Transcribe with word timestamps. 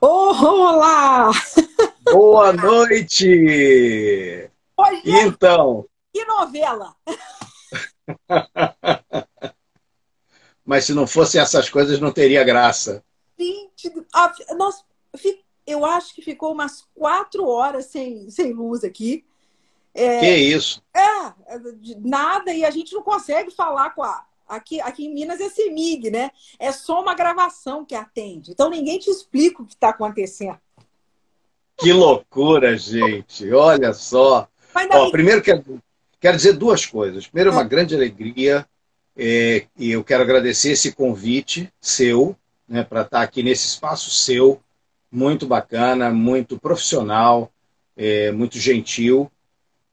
Oh, 0.00 0.32
olá! 0.44 1.30
Boa 2.02 2.52
noite! 2.52 4.50
Oi, 4.76 5.02
então. 5.04 5.86
Que 6.12 6.24
novela! 6.24 6.94
Mas 10.64 10.84
se 10.84 10.92
não 10.92 11.06
fossem 11.06 11.40
essas 11.40 11.70
coisas, 11.70 11.98
não 11.98 12.12
teria 12.12 12.44
graça. 12.44 13.02
Gente, 13.38 13.90
nós, 14.56 14.84
eu 15.66 15.86
acho 15.86 16.14
que 16.14 16.22
ficou 16.22 16.52
umas 16.52 16.86
quatro 16.94 17.46
horas 17.46 17.86
sem, 17.86 18.30
sem 18.30 18.52
luz 18.52 18.84
aqui. 18.84 19.24
É, 19.94 20.20
que 20.20 20.36
isso? 20.36 20.82
É, 20.94 21.32
nada, 22.00 22.52
e 22.52 22.64
a 22.64 22.70
gente 22.70 22.92
não 22.92 23.02
consegue 23.02 23.50
falar 23.50 23.90
com 23.90 24.02
a. 24.02 24.26
Aqui, 24.48 24.80
aqui 24.80 25.06
em 25.06 25.14
Minas 25.14 25.40
é 25.40 25.48
CEMIG, 25.48 26.10
né? 26.10 26.30
É 26.58 26.70
só 26.72 27.00
uma 27.00 27.14
gravação 27.14 27.84
que 27.84 27.94
atende. 27.94 28.52
Então 28.52 28.70
ninguém 28.70 28.98
te 28.98 29.10
explica 29.10 29.62
o 29.62 29.66
que 29.66 29.74
está 29.74 29.88
acontecendo. 29.88 30.58
Que 31.78 31.92
loucura, 31.92 32.76
gente! 32.76 33.52
Olha 33.52 33.92
só. 33.92 34.48
Ó, 34.92 35.10
primeiro 35.10 35.42
quero, 35.42 35.82
quero 36.20 36.36
dizer 36.36 36.54
duas 36.54 36.86
coisas. 36.86 37.26
Primeiro, 37.26 37.50
é 37.50 37.52
uma 37.52 37.62
ah. 37.62 37.64
grande 37.64 37.94
alegria 37.94 38.66
é, 39.16 39.66
e 39.76 39.90
eu 39.90 40.04
quero 40.04 40.22
agradecer 40.22 40.72
esse 40.72 40.92
convite 40.92 41.72
seu 41.80 42.36
né, 42.68 42.82
para 42.82 43.02
estar 43.02 43.22
aqui 43.22 43.42
nesse 43.42 43.66
espaço 43.66 44.10
seu, 44.10 44.60
muito 45.10 45.46
bacana, 45.46 46.10
muito 46.10 46.58
profissional, 46.58 47.50
é, 47.96 48.30
muito 48.32 48.58
gentil. 48.58 49.30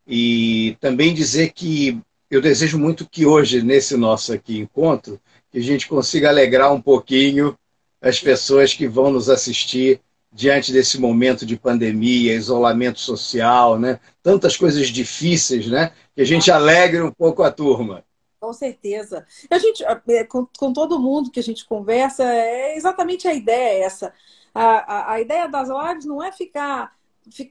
E 0.05 0.75
também 0.81 1.13
dizer 1.13 1.53
que 1.53 2.02
eu 2.36 2.42
desejo 2.42 2.78
muito 2.78 3.08
que 3.08 3.26
hoje, 3.26 3.62
nesse 3.62 3.96
nosso 3.96 4.34
aqui 4.34 4.58
encontro, 4.58 5.20
que 5.52 5.60
a 5.60 5.62
gente 5.62 5.88
consiga 5.88 6.30
alegrar 6.30 6.73
um 6.73 6.82
pouquinho 6.82 7.58
as 8.02 8.20
pessoas 8.20 8.73
que 8.73 8.88
vão 8.88 9.12
nos 9.12 9.30
assistir 9.30 10.02
diante 10.32 10.72
desse 10.72 11.00
momento 11.00 11.46
de 11.46 11.56
pandemia, 11.56 12.34
isolamento 12.34 13.00
social, 13.00 13.78
né? 13.80 14.00
Tantas 14.22 14.58
coisas 14.58 14.88
difíceis, 14.88 15.67
né? 15.67 15.94
Que 16.16 16.22
a 16.22 16.25
gente 16.25 16.52
alegre 16.52 17.02
um 17.02 17.12
pouco 17.12 17.44
a 17.44 17.52
turma. 17.52 18.03
Com 18.40 18.52
certeza. 18.52 19.25
A 19.50 19.58
gente, 19.58 19.86
é, 20.09 20.23
com, 20.23 20.47
com 20.58 20.73
todo 20.73 21.00
mundo 21.00 21.31
que 21.31 21.40
a 21.40 21.44
gente 21.44 21.66
conversa, 21.66 22.23
é 22.23 22.75
exatamente 22.75 23.28
a 23.28 23.34
ideia 23.34 23.86
essa. 23.86 24.14
A, 24.53 24.64
a, 24.64 25.14
a 25.14 25.22
ideia 25.22 25.47
das 25.47 25.70
lives 25.70 26.06
não 26.06 26.22
é 26.22 26.31
ficar 26.31 26.92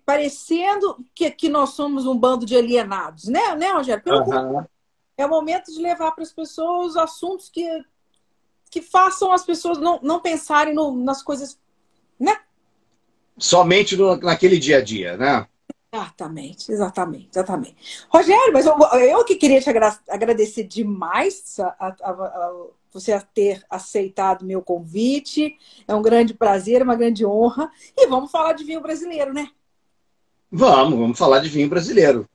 parecendo 0.04 0.98
que, 1.14 1.30
que 1.30 1.48
nós 1.48 1.70
somos 1.70 2.04
um 2.04 2.16
bando 2.16 2.44
de 2.44 2.56
alienados, 2.56 3.24
né, 3.24 3.54
né 3.56 3.72
Rogério? 3.72 4.02
Pelo 4.02 4.22
uhum. 4.22 4.64
É 5.16 5.26
o 5.26 5.28
momento 5.28 5.72
de 5.72 5.80
levar 5.80 6.12
para 6.12 6.24
as 6.24 6.32
pessoas 6.32 6.96
assuntos 6.96 7.48
que, 7.48 7.66
que 8.70 8.80
façam 8.80 9.32
as 9.32 9.44
pessoas 9.44 9.78
não, 9.78 10.00
não 10.02 10.20
pensarem 10.20 10.74
no, 10.74 10.96
nas 10.96 11.22
coisas, 11.22 11.58
né? 12.18 12.38
Somente 13.38 13.96
no, 13.96 14.16
naquele 14.16 14.58
dia 14.58 14.78
a 14.78 14.82
dia, 14.82 15.16
né? 15.16 15.46
Exatamente, 15.94 16.72
exatamente, 16.72 17.28
exatamente. 17.30 18.06
Rogério, 18.08 18.52
mas 18.52 18.64
eu, 18.64 18.74
eu 18.98 19.24
que 19.24 19.36
queria 19.36 19.60
te 19.60 19.68
agradecer 20.08 20.64
demais 20.64 21.60
a, 21.60 21.66
a, 21.78 22.10
a, 22.10 22.66
você 22.90 23.20
ter 23.34 23.62
aceitado 23.68 24.44
meu 24.44 24.62
convite. 24.62 25.58
É 25.86 25.94
um 25.94 26.00
grande 26.00 26.32
prazer, 26.32 26.82
uma 26.82 26.96
grande 26.96 27.26
honra. 27.26 27.70
E 27.96 28.06
vamos 28.06 28.30
falar 28.30 28.54
de 28.54 28.64
vinho 28.64 28.80
brasileiro, 28.80 29.34
né? 29.34 29.50
Vamos, 30.50 30.98
vamos 30.98 31.18
falar 31.18 31.40
de 31.40 31.48
vinho 31.48 31.68
brasileiro. 31.68 32.28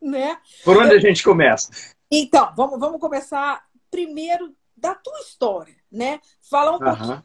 Né? 0.00 0.36
Por 0.64 0.76
onde 0.76 0.92
eu... 0.92 0.96
a 0.96 1.00
gente 1.00 1.22
começa? 1.22 1.70
Então, 2.10 2.52
vamos, 2.56 2.78
vamos 2.78 3.00
começar 3.00 3.66
primeiro 3.90 4.54
da 4.76 4.94
tua 4.94 5.18
história, 5.20 5.74
né? 5.90 6.20
Falar 6.40 6.76
um 6.76 6.78
pouquinho 6.78 7.24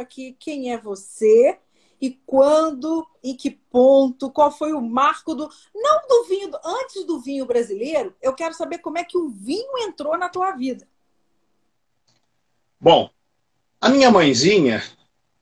aqui 0.00 0.36
quem 0.38 0.72
é 0.72 0.78
você 0.78 1.58
e 2.00 2.10
quando, 2.26 3.06
em 3.22 3.36
que 3.36 3.50
ponto, 3.50 4.30
qual 4.30 4.50
foi 4.50 4.72
o 4.72 4.80
marco 4.80 5.34
do. 5.34 5.48
Não 5.74 6.08
do 6.08 6.24
vinho, 6.28 6.50
antes 6.64 7.04
do 7.04 7.20
vinho 7.20 7.44
brasileiro, 7.44 8.14
eu 8.22 8.34
quero 8.34 8.54
saber 8.54 8.78
como 8.78 8.98
é 8.98 9.04
que 9.04 9.18
o 9.18 9.28
vinho 9.28 9.78
entrou 9.78 10.16
na 10.16 10.28
tua 10.28 10.52
vida. 10.52 10.86
Bom, 12.80 13.10
a 13.80 13.88
minha 13.88 14.10
mãezinha, 14.10 14.82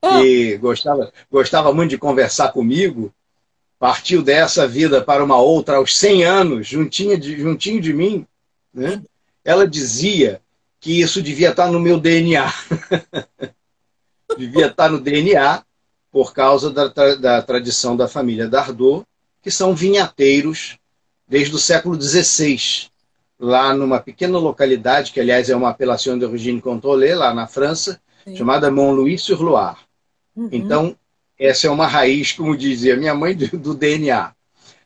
ah. 0.00 0.20
que 0.20 0.56
gostava, 0.56 1.12
gostava 1.30 1.72
muito 1.72 1.90
de 1.90 1.98
conversar 1.98 2.52
comigo, 2.52 3.12
partiu 3.78 4.22
dessa 4.22 4.66
vida 4.66 5.02
para 5.02 5.22
uma 5.22 5.38
outra 5.38 5.76
aos 5.76 5.96
100 5.96 6.24
anos, 6.24 6.66
juntinho 6.66 7.18
de, 7.18 7.38
juntinho 7.38 7.80
de 7.80 7.92
mim, 7.92 8.26
né? 8.76 9.02
ela 9.44 9.66
dizia 9.66 10.40
que 10.80 11.00
isso 11.00 11.22
devia 11.22 11.50
estar 11.50 11.70
no 11.70 11.80
meu 11.80 11.98
DNA. 11.98 12.52
devia 14.36 14.66
estar 14.66 14.90
no 14.90 15.00
DNA 15.00 15.64
por 16.12 16.34
causa 16.34 16.70
da, 16.70 16.88
da 17.14 17.42
tradição 17.42 17.96
da 17.96 18.08
família 18.08 18.48
Dardot, 18.48 19.04
que 19.42 19.50
são 19.50 19.74
vinhateiros 19.74 20.78
desde 21.26 21.54
o 21.54 21.58
século 21.58 22.00
XVI, 22.00 22.88
lá 23.38 23.74
numa 23.74 24.00
pequena 24.00 24.38
localidade, 24.38 25.12
que 25.12 25.20
aliás 25.20 25.50
é 25.50 25.56
uma 25.56 25.70
apelação 25.70 26.18
de 26.18 26.24
origem 26.24 26.60
Contrôlée, 26.60 27.14
lá 27.14 27.34
na 27.34 27.46
França, 27.46 28.00
Sim. 28.24 28.36
chamada 28.36 28.70
Montlouis-sur-Loire. 28.70 29.78
Uhum. 30.34 30.48
Então, 30.52 30.96
essa 31.38 31.66
é 31.66 31.70
uma 31.70 31.86
raiz, 31.86 32.32
como 32.32 32.56
dizia 32.56 32.96
minha 32.96 33.14
mãe, 33.14 33.34
do 33.34 33.74
DNA. 33.74 34.32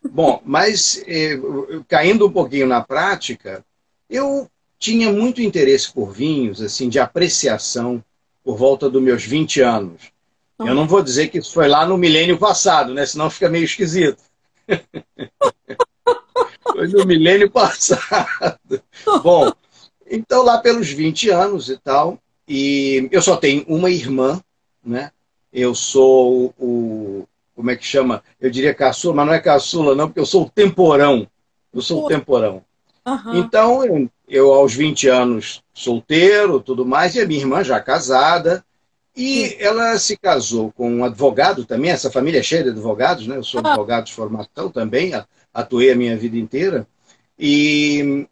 Bom, 0.02 0.40
mas 0.44 1.02
eh, 1.06 1.38
caindo 1.86 2.26
um 2.26 2.32
pouquinho 2.32 2.66
na 2.66 2.82
prática, 2.82 3.64
eu 4.10 4.48
tinha 4.78 5.12
muito 5.12 5.40
interesse 5.40 5.92
por 5.92 6.12
vinhos, 6.12 6.60
assim, 6.60 6.88
de 6.88 6.98
apreciação, 6.98 8.02
por 8.42 8.56
volta 8.56 8.90
dos 8.90 9.02
meus 9.02 9.24
20 9.24 9.60
anos. 9.60 10.10
Eu 10.58 10.74
não 10.74 10.86
vou 10.86 11.02
dizer 11.02 11.28
que 11.28 11.38
isso 11.38 11.54
foi 11.54 11.68
lá 11.68 11.86
no 11.86 11.96
milênio 11.96 12.36
passado, 12.36 12.92
né? 12.92 13.06
Senão 13.06 13.30
fica 13.30 13.48
meio 13.48 13.64
esquisito. 13.64 14.22
foi 16.62 16.88
no 16.88 17.06
milênio 17.06 17.50
passado. 17.50 18.82
Bom, 19.22 19.52
então 20.10 20.42
lá 20.42 20.58
pelos 20.58 20.90
20 20.90 21.30
anos 21.30 21.70
e 21.70 21.78
tal, 21.78 22.18
e 22.46 23.08
eu 23.10 23.22
só 23.22 23.36
tenho 23.36 23.64
uma 23.68 23.90
irmã, 23.90 24.42
né? 24.84 25.10
eu 25.52 25.74
sou 25.74 26.54
o. 26.58 27.26
Como 27.54 27.70
é 27.70 27.76
que 27.76 27.84
chama? 27.84 28.22
Eu 28.40 28.50
diria 28.50 28.72
caçula, 28.72 29.14
mas 29.14 29.26
não 29.26 29.34
é 29.34 29.40
caçula, 29.40 29.94
não, 29.94 30.06
porque 30.06 30.20
eu 30.20 30.26
sou 30.26 30.44
o 30.44 30.50
temporão. 30.50 31.26
Eu 31.72 31.82
sou 31.82 32.04
o 32.04 32.08
temporão. 32.08 32.64
Uhum. 33.06 33.38
Então, 33.38 33.84
eu, 33.84 34.10
eu, 34.28 34.52
aos 34.52 34.74
20 34.74 35.08
anos, 35.08 35.62
solteiro, 35.72 36.60
tudo 36.60 36.84
mais, 36.84 37.14
e 37.14 37.20
a 37.20 37.26
minha 37.26 37.40
irmã 37.40 37.64
já 37.64 37.80
casada. 37.80 38.64
E 39.16 39.48
Sim. 39.48 39.56
ela 39.58 39.98
se 39.98 40.16
casou 40.16 40.70
com 40.72 40.90
um 40.90 41.04
advogado 41.04 41.64
também, 41.64 41.90
essa 41.90 42.10
família 42.10 42.38
é 42.38 42.42
cheia 42.42 42.62
de 42.62 42.70
advogados, 42.70 43.26
né? 43.26 43.36
Eu 43.36 43.44
sou 43.44 43.60
ah. 43.64 43.68
advogado 43.68 44.06
de 44.06 44.12
formação 44.12 44.70
também, 44.70 45.12
atuei 45.52 45.90
a 45.90 45.96
minha 45.96 46.16
vida 46.16 46.36
inteira. 46.36 46.86
E 47.38 48.26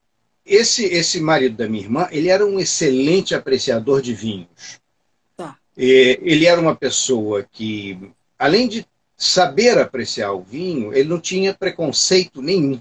esse, 0.46 0.84
esse 0.84 1.20
marido 1.20 1.56
da 1.56 1.68
minha 1.68 1.82
irmã, 1.82 2.08
ele 2.10 2.28
era 2.28 2.46
um 2.46 2.60
excelente 2.60 3.34
apreciador 3.34 4.00
de 4.00 4.14
vinhos. 4.14 4.80
Ele 5.76 6.46
era 6.46 6.60
uma 6.60 6.74
pessoa 6.74 7.46
que, 7.50 8.10
além 8.36 8.66
de 8.66 8.84
saber 9.16 9.78
apreciar 9.78 10.32
o 10.32 10.42
vinho, 10.42 10.92
ele 10.92 11.08
não 11.08 11.20
tinha 11.20 11.54
preconceito 11.54 12.42
nenhum. 12.42 12.80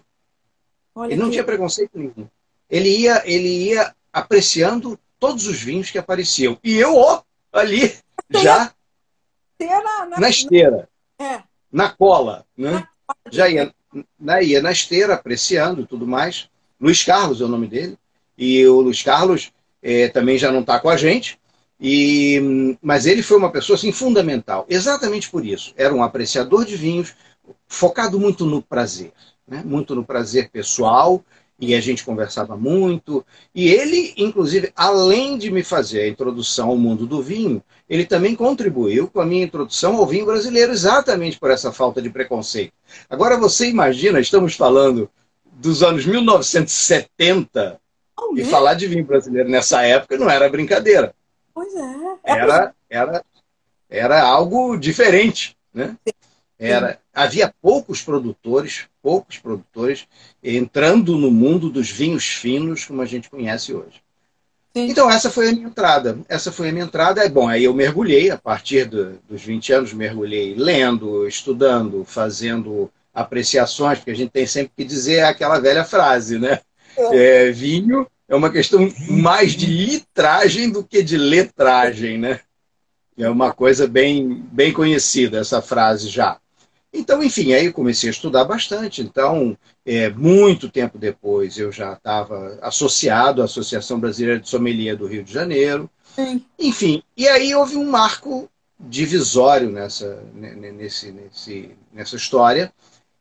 Olha 0.97 1.11
ele 1.11 1.19
não 1.19 1.27
que... 1.27 1.33
tinha 1.33 1.43
preconceito 1.43 1.91
nenhum. 1.93 2.27
Ele 2.67 2.89
ia, 2.89 3.21
ele 3.23 3.69
ia 3.69 3.95
apreciando 4.11 4.99
todos 5.19 5.45
os 5.45 5.61
vinhos 5.61 5.91
que 5.91 5.97
apareciam. 5.97 6.57
E 6.63 6.75
eu, 6.75 6.95
ó, 6.95 7.21
ali, 7.53 7.95
já 8.31 8.73
na, 9.59 10.05
na, 10.05 10.19
na 10.19 10.29
esteira, 10.29 10.89
é. 11.19 11.41
na 11.71 11.89
cola, 11.89 12.45
né? 12.57 12.87
já 13.31 13.47
ia 13.47 13.73
na, 14.19 14.41
ia 14.41 14.61
na 14.61 14.71
esteira, 14.71 15.13
apreciando 15.13 15.85
tudo 15.85 16.07
mais. 16.07 16.49
Luiz 16.81 17.03
Carlos 17.03 17.41
é 17.41 17.45
o 17.45 17.47
nome 17.47 17.67
dele. 17.67 17.97
E 18.35 18.65
o 18.67 18.81
Luiz 18.81 19.01
Carlos 19.03 19.51
é, 19.81 20.07
também 20.07 20.37
já 20.37 20.51
não 20.51 20.61
está 20.61 20.79
com 20.79 20.89
a 20.89 20.97
gente, 20.97 21.39
e, 21.79 22.77
mas 22.81 23.05
ele 23.05 23.21
foi 23.21 23.37
uma 23.37 23.51
pessoa 23.51 23.77
assim, 23.77 23.91
fundamental, 23.91 24.65
exatamente 24.67 25.29
por 25.29 25.45
isso. 25.45 25.73
Era 25.77 25.93
um 25.93 26.03
apreciador 26.03 26.65
de 26.65 26.75
vinhos, 26.75 27.15
focado 27.67 28.19
muito 28.19 28.45
no 28.45 28.61
prazer, 28.61 29.11
né? 29.47 29.61
muito 29.65 29.95
no 29.95 30.03
prazer 30.03 30.49
pessoal, 30.49 31.23
e 31.59 31.73
a 31.73 31.81
gente 31.81 32.05
conversava 32.05 32.55
muito. 32.55 33.25
E 33.53 33.67
ele, 33.69 34.13
inclusive, 34.17 34.71
além 34.75 35.37
de 35.37 35.49
me 35.51 35.63
fazer 35.63 36.01
a 36.01 36.07
introdução 36.07 36.69
ao 36.69 36.77
mundo 36.77 37.07
do 37.07 37.21
vinho, 37.21 37.63
ele 37.89 38.05
também 38.05 38.35
contribuiu 38.35 39.07
com 39.07 39.19
a 39.21 39.25
minha 39.25 39.45
introdução 39.45 39.95
ao 39.95 40.05
vinho 40.05 40.25
brasileiro, 40.25 40.71
exatamente 40.71 41.39
por 41.39 41.49
essa 41.49 41.71
falta 41.71 42.01
de 42.01 42.09
preconceito. 42.09 42.73
Agora 43.09 43.37
você 43.37 43.67
imagina, 43.69 44.19
estamos 44.19 44.55
falando 44.55 45.09
dos 45.45 45.81
anos 45.81 46.05
1970, 46.05 47.79
oh, 48.19 48.35
e 48.37 48.45
falar 48.45 48.75
de 48.75 48.87
vinho 48.87 49.05
brasileiro 49.05 49.49
nessa 49.49 49.81
época 49.81 50.17
não 50.17 50.29
era 50.29 50.49
brincadeira. 50.49 51.15
Pois 51.53 51.73
é. 51.73 51.81
é 52.23 52.31
era, 52.37 52.75
era, 52.89 53.25
era 53.89 54.21
algo 54.21 54.77
diferente, 54.77 55.57
né? 55.73 55.97
Era, 56.59 56.99
havia 57.13 57.53
poucos 57.61 58.01
produtores, 58.01 58.85
poucos 59.01 59.37
produtores 59.37 60.07
entrando 60.43 61.15
no 61.15 61.29
mundo 61.29 61.69
dos 61.69 61.89
vinhos 61.89 62.25
finos 62.25 62.85
como 62.85 63.01
a 63.01 63.05
gente 63.05 63.29
conhece 63.29 63.73
hoje. 63.73 64.01
Sim. 64.75 64.89
Então, 64.89 65.09
essa 65.09 65.29
foi 65.29 65.49
a 65.49 65.51
minha 65.51 65.67
entrada. 65.67 66.19
Essa 66.27 66.51
foi 66.51 66.69
a 66.69 66.71
minha 66.71 66.85
entrada. 66.85 67.23
É 67.23 67.29
bom, 67.29 67.47
aí 67.47 67.63
eu 67.63 67.73
mergulhei, 67.73 68.29
a 68.29 68.37
partir 68.37 68.85
do, 68.85 69.19
dos 69.27 69.43
20 69.43 69.73
anos, 69.73 69.93
mergulhei 69.93 70.55
lendo, 70.55 71.27
estudando, 71.27 72.03
fazendo 72.05 72.91
apreciações, 73.13 73.97
porque 73.97 74.11
a 74.11 74.15
gente 74.15 74.29
tem 74.29 74.45
sempre 74.45 74.71
que 74.77 74.83
dizer 74.83 75.21
aquela 75.21 75.59
velha 75.59 75.83
frase, 75.83 76.37
né? 76.37 76.59
É. 76.95 77.47
É, 77.47 77.51
vinho 77.51 78.07
é 78.27 78.35
uma 78.35 78.51
questão 78.51 78.91
mais 79.09 79.53
de 79.53 79.65
litragem 79.65 80.69
do 80.69 80.83
que 80.83 81.01
de 81.01 81.17
letragem, 81.17 82.17
né? 82.17 82.41
É 83.17 83.29
uma 83.29 83.51
coisa 83.51 83.87
bem, 83.87 84.43
bem 84.51 84.71
conhecida 84.71 85.39
essa 85.39 85.61
frase 85.61 86.07
já. 86.09 86.37
Então, 86.97 87.23
enfim, 87.23 87.53
aí 87.53 87.65
eu 87.67 87.73
comecei 87.73 88.09
a 88.09 88.11
estudar 88.11 88.43
bastante. 88.45 89.01
Então, 89.01 89.57
é, 89.85 90.09
muito 90.09 90.69
tempo 90.69 90.97
depois, 90.97 91.57
eu 91.57 91.71
já 91.71 91.93
estava 91.93 92.57
associado 92.61 93.41
à 93.41 93.45
Associação 93.45 93.99
Brasileira 93.99 94.39
de 94.39 94.49
Sommelier 94.49 94.97
do 94.97 95.07
Rio 95.07 95.23
de 95.23 95.31
Janeiro. 95.31 95.89
Sim. 96.15 96.43
Enfim, 96.57 97.03
e 97.15 97.27
aí 97.27 97.53
houve 97.53 97.77
um 97.77 97.89
marco 97.89 98.49
divisório 98.79 99.69
nessa, 99.71 100.23
nesse, 100.33 101.11
nesse, 101.11 101.71
nessa 101.93 102.15
história, 102.15 102.71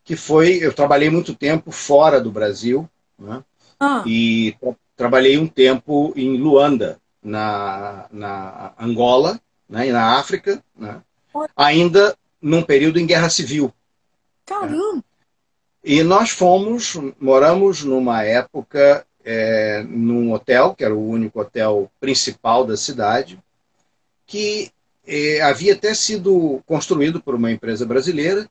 que 0.05 0.17
foi, 0.17 0.59
eu 0.63 0.73
trabalhei 0.73 1.11
muito 1.11 1.35
tempo 1.35 1.71
fora 1.71 2.21
do 2.21 2.31
Brasil, 2.31 2.89
né? 3.19 3.43
ah. 3.81 4.03
e 4.07 4.57
tra 4.61 4.75
trabalhei 4.97 5.37
um 5.37 5.47
tempo 5.47 6.15
em 6.17 6.39
Luanda, 6.39 6.99
na, 7.23 8.07
na 8.11 8.73
Angola, 8.79 9.39
né, 9.69 9.93
na 9.93 10.19
África, 10.19 10.63
né, 10.75 11.03
ainda 11.55 12.17
num 12.47 12.63
período 12.63 13.01
em 13.01 13.07
guerra 13.07 13.29
civil. 13.29 13.75
Caramba! 14.45 15.03
E 15.83 16.03
nós 16.05 16.31
fomos, 16.31 16.97
moramos 17.19 17.83
numa 17.83 18.23
época 18.23 19.05
é, 19.25 19.85
num 19.89 20.33
hotel, 20.33 20.73
que 20.73 20.85
era 20.85 20.95
o 20.95 21.09
único 21.09 21.41
hotel 21.41 21.91
principal 21.99 22.65
da 22.65 22.77
cidade, 22.77 23.37
que 24.25 24.71
é, 25.05 25.41
havia 25.43 25.75
até 25.75 25.93
sido 25.93 26.63
construído 26.67 27.21
por 27.21 27.35
uma 27.35 27.51
empresa 27.51 27.85
brasileira 27.85 28.49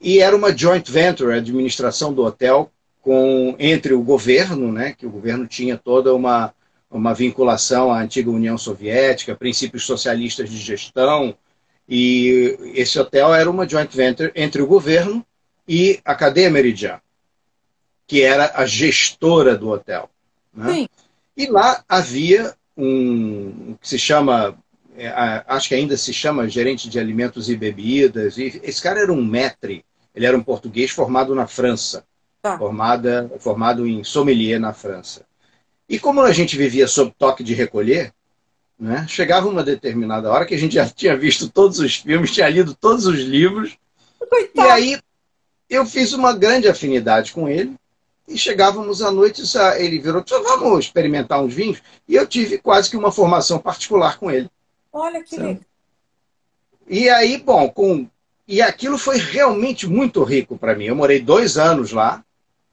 e 0.00 0.20
era 0.20 0.34
uma 0.34 0.56
joint 0.56 0.90
venture, 0.90 1.34
a 1.34 1.36
administração 1.36 2.14
do 2.14 2.24
hotel, 2.24 2.70
com, 3.02 3.54
entre 3.58 3.92
o 3.92 4.02
governo, 4.02 4.72
né, 4.72 4.94
que 4.96 5.04
o 5.04 5.10
governo 5.10 5.46
tinha 5.46 5.76
toda 5.76 6.14
uma, 6.14 6.54
uma 6.90 7.12
vinculação 7.12 7.92
à 7.92 8.00
antiga 8.00 8.30
União 8.30 8.56
Soviética, 8.56 9.36
princípios 9.36 9.84
socialistas 9.84 10.48
de 10.48 10.56
gestão, 10.56 11.36
e 11.90 12.56
esse 12.72 12.96
hotel 13.00 13.34
era 13.34 13.50
uma 13.50 13.68
joint 13.68 13.92
venture 13.92 14.30
entre 14.36 14.62
o 14.62 14.66
governo 14.66 15.26
e 15.66 15.98
a 16.04 16.14
cadeia 16.14 16.48
Meridian, 16.48 17.00
que 18.06 18.22
era 18.22 18.52
a 18.54 18.64
gestora 18.64 19.58
do 19.58 19.70
hotel. 19.70 20.08
Né? 20.54 20.86
E 21.36 21.46
lá 21.46 21.82
havia 21.88 22.54
um 22.76 23.76
que 23.80 23.88
se 23.88 23.98
chama, 23.98 24.56
é, 24.96 25.08
acho 25.48 25.68
que 25.68 25.74
ainda 25.74 25.96
se 25.96 26.12
chama 26.12 26.48
gerente 26.48 26.88
de 26.88 27.00
alimentos 27.00 27.50
e 27.50 27.56
bebidas, 27.56 28.38
e 28.38 28.60
esse 28.62 28.80
cara 28.80 29.00
era 29.00 29.12
um 29.12 29.22
maître, 29.22 29.84
ele 30.14 30.26
era 30.26 30.36
um 30.36 30.42
português 30.42 30.92
formado 30.92 31.34
na 31.34 31.48
França, 31.48 32.04
tá. 32.40 32.56
formada, 32.56 33.28
formado 33.40 33.84
em 33.84 34.04
sommelier 34.04 34.60
na 34.60 34.72
França. 34.72 35.26
E 35.88 35.98
como 35.98 36.20
a 36.20 36.32
gente 36.32 36.56
vivia 36.56 36.86
sob 36.86 37.12
toque 37.18 37.42
de 37.42 37.52
recolher, 37.52 38.12
né, 38.80 39.04
chegava 39.06 39.46
uma 39.46 39.62
determinada 39.62 40.30
hora 40.30 40.46
que 40.46 40.54
a 40.54 40.58
gente 40.58 40.74
já 40.74 40.88
tinha 40.88 41.14
visto 41.14 41.50
todos 41.50 41.78
os 41.78 41.96
filmes, 41.96 42.32
tinha 42.32 42.48
lido 42.48 42.74
todos 42.74 43.06
os 43.06 43.18
livros, 43.18 43.76
Coitado. 44.18 44.68
e 44.68 44.70
aí 44.70 45.00
eu 45.68 45.84
fiz 45.84 46.14
uma 46.14 46.32
grande 46.32 46.66
afinidade 46.66 47.32
com 47.32 47.46
ele, 47.46 47.76
e 48.26 48.38
chegávamos 48.38 49.02
à 49.02 49.10
noite, 49.10 49.42
ele 49.76 49.98
virou, 49.98 50.24
vamos 50.26 50.86
experimentar 50.86 51.42
uns 51.42 51.52
vinhos, 51.52 51.82
e 52.08 52.14
eu 52.14 52.26
tive 52.26 52.58
quase 52.58 52.88
que 52.88 52.96
uma 52.96 53.12
formação 53.12 53.58
particular 53.58 54.18
com 54.18 54.30
ele. 54.30 54.48
Olha 54.92 55.22
que 55.22 55.36
legal. 55.36 55.58
E 56.88 57.08
aí, 57.08 57.38
bom, 57.38 57.68
com... 57.68 58.08
e 58.48 58.62
aquilo 58.62 58.96
foi 58.96 59.18
realmente 59.18 59.86
muito 59.86 60.24
rico 60.24 60.56
para 60.56 60.74
mim. 60.74 60.86
Eu 60.86 60.96
morei 60.96 61.20
dois 61.20 61.56
anos 61.56 61.92
lá, 61.92 62.24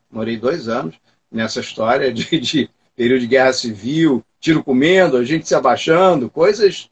morei 0.10 0.38
dois 0.38 0.68
anos 0.68 0.96
nessa 1.32 1.60
história 1.60 2.12
de, 2.14 2.40
de 2.40 2.70
período 2.98 3.22
de 3.22 3.28
guerra 3.28 3.54
civil, 3.54 4.26
tiro 4.40 4.64
comendo, 4.64 5.18
a 5.18 5.24
gente 5.24 5.48
se 5.48 5.54
abaixando, 5.54 6.32
coisas, 6.32 6.90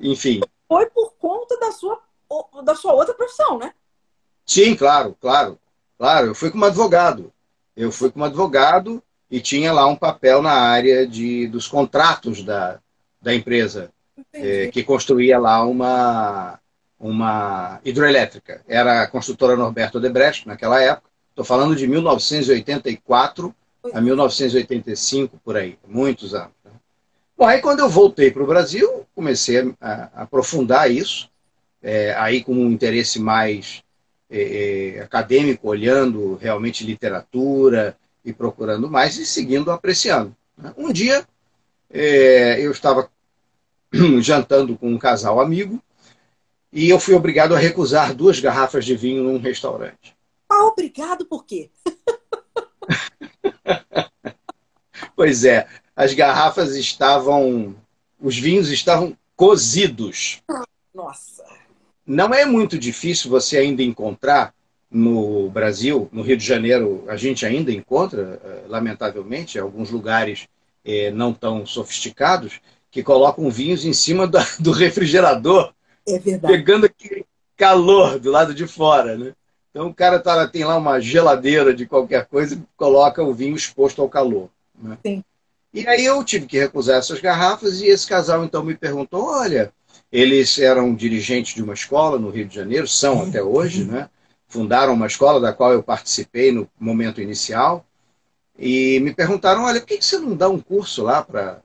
enfim. 0.00 0.40
Foi 0.66 0.86
por 0.86 1.12
conta 1.18 1.58
da 1.60 1.70
sua, 1.70 2.00
da 2.64 2.74
sua 2.74 2.94
outra 2.94 3.12
profissão, 3.12 3.58
né? 3.58 3.72
Sim, 4.46 4.74
claro, 4.74 5.14
claro. 5.20 5.58
Claro, 5.98 6.28
eu 6.28 6.34
fui 6.34 6.50
como 6.50 6.64
advogado. 6.64 7.30
Eu 7.76 7.92
fui 7.92 8.10
como 8.10 8.24
advogado 8.24 9.02
e 9.30 9.40
tinha 9.40 9.72
lá 9.72 9.86
um 9.86 9.96
papel 9.96 10.40
na 10.40 10.52
área 10.52 11.06
de, 11.06 11.46
dos 11.48 11.68
contratos 11.68 12.42
da, 12.42 12.78
da 13.20 13.34
empresa, 13.34 13.90
é, 14.32 14.68
que 14.68 14.82
construía 14.82 15.38
lá 15.38 15.64
uma, 15.64 16.58
uma 16.98 17.78
hidroelétrica. 17.84 18.62
Era 18.66 19.02
a 19.02 19.06
construtora 19.06 19.56
Norberto 19.56 19.98
Odebrecht, 19.98 20.46
naquela 20.46 20.80
época. 20.80 21.10
Estou 21.30 21.44
falando 21.44 21.76
de 21.76 21.86
1984 21.86 23.54
a 23.92 24.00
1985, 24.00 25.38
por 25.44 25.56
aí, 25.56 25.78
muitos 25.86 26.34
anos. 26.34 26.52
Né? 26.64 26.70
Bom, 27.36 27.46
aí 27.46 27.60
quando 27.60 27.80
eu 27.80 27.88
voltei 27.88 28.30
para 28.30 28.42
o 28.42 28.46
Brasil, 28.46 29.06
comecei 29.14 29.74
a, 29.80 30.10
a 30.14 30.22
aprofundar 30.22 30.90
isso, 30.90 31.28
é, 31.82 32.14
aí 32.14 32.42
com 32.42 32.54
um 32.54 32.70
interesse 32.70 33.20
mais 33.20 33.82
é, 34.30 34.96
é, 34.96 35.00
acadêmico, 35.02 35.68
olhando 35.68 36.36
realmente 36.36 36.84
literatura 36.84 37.96
e 38.24 38.32
procurando 38.32 38.90
mais 38.90 39.18
e 39.18 39.26
seguindo 39.26 39.70
apreciando. 39.70 40.34
Né? 40.56 40.72
Um 40.76 40.92
dia 40.92 41.26
é, 41.90 42.60
eu 42.60 42.70
estava 42.70 43.10
jantando 44.20 44.76
com 44.76 44.88
um 44.88 44.98
casal 44.98 45.40
amigo 45.40 45.82
e 46.72 46.88
eu 46.88 46.98
fui 46.98 47.14
obrigado 47.14 47.54
a 47.54 47.58
recusar 47.58 48.14
duas 48.14 48.40
garrafas 48.40 48.84
de 48.84 48.96
vinho 48.96 49.22
num 49.22 49.38
restaurante. 49.38 50.16
Ah, 50.48 50.64
obrigado 50.64 51.26
por 51.26 51.44
quê? 51.44 51.70
pois 55.16 55.44
é, 55.44 55.66
as 55.94 56.14
garrafas 56.14 56.76
estavam, 56.76 57.74
os 58.20 58.38
vinhos 58.38 58.70
estavam 58.70 59.16
cozidos. 59.36 60.42
Nossa. 60.94 61.44
Não 62.06 62.34
é 62.34 62.44
muito 62.44 62.78
difícil 62.78 63.30
você 63.30 63.58
ainda 63.58 63.82
encontrar 63.82 64.54
no 64.90 65.50
Brasil, 65.50 66.08
no 66.12 66.22
Rio 66.22 66.36
de 66.36 66.46
Janeiro, 66.46 67.04
a 67.08 67.16
gente 67.16 67.44
ainda 67.44 67.72
encontra, 67.72 68.40
eh, 68.44 68.64
lamentavelmente, 68.68 69.58
alguns 69.58 69.90
lugares 69.90 70.46
eh, 70.84 71.10
não 71.10 71.32
tão 71.32 71.66
sofisticados, 71.66 72.60
que 72.92 73.02
colocam 73.02 73.50
vinhos 73.50 73.84
em 73.84 73.92
cima 73.92 74.30
do 74.60 74.70
refrigerador, 74.70 75.72
é 76.06 76.18
pegando 76.38 76.86
aquele 76.86 77.26
calor 77.56 78.20
do 78.20 78.30
lado 78.30 78.54
de 78.54 78.68
fora, 78.68 79.16
né? 79.16 79.34
Então 79.74 79.88
o 79.88 79.94
cara 79.94 80.20
tá, 80.20 80.46
tem 80.46 80.62
lá 80.62 80.76
uma 80.76 81.00
geladeira 81.00 81.74
de 81.74 81.84
qualquer 81.84 82.26
coisa 82.26 82.54
e 82.54 82.62
coloca 82.76 83.20
o 83.24 83.34
vinho 83.34 83.56
exposto 83.56 84.00
ao 84.00 84.08
calor. 84.08 84.48
Né? 84.80 84.96
Sim. 85.04 85.24
E 85.72 85.84
aí 85.88 86.04
eu 86.04 86.22
tive 86.22 86.46
que 86.46 86.56
recusar 86.56 86.98
essas 86.98 87.20
garrafas 87.20 87.80
e 87.80 87.86
esse 87.86 88.06
casal 88.06 88.44
então 88.44 88.62
me 88.62 88.76
perguntou, 88.76 89.24
olha, 89.24 89.72
eles 90.12 90.56
eram 90.60 90.94
dirigentes 90.94 91.56
de 91.56 91.62
uma 91.62 91.74
escola 91.74 92.20
no 92.20 92.30
Rio 92.30 92.46
de 92.46 92.54
Janeiro, 92.54 92.86
são 92.86 93.20
até 93.22 93.42
hoje, 93.42 93.84
né? 93.84 94.08
Fundaram 94.46 94.92
uma 94.92 95.08
escola 95.08 95.40
da 95.40 95.52
qual 95.52 95.72
eu 95.72 95.82
participei 95.82 96.52
no 96.52 96.70
momento 96.78 97.20
inicial 97.20 97.84
e 98.56 99.00
me 99.00 99.12
perguntaram, 99.12 99.64
olha, 99.64 99.80
por 99.80 99.88
que 99.88 100.00
você 100.00 100.18
não 100.18 100.36
dá 100.36 100.48
um 100.48 100.60
curso 100.60 101.02
lá 101.02 101.20
para 101.20 101.60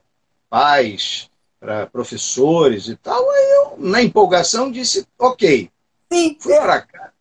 pais, 0.48 1.30
para 1.60 1.86
professores 1.86 2.88
e 2.88 2.96
tal? 2.96 3.30
Aí 3.30 3.50
eu, 3.52 3.76
na 3.78 4.02
empolgação, 4.02 4.68
disse, 4.68 5.06
ok. 5.16 5.70
Sim. 6.12 6.36
Fui 6.40 6.56
para 6.56 6.80
cá 6.80 7.12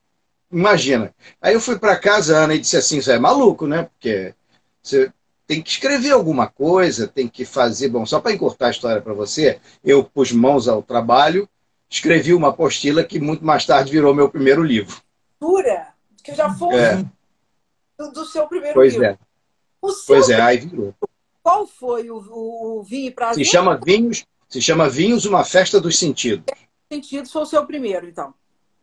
Imagina. 0.51 1.13
Aí 1.41 1.53
eu 1.53 1.61
fui 1.61 1.77
para 1.77 1.97
casa, 1.97 2.37
Ana, 2.37 2.55
e 2.55 2.59
disse 2.59 2.77
assim: 2.77 3.01
Você 3.01 3.13
é 3.13 3.19
maluco, 3.19 3.67
né? 3.67 3.83
Porque 3.83 4.33
você 4.81 5.11
tem 5.45 5.61
que 5.61 5.69
escrever 5.69 6.11
alguma 6.11 6.47
coisa, 6.47 7.07
tem 7.07 7.27
que 7.27 7.45
fazer. 7.45 7.89
Bom, 7.89 8.05
só 8.05 8.19
para 8.19 8.33
encurtar 8.33 8.67
a 8.67 8.71
história 8.71 9.01
para 9.01 9.13
você, 9.13 9.59
eu 9.83 10.03
pus 10.03 10.31
mãos 10.31 10.67
ao 10.67 10.81
trabalho, 10.81 11.47
escrevi 11.89 12.33
uma 12.33 12.49
apostila 12.49 13.03
que 13.03 13.19
muito 13.19 13.43
mais 13.43 13.65
tarde 13.65 13.91
virou 13.91 14.13
meu 14.13 14.29
primeiro 14.29 14.63
livro. 14.63 15.01
Pura? 15.39 15.87
Que 16.23 16.35
já 16.35 16.53
foi 16.53 16.75
é. 16.75 17.03
do, 17.97 18.11
do, 18.11 18.25
seu 18.25 18.47
primeiro 18.47 18.75
pois 18.75 18.93
livro. 18.93 19.07
É. 19.07 19.17
pois 20.05 20.29
é, 20.29 20.41
aí 20.41 20.57
virou. 20.57 20.93
Qual 21.41 21.65
foi 21.65 22.11
o, 22.11 22.17
o, 22.17 22.79
o 22.79 22.83
vinho 22.83 23.11
para 23.11 23.33
Se 23.33 23.43
chama 23.43 23.79
Vinhos, 23.83 24.25
se 24.47 24.61
chama 24.61 24.89
Vinhos, 24.89 25.25
uma 25.25 25.43
festa 25.43 25.79
dos 25.79 25.97
sentidos. 25.97 26.45
Sentidos 26.91 27.31
foi 27.31 27.41
o 27.41 27.45
seu 27.45 27.65
primeiro, 27.65 28.07
então. 28.07 28.33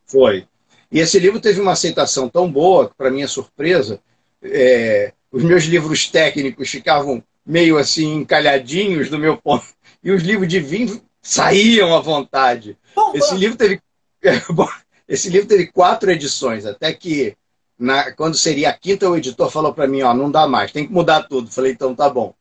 Foi. 0.04 0.48
E 0.90 1.00
esse 1.00 1.18
livro 1.18 1.40
teve 1.40 1.60
uma 1.60 1.72
aceitação 1.72 2.28
tão 2.28 2.50
boa, 2.50 2.90
para 2.96 3.10
minha 3.10 3.28
surpresa, 3.28 4.00
é, 4.42 5.12
os 5.30 5.42
meus 5.42 5.64
livros 5.64 6.08
técnicos 6.08 6.70
ficavam 6.70 7.22
meio 7.44 7.78
assim 7.78 8.14
encalhadinhos 8.14 9.08
do 9.08 9.18
meu 9.18 9.36
ponto, 9.36 9.66
e 10.02 10.10
os 10.10 10.22
livros 10.22 10.48
de 10.48 10.60
vinho 10.60 11.00
saíam 11.20 11.94
à 11.94 12.00
vontade. 12.00 12.76
Bom, 12.94 13.12
esse 13.14 13.32
bom. 13.32 13.36
livro 13.36 13.56
teve 13.56 13.80
esse 15.08 15.28
livro 15.28 15.48
teve 15.48 15.66
quatro 15.68 16.10
edições, 16.10 16.66
até 16.66 16.92
que 16.92 17.36
na, 17.78 18.12
quando 18.12 18.36
seria 18.36 18.70
a 18.70 18.72
quinta, 18.72 19.08
o 19.08 19.16
editor 19.16 19.50
falou 19.50 19.72
para 19.72 19.86
mim, 19.86 20.02
ó, 20.02 20.14
não 20.14 20.30
dá 20.30 20.48
mais, 20.48 20.72
tem 20.72 20.86
que 20.86 20.92
mudar 20.92 21.24
tudo. 21.24 21.50
Falei, 21.50 21.72
então 21.72 21.94
tá 21.94 22.08
bom. 22.08 22.34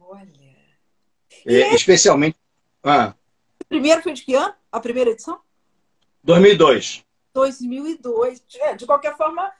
Olha. 0.00 0.28
É, 1.46 1.74
especialmente. 1.74 2.36
Ah. 2.82 3.14
Primeiro 3.68 4.02
foi 4.02 4.12
de 4.12 4.22
que 4.22 4.34
ano? 4.34 4.54
A 4.70 4.80
primeira 4.80 5.10
edição? 5.10 5.38
2002. 6.24 7.04
2002. 7.34 8.42
É, 8.56 8.74
de 8.74 8.86
qualquer 8.86 9.16
forma, 9.16 9.50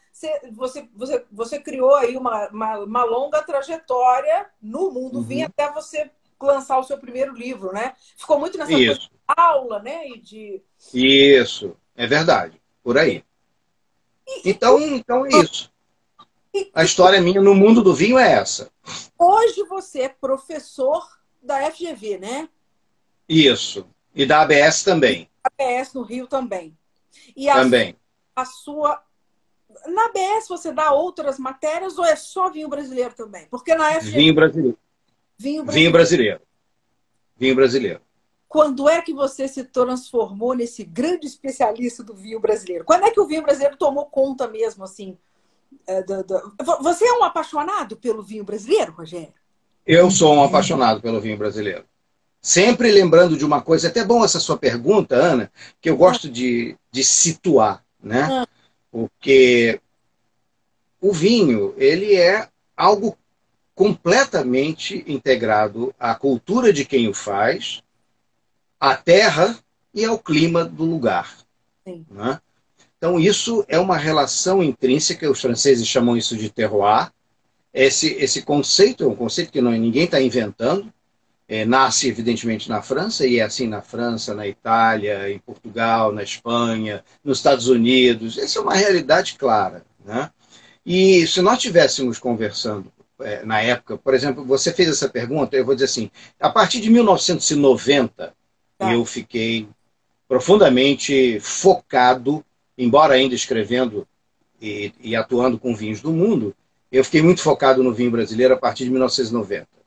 você, 0.53 0.89
você, 0.95 1.25
você 1.31 1.59
criou 1.59 1.95
aí 1.95 2.17
uma, 2.17 2.49
uma, 2.49 2.79
uma 2.79 3.05
longa 3.05 3.43
trajetória 3.43 4.47
no 4.61 4.91
mundo 4.91 5.19
uhum. 5.19 5.23
vinho 5.23 5.47
até 5.47 5.71
você 5.73 6.11
lançar 6.41 6.79
o 6.79 6.85
seu 6.85 6.99
primeiro 6.99 7.35
livro, 7.35 7.73
né? 7.73 7.95
Ficou 8.17 8.39
muito 8.39 8.59
nessa 8.59 8.73
Isso. 8.73 9.11
aula, 9.27 9.79
né? 9.81 10.09
E 10.09 10.19
de... 10.19 10.63
Isso, 10.93 11.77
é 11.95 12.07
verdade. 12.07 12.61
Por 12.83 12.99
aí. 12.99 13.25
E, 14.27 14.51
então, 14.51 14.81
então 14.81 15.27
é 15.27 15.31
isso. 15.31 15.73
A 16.75 16.85
história 16.85 17.21
minha 17.21 17.41
no 17.41 17.55
mundo 17.55 17.83
do 17.83 17.95
vinho 17.95 18.19
é 18.19 18.33
essa. 18.33 18.71
Hoje 19.19 19.63
você 19.65 20.03
é 20.03 20.09
professor 20.09 21.03
da 21.43 21.71
FGV, 21.71 22.19
né? 22.19 22.49
Isso. 23.29 23.87
E 24.15 24.27
da 24.27 24.43
ABS 24.43 24.83
também. 24.83 25.31
ABS 25.43 25.95
no 25.95 26.03
Rio 26.03 26.27
também. 26.27 26.77
E 27.37 27.49
a, 27.49 27.55
também. 27.55 27.97
A 28.35 28.45
sua. 28.45 29.03
Na 29.87 30.07
ABS 30.07 30.49
você 30.49 30.73
dá 30.73 30.93
outras 30.93 31.39
matérias 31.39 31.97
ou 31.99 32.05
é 32.05 32.15
só 32.15 32.51
vinho 32.51 32.69
brasileiro 32.69 33.15
também? 33.15 33.47
Porque 33.51 33.75
na 33.75 33.93
FGV. 34.01 34.11
Vinho 34.11 34.35
brasileiro. 34.35 34.79
Vinho 35.39 35.65
brasileiro. 35.65 35.83
Vinho 35.83 35.93
brasileiro. 35.93 36.41
Vinho 37.37 37.55
brasileiro. 37.55 38.01
Quando 38.49 38.87
é 38.87 39.01
que 39.01 39.15
você 39.15 39.49
se 39.49 39.65
transformou 39.65 40.55
nesse 40.55 40.85
grande 40.85 41.27
especialista 41.27 42.05
do 42.05 42.15
vinho 42.15 42.39
brasileiro? 42.39 42.85
Quando 42.85 43.05
é 43.05 43.11
que 43.11 43.19
o 43.19 43.27
vinho 43.27 43.43
brasileiro 43.43 43.79
tomou 43.79 44.05
conta 44.05 44.47
mesmo, 44.47 44.85
assim? 44.85 45.17
É, 45.87 46.03
do, 46.03 46.23
do... 46.23 46.55
Você 46.83 47.07
é 47.07 47.13
um 47.15 47.25
apaixonado 47.25 47.97
pelo 47.97 48.23
vinho 48.23 48.45
brasileiro, 48.45 48.93
Rogério? 48.93 49.33
Eu 49.87 50.11
sou 50.11 50.35
um 50.35 50.45
apaixonado 50.45 51.01
pelo 51.01 51.19
vinho 51.19 51.39
brasileiro. 51.39 51.85
Sempre 52.43 52.91
lembrando 52.91 53.37
de 53.37 53.45
uma 53.45 53.63
coisa, 53.63 53.87
é 53.87 53.91
até 53.91 54.05
bom 54.05 54.25
essa 54.25 54.41
sua 54.41 54.59
pergunta, 54.59 55.15
Ana, 55.15 55.51
que 55.81 55.89
eu 55.89 55.97
gosto 55.97 56.29
de, 56.29 56.77
de 56.91 57.05
situar, 57.05 57.85
né? 58.03 58.23
Ah. 58.23 58.49
Porque 58.91 59.81
o 61.01 61.13
vinho, 61.13 61.73
ele 61.79 62.17
é 62.17 62.49
algo 62.77 63.17
completamente 63.77 65.05
integrado 65.07 65.95
à 65.99 66.15
cultura 66.15 66.73
de 66.73 66.85
quem 66.85 67.09
o 67.09 67.15
faz, 67.15 67.83
à 68.79 68.97
terra 68.97 69.57
e 69.95 70.05
ao 70.05 70.19
clima 70.19 70.65
do 70.65 70.85
lugar. 70.85 71.37
Né? 71.87 72.41
Então, 72.99 73.19
isso 73.19 73.65
é 73.69 73.79
uma 73.79 73.97
relação 73.97 74.63
intrínseca, 74.63 75.31
os 75.31 75.41
franceses 75.41 75.87
chamam 75.87 76.17
isso 76.17 76.37
de 76.37 76.51
terroir. 76.51 77.13
Esse, 77.73 78.13
esse 78.15 78.43
conceito 78.43 79.05
é 79.05 79.07
um 79.07 79.17
conceito 79.17 79.51
que 79.51 79.61
não, 79.61 79.73
ninguém 79.73 80.05
está 80.05 80.21
inventando, 80.21 80.93
é, 81.53 81.67
nasce 81.67 82.09
evidentemente 82.09 82.67
na 82.67 82.81
França, 82.81 83.27
e 83.27 83.39
é 83.39 83.43
assim 83.43 83.69
na 83.69 83.83
França, 83.83 84.33
na 84.33 84.49
Itália, 84.49 85.31
em 85.31 85.39
Portugal, 85.39 86.11
na 86.11 86.23
Espanha, 86.23 87.05
nos 87.23 87.37
Estados 87.37 87.69
Unidos. 87.69 88.39
Essa 88.39 88.59
é 88.59 88.63
uma 88.63 88.73
realidade 88.73 89.35
clara. 89.35 89.85
Né? 90.03 90.31
E 90.85 91.27
se 91.27 91.43
nós 91.43 91.59
estivéssemos 91.59 92.19
conversando 92.19 92.91
é, 93.21 93.45
na 93.45 93.61
época, 93.61 93.99
por 93.99 94.15
exemplo, 94.15 94.43
você 94.43 94.73
fez 94.73 94.89
essa 94.89 95.11
pergunta, 95.11 95.55
eu 95.55 95.67
vou 95.67 95.75
dizer 95.75 95.85
assim, 95.85 96.11
a 96.41 96.49
partir 96.49 96.81
de 96.81 96.89
1990, 96.89 98.33
tá. 98.79 98.91
eu 98.91 99.05
fiquei 99.05 99.69
profundamente 100.27 101.39
focado, 101.39 102.43
embora 102.79 103.13
ainda 103.13 103.35
escrevendo 103.35 104.09
e, 104.59 104.91
e 104.99 105.15
atuando 105.15 105.59
com 105.59 105.77
vinhos 105.77 106.01
do 106.01 106.13
mundo, 106.13 106.57
eu 106.91 107.05
fiquei 107.05 107.21
muito 107.21 107.43
focado 107.43 107.83
no 107.83 107.93
vinho 107.93 108.11
brasileiro 108.11 108.55
a 108.55 108.59
partir 108.59 108.85
de 108.85 108.91
1990. 108.91 109.82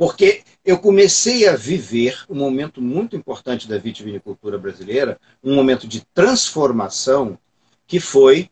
Porque 0.00 0.44
eu 0.64 0.78
comecei 0.78 1.46
a 1.46 1.54
viver 1.54 2.24
um 2.26 2.34
momento 2.34 2.80
muito 2.80 3.14
importante 3.14 3.68
da 3.68 3.76
vitivinicultura 3.76 4.56
brasileira, 4.56 5.20
um 5.44 5.54
momento 5.54 5.86
de 5.86 6.02
transformação, 6.14 7.38
que 7.86 8.00
foi 8.00 8.48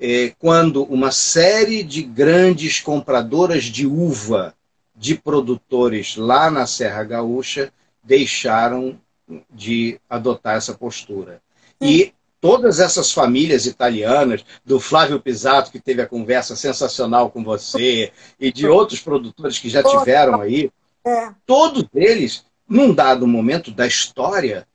é, 0.00 0.34
quando 0.40 0.82
uma 0.82 1.12
série 1.12 1.84
de 1.84 2.02
grandes 2.02 2.80
compradoras 2.80 3.62
de 3.62 3.86
uva 3.86 4.56
de 4.92 5.14
produtores 5.14 6.16
lá 6.16 6.50
na 6.50 6.66
Serra 6.66 7.04
Gaúcha 7.04 7.72
deixaram 8.02 9.00
de 9.48 10.00
adotar 10.10 10.56
essa 10.56 10.74
postura. 10.74 11.40
E 11.80 12.12
todas 12.40 12.80
essas 12.80 13.12
famílias 13.12 13.66
italianas, 13.66 14.44
do 14.64 14.80
Flávio 14.80 15.20
Pisato, 15.20 15.70
que 15.70 15.78
teve 15.78 16.02
a 16.02 16.08
conversa 16.08 16.56
sensacional 16.56 17.30
com 17.30 17.44
você, 17.44 18.10
e 18.40 18.52
de 18.52 18.66
outros 18.66 18.98
produtores 18.98 19.60
que 19.60 19.68
já 19.68 19.80
tiveram 19.80 20.40
aí, 20.40 20.72
é. 21.06 21.32
todos 21.46 21.84
eles, 21.94 22.44
num 22.68 22.94
dado 22.94 23.26
momento 23.26 23.70
da 23.70 23.86
história, 23.86 24.66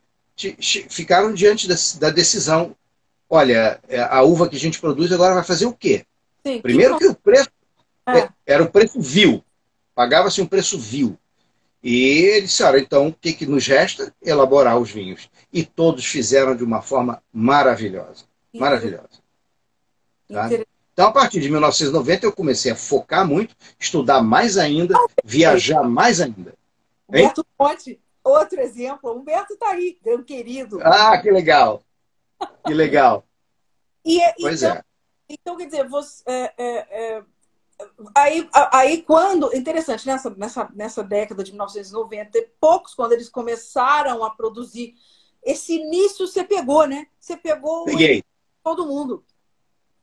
ficaram 0.89 1.34
diante 1.34 1.68
da 2.00 2.10
decisão 2.10 2.75
olha, 3.34 3.80
é, 3.88 4.00
a 4.00 4.22
uva 4.22 4.48
que 4.48 4.56
a 4.56 4.60
gente 4.60 4.80
produz 4.80 5.12
agora 5.12 5.34
vai 5.34 5.44
fazer 5.44 5.65
o 5.65 5.74
quê? 5.74 6.06
Sim, 6.46 6.62
Primeiro 6.62 7.00
que, 7.00 7.06
que 7.06 7.12
o 7.12 7.15
preço 7.15 7.50
é. 8.06 8.20
é. 8.20 8.30
era 8.46 8.62
o 8.62 8.70
preço 8.70 9.01
vil, 9.01 9.44
pagava-se 9.96 10.39
um 10.39 10.46
preço 10.46 10.77
vil. 10.77 11.18
E 11.82 11.96
eles 11.96 12.51
disseram, 12.51 12.77
então, 12.77 13.08
o 13.08 13.13
que, 13.13 13.34
que 13.34 13.46
nos 13.46 13.68
resta? 13.68 14.13
Elaborar 14.22 14.77
os 14.77 14.89
vinhos. 14.89 15.30
E 15.51 15.65
todos 15.65 16.06
fizeram 16.06 16.56
de 16.56 16.63
uma 16.63 16.82
forma 16.82 17.22
maravilhosa. 17.34 18.24
Maravilhosa. 18.53 19.10
Tá? 20.32 20.50
Então, 20.94 21.08
a 21.08 21.12
partir 21.12 21.40
de 21.40 21.50
1990, 21.50 22.26
eu 22.26 22.32
comecei 22.32 22.72
a 22.72 22.76
focar 22.76 23.28
muito, 23.28 23.56
estudar 23.80 24.22
mais 24.22 24.58
ainda, 24.58 24.96
viajar 25.24 25.84
mais 25.84 26.22
ainda. 26.22 26.54
Humberto 27.10 27.46
Ponte, 27.58 28.00
outro 28.24 28.60
exemplo. 28.62 29.12
Humberto 29.12 29.54
está 29.54 29.72
aí, 29.72 29.98
meu 30.06 30.24
querido. 30.24 30.80
Ah, 30.84 31.20
que 31.20 31.32
legal. 31.32 31.84
Que 32.66 32.74
legal. 32.74 33.26
E, 34.06 34.22
é, 34.22 34.34
pois 34.38 34.62
então, 34.62 34.76
é. 34.76 34.84
Então, 35.30 35.56
quer 35.56 35.66
dizer, 35.68 35.88
você, 35.88 36.22
é, 36.28 36.54
é, 36.58 36.78
é, 36.92 37.24
aí, 38.14 38.50
aí 38.70 39.02
quando. 39.02 39.56
Interessante, 39.56 40.06
nessa, 40.06 40.30
nessa, 40.32 40.70
nessa 40.76 41.02
década 41.02 41.42
de 41.42 41.52
1990 41.52 42.38
e 42.38 42.50
poucos, 42.60 42.94
quando 42.94 43.14
eles 43.14 43.30
começaram 43.30 44.22
a 44.26 44.30
produzir, 44.30 44.94
esse 45.42 45.76
início 45.76 46.28
você 46.28 46.44
pegou, 46.44 46.86
né? 46.86 47.08
Você 47.18 47.38
pegou 47.38 47.86
Peguei. 47.86 48.26
todo 48.62 48.86
mundo. 48.86 49.24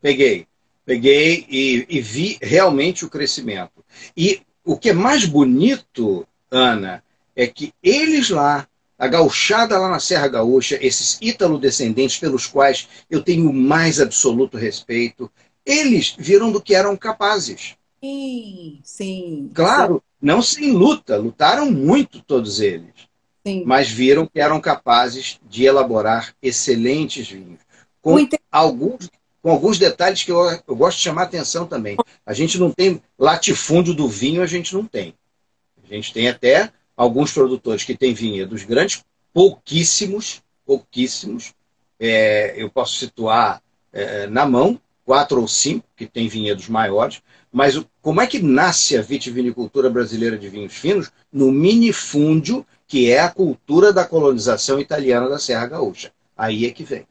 Peguei. 0.01 0.49
Peguei 0.91 1.47
e, 1.49 1.87
e 1.89 2.01
vi 2.01 2.37
realmente 2.43 3.05
o 3.05 3.09
crescimento. 3.09 3.85
E 4.17 4.41
o 4.65 4.77
que 4.77 4.91
é 4.91 4.93
mais 4.93 5.25
bonito, 5.25 6.27
Ana, 6.51 7.01
é 7.37 7.47
que 7.47 7.73
eles 7.81 8.29
lá 8.29 8.67
a 8.99 9.07
gauchada 9.07 9.79
lá 9.79 9.89
na 9.89 10.01
Serra 10.01 10.27
Gaúcha, 10.27 10.77
esses 10.83 11.17
ítalo-descendentes 11.23 12.19
pelos 12.19 12.45
quais 12.45 12.89
eu 13.09 13.23
tenho 13.23 13.49
o 13.49 13.55
mais 13.55 14.01
absoluto 14.01 14.57
respeito, 14.57 15.31
eles 15.65 16.17
viram 16.19 16.51
do 16.51 16.61
que 16.61 16.75
eram 16.75 16.97
capazes. 16.97 17.77
Sim, 18.03 18.81
sim. 18.83 19.49
Claro, 19.55 19.95
sim. 19.95 20.01
não 20.21 20.43
sem 20.43 20.73
luta, 20.73 21.17
lutaram 21.17 21.71
muito 21.71 22.21
todos 22.21 22.59
eles. 22.59 22.95
Sim. 23.47 23.63
Mas 23.65 23.89
viram 23.89 24.27
que 24.27 24.41
eram 24.41 24.61
capazes 24.61 25.39
de 25.49 25.65
elaborar 25.67 26.35
excelentes 26.43 27.29
vinhos. 27.29 27.61
Com 28.03 28.17
alguns, 28.51 29.09
com 29.43 29.51
alguns 29.51 29.79
detalhes 29.79 30.23
que 30.23 30.31
eu, 30.31 30.39
eu 30.67 30.77
gosto 30.77 30.99
de 30.99 31.05
chamar 31.05 31.23
atenção 31.23 31.67
também. 31.67 31.97
A 32.25 32.33
gente 32.33 32.59
não 32.59 32.71
tem 32.71 33.03
latifúndio 33.19 33.95
do 33.95 34.09
vinho, 34.09 34.43
a 34.43 34.47
gente 34.47 34.75
não 34.75 34.85
tem. 34.85 35.15
A 35.83 35.95
gente 35.95 36.13
tem 36.13 36.29
até 36.29 36.71
alguns 36.97 37.33
produtores 37.33 37.85
que 37.85 37.97
têm 37.97 38.13
vinhedos 38.13 38.63
grandes, 38.65 39.03
pouquíssimos, 39.33 40.43
pouquíssimos. 40.67 41.55
É, 41.99 42.55
eu 42.57 42.71
posso 42.71 42.97
situar 42.97 43.63
é, 43.93 44.27
na 44.27 44.47
mão 44.47 44.81
quatro 45.05 45.41
ou 45.41 45.49
cinco 45.49 45.87
que 45.97 46.07
têm 46.07 46.29
vinhedos 46.29 46.69
maiores, 46.69 47.21
mas 47.53 47.77
o, 47.77 47.85
como 48.01 48.21
é 48.21 48.27
que 48.27 48.41
nasce 48.41 48.97
a 48.97 49.03
vitivinicultura 49.03 49.91
brasileira 49.91 50.39
de 50.39 50.49
vinhos 50.49 50.75
finos? 50.75 51.11
No 51.33 51.51
minifúndio, 51.51 52.65
que 52.87 53.11
é 53.11 53.21
a 53.21 53.31
cultura 53.31 53.93
da 53.93 54.05
colonização 54.05 54.79
italiana 54.79 55.29
da 55.29 55.39
Serra 55.39 55.67
Gaúcha. 55.67 56.13
Aí 56.37 56.67
é 56.67 56.71
que 56.71 56.85
vem. 56.85 57.07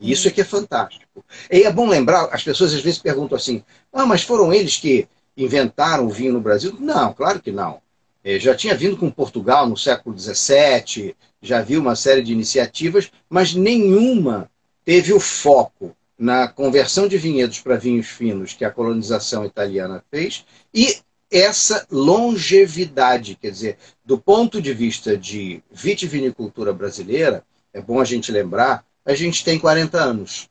Né? 0.00 0.10
Isso 0.10 0.28
é 0.28 0.30
que 0.30 0.40
é 0.40 0.44
fantástico. 0.44 1.24
E 1.50 1.62
é 1.62 1.72
bom 1.72 1.88
lembrar, 1.88 2.28
as 2.32 2.42
pessoas 2.42 2.74
às 2.74 2.80
vezes 2.80 2.98
perguntam 2.98 3.36
assim, 3.36 3.62
ah, 3.92 4.06
mas 4.06 4.22
foram 4.22 4.52
eles 4.52 4.76
que 4.76 5.08
inventaram 5.36 6.06
o 6.06 6.10
vinho 6.10 6.32
no 6.32 6.40
Brasil? 6.40 6.76
Não, 6.78 7.12
claro 7.12 7.40
que 7.40 7.50
não. 7.50 7.80
É, 8.22 8.38
já 8.38 8.54
tinha 8.54 8.74
vindo 8.74 8.96
com 8.96 9.10
Portugal 9.10 9.68
no 9.68 9.76
século 9.76 10.18
XVII, 10.18 11.14
já 11.42 11.60
viu 11.60 11.80
uma 11.80 11.94
série 11.94 12.22
de 12.22 12.32
iniciativas, 12.32 13.10
mas 13.28 13.54
nenhuma 13.54 14.50
teve 14.84 15.12
o 15.12 15.20
foco 15.20 15.94
na 16.18 16.48
conversão 16.48 17.06
de 17.06 17.18
vinhedos 17.18 17.60
para 17.60 17.76
vinhos 17.76 18.06
finos 18.06 18.54
que 18.54 18.64
a 18.64 18.70
colonização 18.70 19.44
italiana 19.44 20.02
fez 20.10 20.44
e 20.72 20.96
essa 21.30 21.86
longevidade, 21.90 23.34
quer 23.34 23.50
dizer, 23.50 23.78
do 24.04 24.16
ponto 24.16 24.62
de 24.62 24.72
vista 24.72 25.16
de 25.16 25.62
vitivinicultura 25.70 26.72
brasileira, 26.72 27.44
é 27.72 27.80
bom 27.80 28.00
a 28.00 28.04
gente 28.04 28.30
lembrar, 28.30 28.84
a 29.04 29.14
gente 29.14 29.44
tem 29.44 29.58
40 29.58 29.98
anos. 29.98 30.48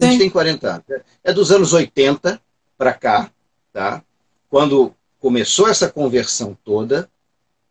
A 0.00 0.04
gente 0.04 0.14
Sim. 0.14 0.18
tem 0.18 0.30
40 0.30 0.68
anos. 0.68 0.84
É 1.22 1.32
dos 1.32 1.52
anos 1.52 1.72
80 1.72 2.40
para 2.76 2.92
cá, 2.92 3.30
tá? 3.72 4.02
Quando 4.50 4.94
começou 5.20 5.68
essa 5.68 5.88
conversão 5.88 6.56
toda, 6.64 7.08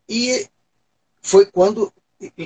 E 0.07 0.47
foi 1.21 1.45
quando 1.45 1.91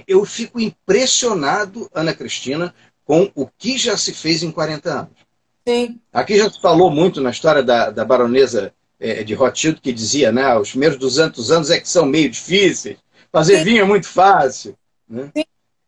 eu 0.07 0.25
fico 0.25 0.59
impressionado, 0.59 1.89
Ana 1.93 2.13
Cristina, 2.13 2.73
com 3.03 3.31
o 3.35 3.47
que 3.47 3.77
já 3.77 3.97
se 3.97 4.13
fez 4.13 4.43
em 4.43 4.51
40 4.51 4.91
anos. 4.91 5.25
Sim. 5.67 5.99
Aqui 6.13 6.37
já 6.37 6.49
se 6.49 6.61
falou 6.61 6.91
muito 6.91 7.21
na 7.21 7.31
história 7.31 7.63
da, 7.63 7.89
da 7.89 8.05
baronesa 8.05 8.73
é, 8.99 9.23
de 9.23 9.33
Rothschild, 9.33 9.81
que 9.81 9.91
dizia, 9.91 10.31
né, 10.31 10.55
os 10.57 10.71
primeiros 10.71 10.97
200 10.97 11.51
anos 11.51 11.69
é 11.69 11.79
que 11.79 11.89
são 11.89 12.05
meio 12.05 12.29
difíceis, 12.29 12.97
fazer 13.31 13.59
Sim. 13.59 13.63
vinho 13.63 13.81
é 13.81 13.85
muito 13.85 14.07
fácil. 14.07 14.77
Né? 15.07 15.31
Sim. 15.35 15.45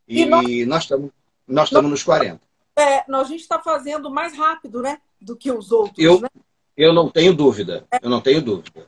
E, 0.08 0.22
e 0.22 0.66
nós 0.66 0.84
estamos 0.84 1.12
nós 1.48 1.70
estamos 1.70 1.90
nos 1.90 2.04
40. 2.04 2.40
É, 2.76 3.04
a 3.12 3.24
gente 3.24 3.42
está 3.42 3.60
fazendo 3.60 4.10
mais 4.10 4.38
rápido, 4.38 4.82
né? 4.82 5.00
Do 5.20 5.36
que 5.36 5.52
os 5.52 5.72
outros. 5.72 5.98
Eu, 5.98 6.22
né? 6.22 6.28
eu 6.76 6.94
não 6.94 7.10
tenho 7.10 7.34
dúvida. 7.34 7.86
É. 7.92 8.00
Eu 8.04 8.10
não 8.10 8.22
tenho 8.22 8.42
dúvida. 8.42 8.86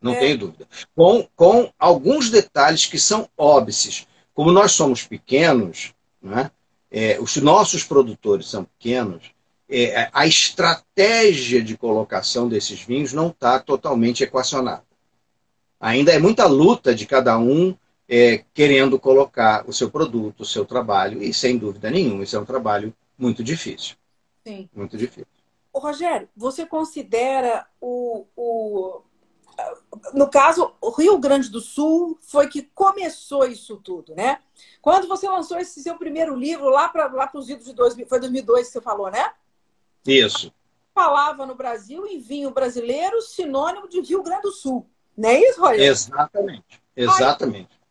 Não 0.00 0.12
é. 0.12 0.18
tenho 0.18 0.38
dúvida. 0.38 0.68
Com, 0.94 1.26
com 1.34 1.72
alguns 1.78 2.30
detalhes 2.30 2.86
que 2.86 2.98
são 2.98 3.28
óbvios. 3.36 4.06
Como 4.34 4.52
nós 4.52 4.72
somos 4.72 5.04
pequenos, 5.04 5.92
né? 6.20 6.50
É, 6.90 7.18
os 7.18 7.36
nossos 7.36 7.82
produtores 7.82 8.50
são 8.50 8.64
pequenos, 8.64 9.32
é, 9.68 10.10
a 10.12 10.26
estratégia 10.26 11.62
de 11.62 11.74
colocação 11.76 12.46
desses 12.46 12.82
vinhos 12.82 13.14
não 13.14 13.28
está 13.28 13.58
totalmente 13.58 14.22
equacionada. 14.22 14.84
Ainda 15.80 16.12
é 16.12 16.18
muita 16.18 16.46
luta 16.46 16.94
de 16.94 17.06
cada 17.06 17.38
um 17.38 17.74
é, 18.14 18.44
querendo 18.52 19.00
colocar 19.00 19.64
o 19.66 19.72
seu 19.72 19.90
produto, 19.90 20.40
o 20.40 20.44
seu 20.44 20.66
trabalho, 20.66 21.22
e 21.22 21.32
sem 21.32 21.56
dúvida 21.56 21.90
nenhuma, 21.90 22.24
isso 22.24 22.36
é 22.36 22.38
um 22.38 22.44
trabalho 22.44 22.94
muito 23.16 23.42
difícil. 23.42 23.96
Sim. 24.46 24.68
Muito 24.74 24.98
difícil. 24.98 25.26
Ô, 25.72 25.78
Rogério, 25.78 26.28
você 26.36 26.66
considera 26.66 27.66
o, 27.80 28.26
o. 28.36 29.00
No 30.12 30.28
caso, 30.28 30.74
o 30.78 30.90
Rio 30.90 31.18
Grande 31.18 31.48
do 31.48 31.58
Sul 31.58 32.18
foi 32.20 32.48
que 32.48 32.60
começou 32.74 33.46
isso 33.46 33.78
tudo, 33.78 34.14
né? 34.14 34.40
Quando 34.82 35.08
você 35.08 35.26
lançou 35.26 35.58
esse 35.58 35.82
seu 35.82 35.96
primeiro 35.96 36.36
livro 36.36 36.68
lá 36.68 36.90
para 36.90 37.10
lá 37.10 37.30
os 37.32 37.48
idos 37.48 37.64
de 37.64 37.72
2000, 37.72 38.06
foi 38.06 38.20
2002 38.20 38.66
que 38.66 38.72
você 38.74 38.80
falou, 38.82 39.10
né? 39.10 39.32
Isso. 40.06 40.52
Falava 40.94 41.46
no 41.46 41.54
Brasil 41.54 42.06
em 42.06 42.18
vinho 42.18 42.50
brasileiro 42.50 43.22
sinônimo 43.22 43.88
de 43.88 44.02
Rio 44.02 44.22
Grande 44.22 44.42
do 44.42 44.52
Sul. 44.52 44.86
Não 45.16 45.30
é 45.30 45.40
isso, 45.40 45.60
Rogério? 45.62 45.84
Exatamente. 45.84 46.82
Exatamente. 46.94 47.70
Aí, 47.72 47.81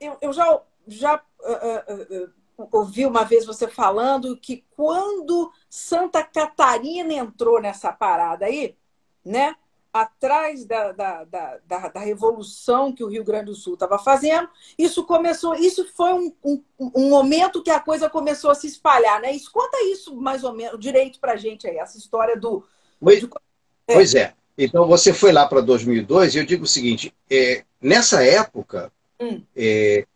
eu, 0.00 0.16
eu 0.20 0.32
já, 0.32 0.60
já 0.86 1.16
uh, 1.16 2.24
uh, 2.24 2.68
ouvi 2.72 3.06
uma 3.06 3.24
vez 3.24 3.46
você 3.46 3.68
falando 3.68 4.36
que 4.36 4.64
quando 4.76 5.52
Santa 5.70 6.22
Catarina 6.22 7.12
entrou 7.14 7.60
nessa 7.60 7.92
parada 7.92 8.46
aí, 8.46 8.76
né? 9.24 9.54
Atrás 9.90 10.66
da, 10.66 10.92
da, 10.92 11.24
da, 11.24 11.58
da, 11.66 11.88
da 11.88 12.00
revolução 12.00 12.92
que 12.92 13.02
o 13.02 13.08
Rio 13.08 13.24
Grande 13.24 13.46
do 13.46 13.54
Sul 13.54 13.74
estava 13.74 13.98
fazendo, 13.98 14.48
isso 14.78 15.04
começou, 15.04 15.54
isso 15.54 15.88
foi 15.94 16.12
um, 16.12 16.32
um, 16.44 16.62
um, 16.78 17.08
momento 17.08 17.62
que 17.62 17.70
a 17.70 17.80
coisa 17.80 18.08
começou 18.08 18.50
a 18.50 18.54
se 18.54 18.66
espalhar, 18.66 19.20
né? 19.20 19.32
Isso, 19.32 19.50
conta 19.50 19.82
isso 19.84 20.14
mais 20.14 20.44
ou 20.44 20.52
menos 20.52 20.78
direito 20.78 21.18
para 21.18 21.36
gente 21.36 21.66
aí, 21.66 21.78
essa 21.78 21.96
história 21.96 22.36
do. 22.38 22.64
Pois, 23.00 23.20
de... 23.20 23.30
pois 23.86 24.14
é. 24.14 24.34
Então 24.58 24.86
você 24.86 25.12
foi 25.12 25.32
lá 25.32 25.46
para 25.46 25.60
2002 25.60 26.34
e 26.34 26.38
eu 26.38 26.44
digo 26.44 26.64
o 26.64 26.68
seguinte: 26.68 27.14
é, 27.30 27.64
nessa 27.80 28.22
época 28.22 28.92
Hum. 29.20 29.42
É, 29.56 30.06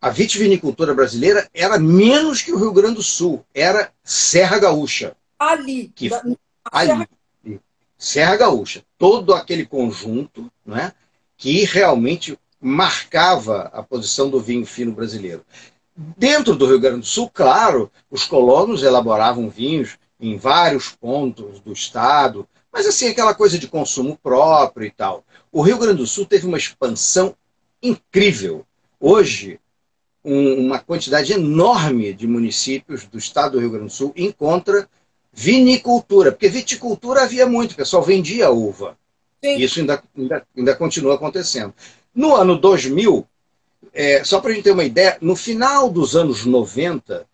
a 0.00 0.10
vitivinicultura 0.10 0.94
brasileira 0.94 1.48
era 1.52 1.78
menos 1.78 2.42
que 2.42 2.52
o 2.52 2.58
Rio 2.58 2.72
Grande 2.72 2.96
do 2.96 3.02
Sul, 3.02 3.44
era 3.54 3.90
Serra 4.04 4.58
Gaúcha. 4.58 5.16
Ali. 5.38 5.90
Que, 5.94 6.08
da, 6.08 6.22
ali. 6.70 6.88
Serra... 6.88 7.08
Serra 7.98 8.36
Gaúcha. 8.36 8.84
Todo 8.98 9.34
aquele 9.34 9.64
conjunto 9.64 10.50
né, 10.64 10.92
que 11.36 11.64
realmente 11.64 12.38
marcava 12.60 13.70
a 13.72 13.82
posição 13.82 14.28
do 14.28 14.40
vinho 14.40 14.66
fino 14.66 14.92
brasileiro. 14.92 15.44
Dentro 15.96 16.54
do 16.54 16.66
Rio 16.66 16.80
Grande 16.80 17.00
do 17.00 17.06
Sul, 17.06 17.30
claro, 17.32 17.90
os 18.10 18.24
colonos 18.24 18.82
elaboravam 18.82 19.48
vinhos 19.48 19.98
em 20.20 20.36
vários 20.36 20.90
pontos 20.90 21.60
do 21.60 21.72
estado, 21.72 22.46
mas 22.72 22.86
assim, 22.86 23.08
aquela 23.08 23.34
coisa 23.34 23.58
de 23.58 23.66
consumo 23.66 24.18
próprio 24.22 24.86
e 24.86 24.90
tal. 24.90 25.24
O 25.50 25.62
Rio 25.62 25.78
Grande 25.78 25.98
do 25.98 26.06
Sul 26.06 26.26
teve 26.26 26.46
uma 26.46 26.58
expansão 26.58 27.34
incrível. 27.82 28.66
Hoje, 28.98 29.60
um, 30.24 30.66
uma 30.66 30.78
quantidade 30.78 31.32
enorme 31.32 32.12
de 32.12 32.26
municípios 32.26 33.04
do 33.06 33.18
estado 33.18 33.52
do 33.52 33.60
Rio 33.60 33.70
Grande 33.70 33.86
do 33.86 33.92
Sul 33.92 34.12
encontra 34.16 34.88
vinicultura, 35.32 36.32
porque 36.32 36.48
viticultura 36.48 37.22
havia 37.22 37.46
muito, 37.46 37.72
o 37.72 37.76
pessoal 37.76 38.02
vendia 38.02 38.50
uva. 38.50 38.96
Sim. 39.44 39.56
Isso 39.58 39.80
ainda, 39.80 40.02
ainda, 40.16 40.46
ainda 40.56 40.74
continua 40.74 41.14
acontecendo. 41.14 41.74
No 42.14 42.34
ano 42.34 42.56
2000, 42.56 43.26
é, 43.92 44.24
só 44.24 44.40
para 44.40 44.50
a 44.50 44.54
gente 44.54 44.64
ter 44.64 44.72
uma 44.72 44.84
ideia, 44.84 45.18
no 45.20 45.36
final 45.36 45.90
dos 45.90 46.16
anos 46.16 46.44
90, 46.44 47.26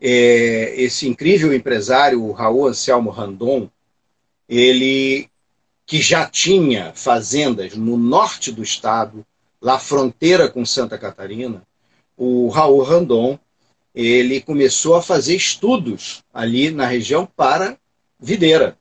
é, 0.00 0.74
esse 0.76 1.08
incrível 1.08 1.54
empresário, 1.54 2.22
o 2.22 2.32
Raul 2.32 2.68
Anselmo 2.68 3.10
Randon, 3.10 3.68
ele 4.48 5.28
que 5.86 6.02
já 6.02 6.26
tinha 6.26 6.92
fazendas 6.94 7.74
no 7.76 7.96
norte 7.96 8.50
do 8.50 8.62
estado, 8.62 9.24
lá 9.66 9.80
fronteira 9.80 10.48
com 10.48 10.64
Santa 10.64 10.96
Catarina, 10.96 11.60
o 12.16 12.46
Raul 12.46 12.84
Randon, 12.84 13.36
ele 13.92 14.40
começou 14.40 14.94
a 14.94 15.02
fazer 15.02 15.34
estudos 15.34 16.22
ali 16.32 16.70
na 16.70 16.86
região 16.86 17.26
para 17.26 17.76
videira. 18.16 18.78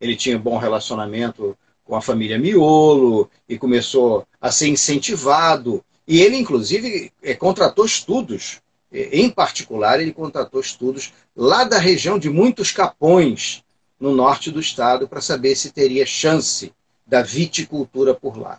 Ele 0.00 0.16
tinha 0.16 0.38
bom 0.38 0.56
relacionamento 0.56 1.54
com 1.84 1.94
a 1.94 2.00
família 2.00 2.38
Miolo 2.38 3.30
e 3.46 3.58
começou 3.58 4.26
a 4.40 4.50
ser 4.50 4.68
incentivado. 4.68 5.84
E 6.08 6.22
ele, 6.22 6.38
inclusive, 6.38 7.12
é, 7.22 7.34
contratou 7.34 7.84
estudos. 7.84 8.62
Em 8.90 9.28
particular, 9.28 10.00
ele 10.00 10.14
contratou 10.14 10.62
estudos 10.62 11.12
lá 11.36 11.62
da 11.62 11.78
região 11.78 12.18
de 12.18 12.30
muitos 12.30 12.72
capões, 12.72 13.62
no 14.00 14.14
norte 14.14 14.50
do 14.50 14.60
estado, 14.60 15.06
para 15.06 15.20
saber 15.20 15.56
se 15.56 15.72
teria 15.72 16.06
chance 16.06 16.72
da 17.06 17.20
viticultura 17.20 18.14
por 18.14 18.38
lá 18.38 18.58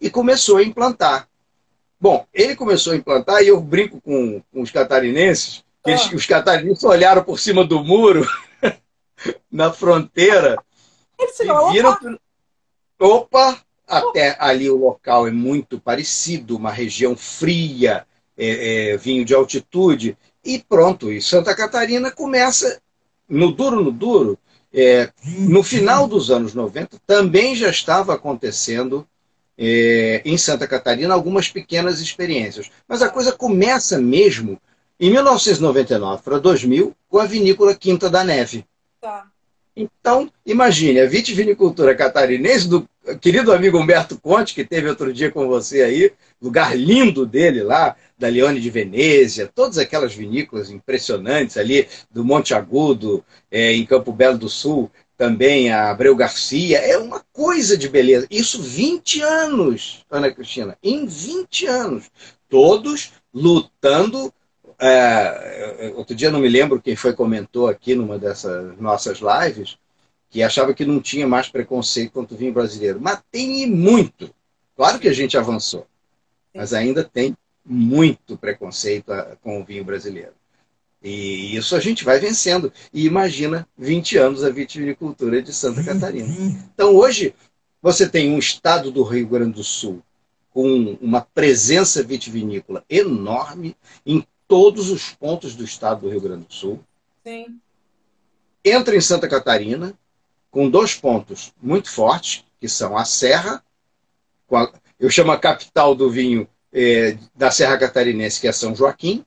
e 0.00 0.10
começou 0.10 0.58
a 0.58 0.62
implantar. 0.62 1.28
Bom, 2.00 2.26
ele 2.34 2.54
começou 2.54 2.92
a 2.92 2.96
implantar 2.96 3.42
e 3.42 3.48
eu 3.48 3.60
brinco 3.60 4.00
com, 4.00 4.42
com 4.52 4.60
os 4.60 4.70
catarinenses, 4.70 5.64
que 5.82 5.92
ah. 5.92 6.10
os 6.14 6.26
catarinenses 6.26 6.84
olharam 6.84 7.24
por 7.24 7.38
cima 7.38 7.64
do 7.64 7.82
muro, 7.82 8.28
na 9.50 9.72
fronteira, 9.72 10.58
e 11.18 11.72
viram 11.72 11.96
que, 11.96 12.18
opa, 12.98 13.58
até 13.86 14.36
ali 14.38 14.68
o 14.68 14.76
local 14.76 15.26
é 15.26 15.30
muito 15.30 15.78
parecido, 15.78 16.56
uma 16.56 16.70
região 16.70 17.16
fria, 17.16 18.06
é, 18.36 18.92
é, 18.92 18.96
vinho 18.96 19.24
de 19.24 19.34
altitude, 19.34 20.16
e 20.44 20.58
pronto, 20.58 21.10
e 21.10 21.22
Santa 21.22 21.54
Catarina 21.54 22.10
começa, 22.10 22.80
no 23.28 23.52
duro, 23.52 23.82
no 23.82 23.90
duro, 23.90 24.38
é, 24.72 25.10
no 25.38 25.62
final 25.62 26.06
dos 26.06 26.30
anos 26.30 26.52
90, 26.52 26.98
também 27.06 27.54
já 27.54 27.70
estava 27.70 28.14
acontecendo 28.14 29.06
é, 29.56 30.22
em 30.24 30.36
Santa 30.36 30.66
Catarina 30.66 31.14
algumas 31.14 31.48
pequenas 31.48 32.00
experiências. 32.00 32.70
Mas 32.88 33.02
a 33.02 33.08
coisa 33.08 33.32
começa 33.32 33.98
mesmo 33.98 34.60
em 34.98 35.10
1999 35.10 36.22
para 36.22 36.38
2000 36.38 36.94
com 37.08 37.18
a 37.18 37.26
vinícola 37.26 37.74
Quinta 37.74 38.08
da 38.08 38.24
Neve. 38.24 38.64
Tá. 39.00 39.26
Então, 39.76 40.30
imagine, 40.46 41.00
a 41.00 41.06
vitivinicultura 41.06 41.94
catarinense 41.96 42.68
do 42.68 42.88
querido 43.20 43.52
amigo 43.52 43.76
Humberto 43.76 44.18
Conte, 44.18 44.54
que 44.54 44.64
teve 44.64 44.88
outro 44.88 45.12
dia 45.12 45.30
com 45.30 45.48
você 45.48 45.82
aí, 45.82 46.12
lugar 46.40 46.78
lindo 46.78 47.26
dele 47.26 47.62
lá, 47.62 47.96
da 48.16 48.28
Leone 48.28 48.60
de 48.60 48.70
Venezia, 48.70 49.50
todas 49.52 49.76
aquelas 49.76 50.14
vinícolas 50.14 50.70
impressionantes 50.70 51.56
ali 51.56 51.88
do 52.10 52.24
Monte 52.24 52.54
Agudo, 52.54 53.24
é, 53.50 53.72
em 53.72 53.84
Campo 53.84 54.12
Belo 54.12 54.38
do 54.38 54.48
Sul, 54.48 54.90
também 55.16 55.70
a 55.72 55.90
Abreu 55.90 56.14
Garcia, 56.16 56.78
é 56.78 56.98
uma 56.98 57.20
coisa 57.32 57.76
de 57.76 57.88
beleza. 57.88 58.26
Isso 58.30 58.60
20 58.60 59.20
anos, 59.22 60.04
Ana 60.10 60.30
Cristina, 60.30 60.76
em 60.82 61.06
20 61.06 61.66
anos. 61.66 62.10
Todos 62.48 63.12
lutando. 63.32 64.32
É, 64.78 65.92
outro 65.96 66.14
dia 66.14 66.30
não 66.30 66.40
me 66.40 66.48
lembro 66.48 66.82
quem 66.82 66.96
foi 66.96 67.12
comentou 67.12 67.68
aqui 67.68 67.94
numa 67.94 68.18
dessas 68.18 68.76
nossas 68.78 69.20
lives 69.20 69.78
que 70.28 70.42
achava 70.42 70.74
que 70.74 70.84
não 70.84 71.00
tinha 71.00 71.28
mais 71.28 71.48
preconceito 71.48 72.10
contra 72.10 72.34
o 72.34 72.38
vinho 72.38 72.52
brasileiro. 72.52 72.98
Mas 73.00 73.22
tem 73.30 73.70
muito. 73.70 74.34
Claro 74.76 74.98
que 74.98 75.06
a 75.06 75.12
gente 75.12 75.38
avançou, 75.38 75.86
mas 76.52 76.74
ainda 76.74 77.04
tem 77.04 77.36
muito 77.64 78.36
preconceito 78.36 79.12
com 79.42 79.60
o 79.60 79.64
vinho 79.64 79.84
brasileiro. 79.84 80.32
E 81.04 81.54
isso 81.54 81.76
a 81.76 81.80
gente 81.80 82.02
vai 82.02 82.18
vencendo. 82.18 82.72
E 82.92 83.04
imagina 83.04 83.68
20 83.76 84.16
anos 84.16 84.42
a 84.42 84.48
vitivinicultura 84.48 85.42
de 85.42 85.52
Santa 85.52 85.84
Catarina. 85.84 86.28
Então 86.74 86.96
hoje 86.96 87.34
você 87.82 88.08
tem 88.08 88.30
um 88.30 88.38
estado 88.38 88.90
do 88.90 89.02
Rio 89.02 89.28
Grande 89.28 89.52
do 89.52 89.62
Sul 89.62 90.02
com 90.50 90.96
uma 91.02 91.20
presença 91.20 92.02
vitivinícola 92.02 92.82
enorme 92.88 93.76
em 94.06 94.26
todos 94.48 94.90
os 94.90 95.10
pontos 95.10 95.54
do 95.54 95.64
estado 95.64 96.02
do 96.02 96.08
Rio 96.08 96.20
Grande 96.20 96.46
do 96.46 96.54
Sul. 96.54 96.80
Sim. 97.22 97.60
Entra 98.64 98.96
em 98.96 99.00
Santa 99.00 99.28
Catarina 99.28 99.92
com 100.50 100.70
dois 100.70 100.94
pontos 100.94 101.52
muito 101.60 101.90
fortes, 101.90 102.44
que 102.58 102.68
são 102.68 102.96
a 102.96 103.04
Serra, 103.04 103.62
eu 104.98 105.10
chamo 105.10 105.32
a 105.32 105.38
capital 105.38 105.94
do 105.94 106.10
vinho 106.10 106.48
é, 106.72 107.18
da 107.34 107.50
Serra 107.50 107.76
Catarinense, 107.76 108.40
que 108.40 108.48
é 108.48 108.52
São 108.52 108.74
Joaquim. 108.74 109.24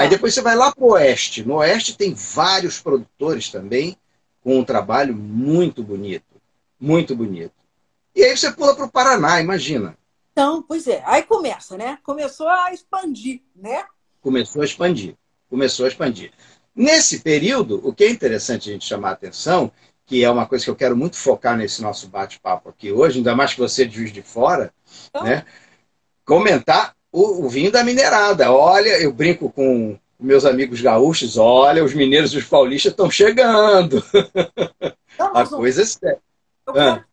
Aí 0.00 0.06
ah. 0.06 0.10
depois 0.10 0.32
você 0.32 0.40
vai 0.40 0.56
lá 0.56 0.72
para 0.72 0.82
o 0.82 0.92
oeste. 0.92 1.44
No 1.44 1.56
oeste 1.56 1.94
tem 1.94 2.14
vários 2.14 2.80
produtores 2.80 3.50
também, 3.50 3.98
com 4.42 4.58
um 4.58 4.64
trabalho 4.64 5.14
muito 5.14 5.82
bonito. 5.82 6.24
Muito 6.80 7.14
bonito. 7.14 7.52
E 8.14 8.24
aí 8.24 8.34
você 8.34 8.50
pula 8.50 8.74
para 8.74 8.86
o 8.86 8.90
Paraná, 8.90 9.42
imagina. 9.42 9.94
Então, 10.32 10.62
pois 10.62 10.88
é. 10.88 11.02
Aí 11.04 11.22
começa, 11.22 11.76
né? 11.76 11.98
Começou 12.02 12.48
a 12.48 12.72
expandir, 12.72 13.42
né? 13.54 13.84
Começou 14.22 14.62
a 14.62 14.64
expandir. 14.64 15.14
Começou 15.50 15.84
a 15.84 15.88
expandir. 15.88 16.32
Nesse 16.74 17.20
período, 17.20 17.86
o 17.86 17.92
que 17.92 18.04
é 18.04 18.10
interessante 18.10 18.70
a 18.70 18.72
gente 18.72 18.86
chamar 18.86 19.10
a 19.10 19.12
atenção, 19.12 19.70
que 20.06 20.24
é 20.24 20.30
uma 20.30 20.46
coisa 20.46 20.64
que 20.64 20.70
eu 20.70 20.76
quero 20.76 20.96
muito 20.96 21.16
focar 21.16 21.58
nesse 21.58 21.82
nosso 21.82 22.08
bate-papo 22.08 22.70
aqui 22.70 22.90
hoje, 22.90 23.18
ainda 23.18 23.36
mais 23.36 23.52
que 23.52 23.60
você 23.60 23.82
é 23.82 23.86
de 23.86 23.96
Juiz 23.96 24.12
de 24.12 24.22
Fora, 24.22 24.72
então... 25.10 25.24
né? 25.24 25.44
comentar 26.24 26.94
o, 27.12 27.46
o, 27.46 27.48
vinho 27.48 27.70
da 27.70 27.84
minerada. 27.84 28.52
Olha, 28.52 29.00
eu 29.00 29.12
brinco 29.12 29.50
com 29.50 29.98
meus 30.18 30.44
amigos 30.44 30.80
gaúchos, 30.80 31.36
olha, 31.36 31.84
os 31.84 31.94
mineiros 31.94 32.32
e 32.32 32.38
os 32.38 32.44
paulistas 32.44 32.92
estão 32.92 33.10
chegando. 33.10 34.04
Não, 35.18 35.36
a 35.36 35.46
coisa 35.46 35.82
é 35.82 35.84
séria. 35.86 36.20
Eu, 36.66 36.80
ah. 36.80 37.04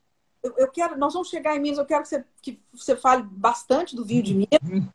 eu, 0.43 0.53
eu, 0.57 0.67
quero, 0.69 0.97
nós 0.97 1.13
vamos 1.13 1.29
chegar 1.29 1.55
em 1.55 1.59
Minas, 1.59 1.77
eu 1.77 1.85
quero 1.85 2.03
que 2.03 2.09
você, 2.09 2.23
que 2.41 2.59
você 2.73 2.95
fale 2.95 3.23
bastante 3.23 3.95
do 3.95 4.05
vinho 4.05 4.23
de 4.23 4.33
Minas. 4.33 4.59
Uhum. 4.63 4.87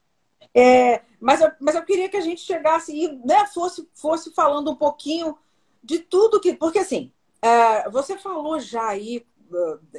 É, 0.55 1.01
mas, 1.19 1.41
eu, 1.41 1.51
mas 1.59 1.75
eu 1.75 1.83
queria 1.83 2.09
que 2.09 2.17
a 2.17 2.21
gente 2.21 2.43
chegasse 2.43 2.95
e 2.95 3.11
né, 3.25 3.47
fosse, 3.47 3.89
fosse 3.95 4.33
falando 4.35 4.71
um 4.71 4.77
pouquinho 4.77 5.37
de 5.83 5.99
tudo 5.99 6.41
que. 6.41 6.53
Porque 6.55 6.81
assim, 6.81 7.11
é, 7.41 7.89
você 7.89 8.19
falou 8.19 8.61
já 8.61 8.89
aí, 8.89 9.25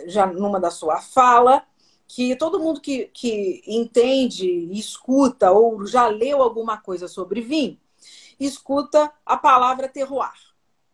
já 0.05 0.25
numa 0.27 0.59
da 0.59 0.69
sua 0.69 1.01
fala, 1.01 1.63
que 2.15 2.35
todo 2.35 2.59
mundo 2.59 2.79
que, 2.79 3.09
que 3.11 3.63
entende, 3.65 4.47
escuta 4.71 5.51
ou 5.51 5.83
já 5.87 6.05
leu 6.05 6.43
alguma 6.43 6.77
coisa 6.77 7.07
sobre 7.07 7.41
vinho, 7.41 7.79
escuta 8.39 9.11
a 9.25 9.35
palavra 9.35 9.89
terroir, 9.89 10.31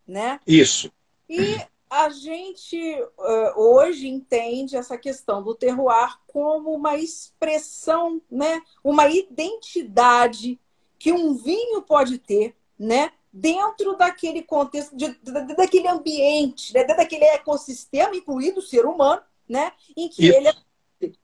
né? 0.08 0.39
Isso. 0.47 0.89
E 1.27 1.58
a 1.89 2.08
gente 2.10 2.77
uh, 3.17 3.60
hoje 3.60 4.08
entende 4.08 4.77
essa 4.77 4.97
questão 4.97 5.43
do 5.43 5.53
terroir 5.53 6.17
como 6.25 6.73
uma 6.73 6.95
expressão, 6.95 8.21
né? 8.32 8.62
Uma 8.82 9.10
identidade 9.10 10.58
que 10.97 11.12
um 11.12 11.34
vinho 11.36 11.82
pode 11.82 12.17
ter, 12.17 12.55
né? 12.77 13.12
Dentro 13.32 13.97
daquele 13.97 14.41
contexto, 14.41 14.95
de, 14.95 15.10
daquele 15.58 15.89
ambiente, 15.89 16.73
né? 16.73 16.79
dentro 16.79 17.03
daquele 17.03 17.25
ecossistema, 17.25 18.15
incluído 18.15 18.60
o 18.60 18.63
ser 18.63 18.86
humano, 18.86 19.21
né? 19.49 19.73
Em 19.97 20.08
que 20.08 20.25
Isso. 20.25 20.38
ele 20.38 20.47
é 20.47 20.68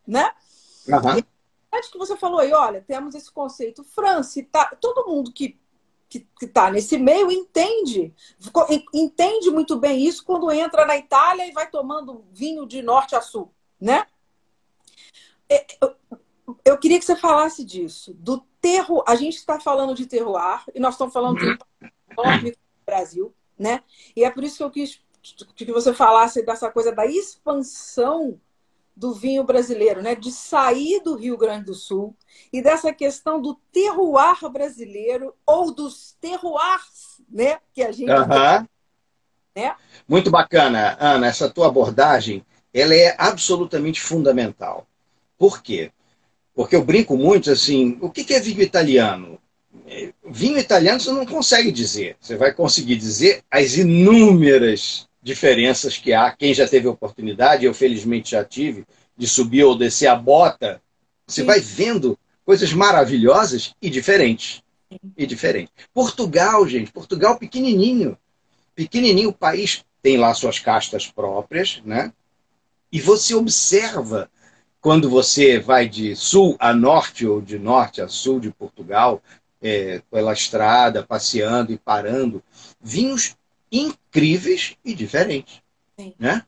né? 0.07 0.31
Uhum. 0.87 1.23
acho 1.71 1.91
que 1.91 1.97
você 1.97 2.15
falou 2.15 2.39
aí, 2.39 2.53
olha, 2.53 2.81
temos 2.81 3.15
esse 3.15 3.31
conceito 3.31 3.83
França, 3.83 4.41
tá, 4.51 4.75
todo 4.79 5.07
mundo 5.07 5.31
que 5.31 5.59
que 6.07 6.45
está 6.45 6.69
nesse 6.71 6.97
meio 6.97 7.31
entende, 7.31 8.13
entende 8.93 9.49
muito 9.49 9.75
bem 9.75 10.05
isso 10.05 10.23
quando 10.23 10.51
entra 10.51 10.85
na 10.85 10.95
Itália 10.95 11.45
e 11.47 11.51
vai 11.51 11.69
tomando 11.69 12.23
vinho 12.31 12.65
de 12.65 12.81
norte 12.81 13.15
a 13.15 13.21
sul, 13.21 13.51
né? 13.81 14.05
É, 15.49 15.65
eu 16.63 16.77
queria 16.77 16.99
que 16.99 17.05
você 17.05 17.15
falasse 17.15 17.63
disso, 17.63 18.13
do 18.13 18.39
terro. 18.61 19.03
A 19.07 19.15
gente 19.15 19.35
está 19.35 19.59
falando 19.59 19.93
de 19.93 20.05
terroir 20.05 20.63
e 20.73 20.79
nós 20.79 20.93
estamos 20.93 21.13
falando 21.13 21.37
de 21.37 21.57
enorme 22.11 22.51
do 22.51 22.57
Brasil, 22.85 23.33
né? 23.57 23.83
E 24.15 24.23
é 24.23 24.29
por 24.29 24.43
isso 24.43 24.57
que 24.57 24.63
eu 24.63 24.71
quis 24.71 25.03
que 25.55 25.71
você 25.71 25.91
falasse 25.91 26.45
dessa 26.45 26.69
coisa 26.71 26.91
da 26.91 27.05
expansão 27.07 28.39
do 28.95 29.13
vinho 29.13 29.43
brasileiro, 29.43 30.01
né? 30.01 30.15
de 30.15 30.31
sair 30.31 31.01
do 31.01 31.15
Rio 31.15 31.37
Grande 31.37 31.65
do 31.65 31.73
Sul 31.73 32.15
e 32.51 32.61
dessa 32.61 32.93
questão 32.93 33.41
do 33.41 33.55
terroir 33.71 34.49
brasileiro 34.49 35.33
ou 35.45 35.73
dos 35.73 36.15
terroirs 36.21 37.21
né? 37.29 37.59
que 37.73 37.81
a 37.81 37.91
gente. 37.91 38.09
Uhum. 38.09 38.67
Né? 39.55 39.75
Muito 40.07 40.29
bacana, 40.29 40.97
Ana, 40.99 41.27
essa 41.27 41.49
tua 41.49 41.67
abordagem 41.67 42.45
ela 42.73 42.93
é 42.93 43.15
absolutamente 43.17 44.01
fundamental. 44.01 44.85
Por 45.37 45.63
quê? 45.63 45.91
Porque 46.53 46.75
eu 46.75 46.83
brinco 46.83 47.15
muito 47.15 47.49
assim, 47.49 47.97
o 48.01 48.09
que 48.09 48.33
é 48.33 48.39
vinho 48.39 48.61
italiano? 48.61 49.39
Vinho 50.25 50.57
italiano 50.57 50.99
você 50.99 51.11
não 51.11 51.25
consegue 51.25 51.71
dizer. 51.71 52.17
Você 52.19 52.35
vai 52.35 52.53
conseguir 52.53 52.97
dizer 52.97 53.43
as 53.49 53.77
inúmeras 53.77 55.07
diferenças 55.25 55.97
que 55.97 56.13
há. 56.13 56.31
Quem 56.31 56.53
já 56.53 56.67
teve 56.67 56.87
oportunidade, 56.87 57.65
eu 57.65 57.73
felizmente 57.73 58.31
já 58.31 58.45
tive, 58.45 58.85
de 59.17 59.27
subir 59.27 59.63
ou 59.63 59.75
descer 59.75 60.05
a 60.05 60.15
bota, 60.15 60.79
você 61.25 61.41
Sim. 61.41 61.47
vai 61.47 61.59
vendo 61.59 62.17
coisas 62.45 62.71
maravilhosas 62.71 63.73
e 63.81 63.89
diferentes. 63.89 64.61
E 65.17 65.25
diferentes. 65.25 65.73
Portugal, 65.91 66.67
gente, 66.67 66.91
Portugal 66.91 67.39
pequenininho. 67.39 68.15
Pequenininho, 68.75 69.29
o 69.29 69.33
país 69.33 69.83
tem 69.99 70.15
lá 70.15 70.31
suas 70.35 70.59
castas 70.59 71.07
próprias, 71.07 71.81
né? 71.83 72.13
E 72.91 73.01
você 73.01 73.33
observa 73.33 74.29
quando 74.79 75.09
você 75.09 75.57
vai 75.57 75.89
de 75.89 76.15
sul 76.15 76.55
a 76.59 76.71
norte 76.71 77.25
ou 77.25 77.41
de 77.41 77.57
norte 77.57 77.99
a 77.99 78.07
sul 78.07 78.39
de 78.39 78.51
Portugal, 78.51 79.23
é, 79.59 80.03
pela 80.11 80.33
estrada, 80.33 81.01
passeando 81.01 81.73
e 81.73 81.77
parando, 81.77 82.43
vinhos 82.79 83.35
incríveis 83.71 84.75
e 84.83 84.93
diferentes. 84.93 85.61
Sim. 85.99 86.13
Né? 86.19 86.43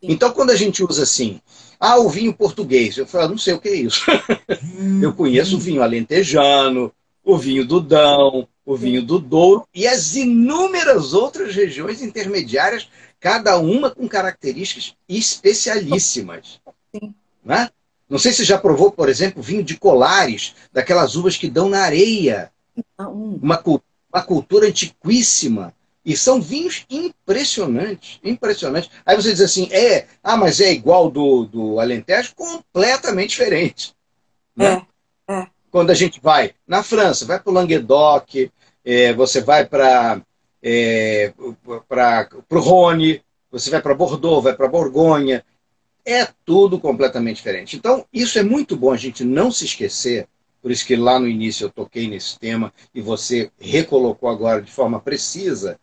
Sim. 0.00 0.12
Então, 0.12 0.32
quando 0.32 0.50
a 0.50 0.56
gente 0.56 0.82
usa 0.84 1.02
assim, 1.02 1.40
ah, 1.80 1.98
o 1.98 2.08
vinho 2.08 2.32
português, 2.34 2.96
eu 2.96 3.06
falo, 3.06 3.30
não 3.30 3.38
sei 3.38 3.54
o 3.54 3.60
que 3.60 3.68
é 3.68 3.74
isso. 3.74 4.04
eu 5.02 5.12
conheço 5.12 5.56
o 5.56 5.60
vinho 5.60 5.82
alentejano, 5.82 6.92
o 7.24 7.36
vinho 7.36 7.66
do 7.66 7.80
Dão, 7.80 8.48
o 8.64 8.76
vinho 8.76 9.02
do 9.02 9.18
Douro 9.18 9.66
e 9.74 9.86
as 9.86 10.14
inúmeras 10.14 11.14
outras 11.14 11.54
regiões 11.54 12.02
intermediárias, 12.02 12.88
cada 13.20 13.58
uma 13.58 13.90
com 13.90 14.08
características 14.08 14.94
especialíssimas. 15.08 16.60
Sim. 16.94 17.14
Né? 17.44 17.70
Não 18.08 18.18
sei 18.18 18.32
se 18.32 18.44
já 18.44 18.58
provou, 18.58 18.90
por 18.90 19.08
exemplo, 19.08 19.42
vinho 19.42 19.62
de 19.62 19.76
colares, 19.76 20.54
daquelas 20.72 21.16
uvas 21.16 21.36
que 21.36 21.48
dão 21.48 21.68
na 21.68 21.80
areia. 21.80 22.50
Uma, 22.98 23.62
uma 24.12 24.22
cultura 24.22 24.66
antiquíssima 24.66 25.74
e 26.08 26.16
são 26.16 26.40
vinhos 26.40 26.86
impressionantes, 26.88 28.18
impressionantes. 28.24 28.88
Aí 29.04 29.14
você 29.14 29.30
diz 29.30 29.42
assim, 29.42 29.68
é, 29.70 30.06
ah, 30.24 30.38
mas 30.38 30.58
é 30.58 30.72
igual 30.72 31.10
do, 31.10 31.44
do 31.44 31.78
Alentejo? 31.78 32.34
Completamente 32.34 33.28
diferente. 33.28 33.94
Né? 34.56 34.86
É, 35.28 35.34
é. 35.34 35.46
Quando 35.70 35.90
a 35.90 35.94
gente 35.94 36.18
vai 36.18 36.54
na 36.66 36.82
França, 36.82 37.26
vai 37.26 37.38
para 37.38 37.50
o 37.50 37.52
Languedoc, 37.52 38.50
é, 38.82 39.12
você 39.12 39.42
vai 39.42 39.66
para 39.66 40.22
é, 40.62 41.30
o 41.36 42.58
Rhône, 42.58 43.22
você 43.50 43.68
vai 43.68 43.82
para 43.82 43.94
Bordeaux, 43.94 44.42
vai 44.42 44.54
para 44.56 44.66
Borgonha, 44.66 45.44
é 46.06 46.26
tudo 46.42 46.80
completamente 46.80 47.36
diferente. 47.36 47.76
Então, 47.76 48.06
isso 48.10 48.38
é 48.38 48.42
muito 48.42 48.78
bom 48.78 48.92
a 48.92 48.96
gente 48.96 49.22
não 49.22 49.52
se 49.52 49.66
esquecer, 49.66 50.26
por 50.62 50.70
isso 50.70 50.86
que 50.86 50.96
lá 50.96 51.20
no 51.20 51.28
início 51.28 51.66
eu 51.66 51.70
toquei 51.70 52.08
nesse 52.08 52.38
tema 52.38 52.72
e 52.94 53.02
você 53.02 53.50
recolocou 53.60 54.30
agora 54.30 54.62
de 54.62 54.72
forma 54.72 54.98
precisa, 54.98 55.78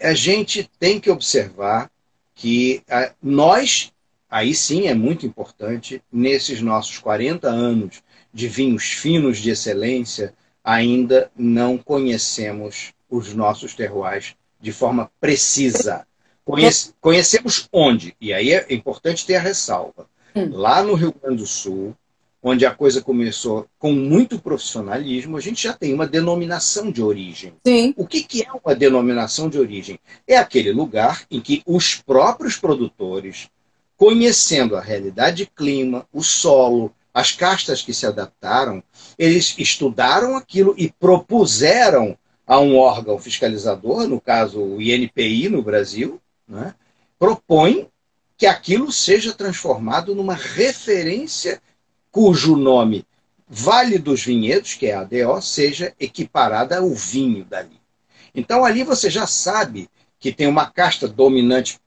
a 0.00 0.14
gente 0.14 0.68
tem 0.78 0.98
que 1.00 1.10
observar 1.10 1.90
que 2.34 2.82
nós, 3.22 3.92
aí 4.28 4.54
sim 4.54 4.86
é 4.86 4.94
muito 4.94 5.26
importante, 5.26 6.02
nesses 6.12 6.60
nossos 6.60 6.98
40 6.98 7.48
anos 7.48 8.02
de 8.32 8.48
vinhos 8.48 8.84
finos 8.84 9.38
de 9.38 9.50
excelência, 9.50 10.34
ainda 10.62 11.30
não 11.36 11.78
conhecemos 11.78 12.92
os 13.08 13.32
nossos 13.34 13.74
terroirs 13.74 14.34
de 14.60 14.72
forma 14.72 15.10
precisa. 15.20 16.06
Conhece, 16.44 16.92
conhecemos 17.00 17.68
onde? 17.72 18.16
E 18.20 18.32
aí 18.32 18.52
é 18.52 18.66
importante 18.70 19.26
ter 19.26 19.36
a 19.36 19.40
ressalva. 19.40 20.06
Hum. 20.34 20.50
Lá 20.52 20.82
no 20.82 20.94
Rio 20.94 21.14
Grande 21.14 21.42
do 21.42 21.46
Sul, 21.46 21.96
onde 22.46 22.66
a 22.66 22.74
coisa 22.74 23.00
começou 23.00 23.66
com 23.78 23.90
muito 23.90 24.38
profissionalismo, 24.38 25.38
a 25.38 25.40
gente 25.40 25.62
já 25.62 25.72
tem 25.72 25.94
uma 25.94 26.06
denominação 26.06 26.92
de 26.92 27.02
origem. 27.02 27.54
Sim. 27.66 27.94
O 27.96 28.06
que, 28.06 28.22
que 28.22 28.42
é 28.42 28.48
uma 28.62 28.74
denominação 28.74 29.48
de 29.48 29.58
origem? 29.58 29.98
É 30.28 30.36
aquele 30.36 30.70
lugar 30.70 31.24
em 31.30 31.40
que 31.40 31.62
os 31.64 31.94
próprios 31.94 32.58
produtores, 32.58 33.48
conhecendo 33.96 34.76
a 34.76 34.80
realidade 34.82 35.38
de 35.38 35.46
clima, 35.46 36.06
o 36.12 36.22
solo, 36.22 36.94
as 37.14 37.32
castas 37.32 37.80
que 37.80 37.94
se 37.94 38.04
adaptaram, 38.04 38.82
eles 39.18 39.54
estudaram 39.56 40.36
aquilo 40.36 40.74
e 40.76 40.92
propuseram 40.92 42.18
a 42.46 42.60
um 42.60 42.76
órgão 42.76 43.18
fiscalizador, 43.18 44.06
no 44.06 44.20
caso 44.20 44.60
o 44.60 44.82
INPI 44.82 45.48
no 45.48 45.62
Brasil, 45.62 46.20
né, 46.46 46.74
propõe 47.18 47.88
que 48.36 48.44
aquilo 48.44 48.92
seja 48.92 49.32
transformado 49.32 50.14
numa 50.14 50.34
referência 50.34 51.62
cujo 52.14 52.54
nome 52.54 53.04
Vale 53.48 53.98
dos 53.98 54.24
Vinhedos, 54.24 54.74
que 54.74 54.86
é 54.86 54.94
a 54.94 55.00
ADO, 55.00 55.42
seja 55.42 55.92
equiparada 55.98 56.78
ao 56.78 56.90
vinho 56.90 57.44
dali. 57.44 57.78
Então 58.32 58.64
ali 58.64 58.84
você 58.84 59.10
já 59.10 59.26
sabe 59.26 59.88
que 60.18 60.32
tem 60.32 60.46
uma 60.46 60.66
casta 60.70 61.08
dominante 61.08 61.78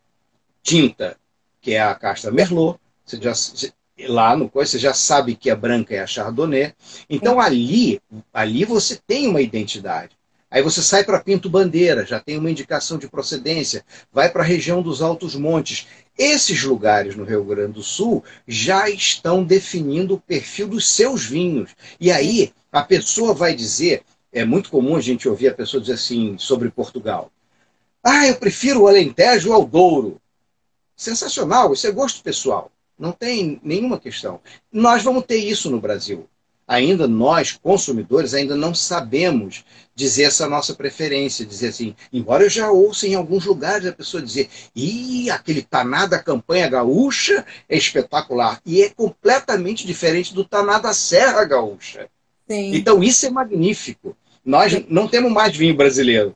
tinta, 0.61 1.17
que 1.61 1.73
é 1.73 1.81
a 1.81 1.95
casta 1.95 2.29
Merlot. 2.29 2.77
Você 3.05 3.19
já, 3.21 3.33
lá 4.07 4.35
no 4.35 4.49
coisa, 4.49 4.71
você 4.71 4.79
já 4.79 4.93
sabe 4.93 5.33
que 5.33 5.49
a 5.49 5.55
branca 5.55 5.95
é 5.95 5.99
a 5.99 6.07
Chardonnay. 6.07 6.73
Então 7.09 7.39
ali, 7.39 8.01
ali 8.33 8.65
você 8.65 8.99
tem 9.07 9.27
uma 9.27 9.41
identidade. 9.41 10.17
Aí 10.51 10.61
você 10.61 10.81
sai 10.81 11.03
para 11.03 11.19
Pinto 11.19 11.49
Bandeira, 11.49 12.05
já 12.05 12.19
tem 12.19 12.37
uma 12.37 12.51
indicação 12.51 12.97
de 12.97 13.07
procedência, 13.09 13.83
vai 14.11 14.29
para 14.29 14.43
a 14.43 14.45
região 14.45 14.81
dos 14.81 15.01
Altos 15.01 15.35
Montes. 15.35 15.87
Esses 16.17 16.63
lugares 16.63 17.15
no 17.15 17.23
Rio 17.23 17.43
Grande 17.43 17.73
do 17.73 17.83
Sul 17.83 18.23
já 18.47 18.89
estão 18.89 19.43
definindo 19.43 20.15
o 20.15 20.19
perfil 20.19 20.67
dos 20.67 20.89
seus 20.89 21.25
vinhos. 21.25 21.75
E 21.99 22.11
aí 22.11 22.53
a 22.71 22.81
pessoa 22.81 23.33
vai 23.33 23.53
dizer, 23.53 24.03
é 24.31 24.43
muito 24.43 24.71
comum 24.71 24.95
a 24.95 25.01
gente 25.01 25.29
ouvir 25.29 25.49
a 25.49 25.53
pessoa 25.53 25.79
dizer 25.79 25.93
assim 25.93 26.37
sobre 26.37 26.69
Portugal. 26.69 27.31
Ah, 28.03 28.25
eu 28.27 28.35
prefiro 28.35 28.81
o 28.81 28.87
Alentejo 28.87 29.53
ao 29.53 29.65
Douro. 29.65 30.19
Sensacional, 30.95 31.73
isso 31.73 31.85
é 31.85 31.91
gosto 31.91 32.23
pessoal. 32.23 32.71
Não 32.97 33.11
tem 33.11 33.59
nenhuma 33.63 33.99
questão. 33.99 34.39
Nós 34.71 35.03
vamos 35.03 35.25
ter 35.25 35.37
isso 35.37 35.69
no 35.69 35.79
Brasil. 35.79 36.27
Ainda 36.67 37.07
nós, 37.07 37.53
consumidores, 37.53 38.33
ainda 38.33 38.55
não 38.55 38.75
sabemos 38.75 39.63
dizer 39.95 40.23
essa 40.23 40.49
nossa 40.49 40.75
preferência, 40.75 41.45
dizer 41.45 41.69
assim, 41.69 41.95
embora 42.11 42.43
eu 42.43 42.49
já 42.49 42.69
ouça 42.69 43.07
em 43.07 43.15
alguns 43.15 43.45
lugares 43.45 43.87
a 43.87 43.93
pessoa 43.93 44.21
dizer, 44.21 44.49
ih, 44.75 45.29
aquele 45.29 45.61
taná 45.61 46.05
da 46.05 46.19
campanha 46.19 46.67
gaúcha 46.67 47.45
é 47.69 47.77
espetacular. 47.77 48.61
E 48.65 48.81
é 48.83 48.89
completamente 48.89 49.87
diferente 49.87 50.35
do 50.35 50.43
taná 50.43 50.77
da 50.77 50.93
Serra 50.93 51.45
Gaúcha. 51.45 52.09
Sim. 52.47 52.75
Então 52.75 53.01
isso 53.01 53.25
é 53.25 53.29
magnífico. 53.29 54.15
Nós 54.43 54.73
Sim. 54.73 54.85
não 54.89 55.07
temos 55.07 55.31
mais 55.31 55.55
vinho 55.55 55.75
brasileiro. 55.75 56.35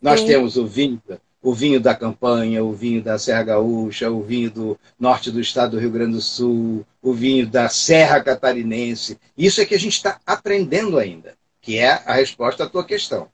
Nós 0.00 0.20
Sim. 0.20 0.26
temos 0.26 0.56
o 0.56 0.66
vinho 0.66 1.00
o 1.42 1.52
vinho 1.52 1.80
da 1.80 1.94
campanha, 1.94 2.64
o 2.64 2.72
vinho 2.72 3.02
da 3.02 3.18
Serra 3.18 3.42
Gaúcha, 3.42 4.10
o 4.10 4.22
vinho 4.22 4.50
do 4.50 4.78
norte 4.98 5.30
do 5.30 5.40
estado 5.40 5.72
do 5.72 5.80
Rio 5.80 5.90
Grande 5.90 6.12
do 6.12 6.20
Sul, 6.20 6.86
o 7.02 7.12
vinho 7.12 7.46
da 7.46 7.68
Serra 7.68 8.22
Catarinense. 8.22 9.18
Isso 9.36 9.60
é 9.60 9.66
que 9.66 9.74
a 9.74 9.78
gente 9.78 9.94
está 9.94 10.20
aprendendo 10.24 10.98
ainda, 10.98 11.36
que 11.60 11.78
é 11.78 12.02
a 12.06 12.12
resposta 12.12 12.62
à 12.64 12.68
tua 12.68 12.84
questão. 12.84 13.28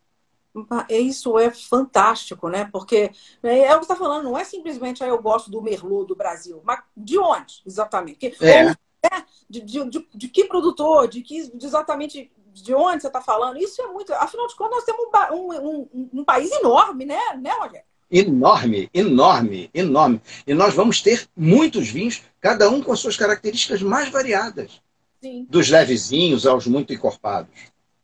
É 0.89 0.99
isso 0.99 1.39
é 1.39 1.51
fantástico, 1.51 2.49
né? 2.49 2.69
Porque 2.73 3.11
né, 3.43 3.61
é 3.61 3.77
o 3.77 3.81
que 3.81 3.87
você 3.87 3.93
está 3.93 3.97
falando, 3.97 4.25
não 4.25 4.39
é 4.39 4.45
simplesmente 4.45 5.05
ah, 5.05 5.07
eu 5.07 5.21
gosto 5.21 5.51
do 5.51 5.63
Merlot 5.63 6.09
do 6.09 6.17
Brasil, 6.17 6.61
mas 6.65 6.83
de 6.97 7.19
onde 7.19 7.63
exatamente? 7.67 8.35
É. 8.41 8.75
É, 9.01 9.23
de, 9.49 9.61
de, 9.61 9.85
de, 9.89 10.09
de, 10.13 10.29
que 10.29 10.47
produtor, 10.47 11.07
de 11.07 11.23
que 11.23 11.57
de 11.57 11.65
exatamente 11.65 12.33
de 12.53 12.75
onde 12.75 13.03
você 13.03 13.07
está 13.07 13.21
falando? 13.21 13.59
Isso 13.59 13.81
é 13.81 13.87
muito. 13.87 14.13
Afinal 14.15 14.49
de 14.49 14.57
contas, 14.57 14.79
nós 14.79 14.85
temos 14.85 15.07
um, 15.31 15.53
um, 15.53 15.89
um, 15.93 16.11
um 16.15 16.25
país 16.25 16.51
enorme, 16.51 17.05
né, 17.05 17.21
né, 17.41 17.53
Rogério? 17.53 17.87
Enorme, 18.11 18.91
enorme, 18.93 19.71
enorme. 19.73 20.21
E 20.47 20.55
nós 20.55 20.75
vamos 20.75 21.03
ter 21.03 21.29
muitos 21.37 21.89
vinhos, 21.89 22.23
cada 22.41 22.71
um 22.71 22.83
com 22.83 22.93
as 22.93 23.01
suas 23.01 23.17
características 23.17 23.83
mais 23.83 24.09
variadas. 24.11 24.81
Sim. 25.21 25.47
Dos 25.49 25.69
levezinhos 25.69 26.47
aos 26.47 26.67
muito 26.67 26.93
encorpados. 26.93 27.51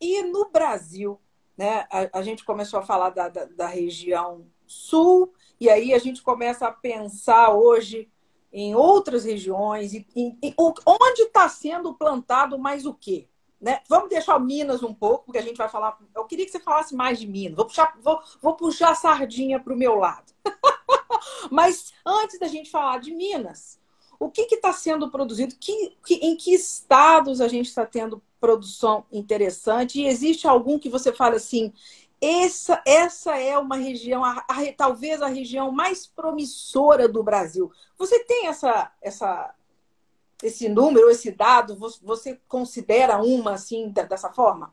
E 0.01 0.23
no 0.23 0.51
Brasil, 0.51 1.19
né, 1.57 1.87
a, 1.91 2.19
a 2.19 2.23
gente 2.23 2.45
começou 2.45 2.81
a 2.81 2.83
falar 2.83 3.11
da, 3.11 3.29
da, 3.29 3.45
da, 3.45 3.67
região 3.67 4.45
sul, 4.67 5.33
e 5.61 5.71
aí 5.71 5.95
a 5.95 5.99
gente 5.99 6.23
começa 6.23 6.67
a 6.67 6.73
pensar 6.73 7.55
hoje 7.55 8.09
em 8.53 8.75
outras 8.75 9.25
regiões, 9.25 9.93
e, 9.93 10.07
e, 10.15 10.37
e 10.43 10.55
onde 10.59 11.23
está 11.23 11.49
sendo 11.49 11.95
plantado 11.95 12.59
mais 12.59 12.85
o 12.85 12.95
quê? 12.95 13.29
Né? 13.65 13.81
Vamos 13.89 14.11
deixar 14.11 14.39
Minas 14.39 14.83
um 14.83 14.93
pouco, 14.93 15.25
porque 15.25 15.39
a 15.39 15.43
gente 15.43 15.57
vai 15.57 15.71
falar. 15.71 15.99
Eu 16.15 16.27
queria 16.27 16.45
que 16.45 16.53
você 16.53 16.61
falasse 16.61 16.95
mais 16.95 17.19
de 17.19 17.27
Minas. 17.27 17.57
Vou 17.57 17.65
puxar, 17.65 17.97
vou, 18.03 18.21
vou 18.43 18.55
puxar 18.55 18.91
a 18.91 18.95
sardinha 18.95 19.59
para 19.59 19.73
o 19.73 19.77
meu 19.77 19.95
lado. 19.95 20.35
Mas 21.51 21.95
antes 22.05 22.39
da 22.39 22.47
gente 22.47 22.71
falar 22.71 22.99
de 22.99 23.11
Minas, 23.11 23.81
o 24.21 24.31
que 24.31 24.43
está 24.55 24.71
sendo 24.71 25.11
produzido? 25.11 25.55
Que, 25.59 25.97
que, 26.05 26.17
em 26.17 26.37
que 26.37 26.53
estados 26.53 27.41
a 27.41 27.49
gente 27.49 27.65
está 27.65 27.87
tendo 27.87 28.23
produção 28.39 29.07
interessante? 29.11 29.99
E 29.99 30.09
existe 30.09 30.47
algum 30.47 30.79
que 30.79 30.91
você 30.91 31.11
fala 31.11 31.37
assim? 31.37 31.73
Essa, 32.21 32.83
essa 32.87 33.39
é 33.39 33.57
uma 33.57 33.77
região, 33.77 34.23
a, 34.23 34.45
a, 34.47 34.73
talvez 34.77 35.23
a 35.23 35.29
região 35.29 35.73
mais 35.73 36.07
promissora 36.07 37.09
do 37.09 37.23
Brasil. 37.23 37.73
Você 37.97 38.23
tem 38.25 38.47
essa, 38.47 38.93
essa 39.01 39.55
esse 40.45 40.69
número, 40.69 41.11
esse 41.11 41.31
dado, 41.31 41.77
você 42.03 42.39
considera 42.47 43.23
uma 43.23 43.55
assim 43.55 43.89
dessa 43.89 44.31
forma? 44.31 44.73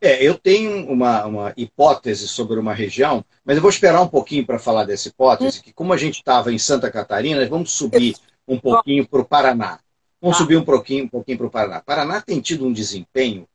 É, 0.00 0.22
eu 0.22 0.34
tenho 0.38 0.88
uma, 0.88 1.26
uma 1.26 1.54
hipótese 1.56 2.28
sobre 2.28 2.58
uma 2.58 2.72
região, 2.72 3.24
mas 3.44 3.56
eu 3.56 3.62
vou 3.62 3.70
esperar 3.70 4.00
um 4.00 4.08
pouquinho 4.08 4.46
para 4.46 4.58
falar 4.58 4.84
dessa 4.84 5.08
hipótese, 5.08 5.58
hum. 5.58 5.62
que 5.62 5.72
como 5.72 5.92
a 5.92 5.96
gente 5.96 6.16
estava 6.16 6.52
em 6.52 6.58
Santa 6.58 6.90
Catarina, 6.90 7.46
vamos 7.48 7.72
subir 7.72 8.14
um 8.46 8.58
pouquinho 8.58 9.06
para 9.08 9.20
o 9.20 9.24
Paraná. 9.24 9.80
Vamos 10.20 10.36
ah. 10.36 10.40
subir 10.40 10.56
um 10.56 10.64
pouquinho, 10.64 11.04
um 11.04 11.08
pouquinho 11.08 11.38
para 11.38 11.46
o 11.46 11.50
Paraná. 11.50 11.80
Paraná 11.80 12.20
tem 12.20 12.40
tido 12.40 12.66
um 12.66 12.72
desempenho 12.72 13.48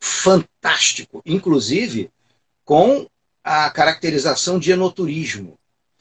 fantástico, 0.00 1.22
inclusive 1.24 2.10
com 2.64 3.06
a 3.44 3.70
caracterização 3.70 4.58
de 4.58 4.72
enoturismo. 4.72 5.56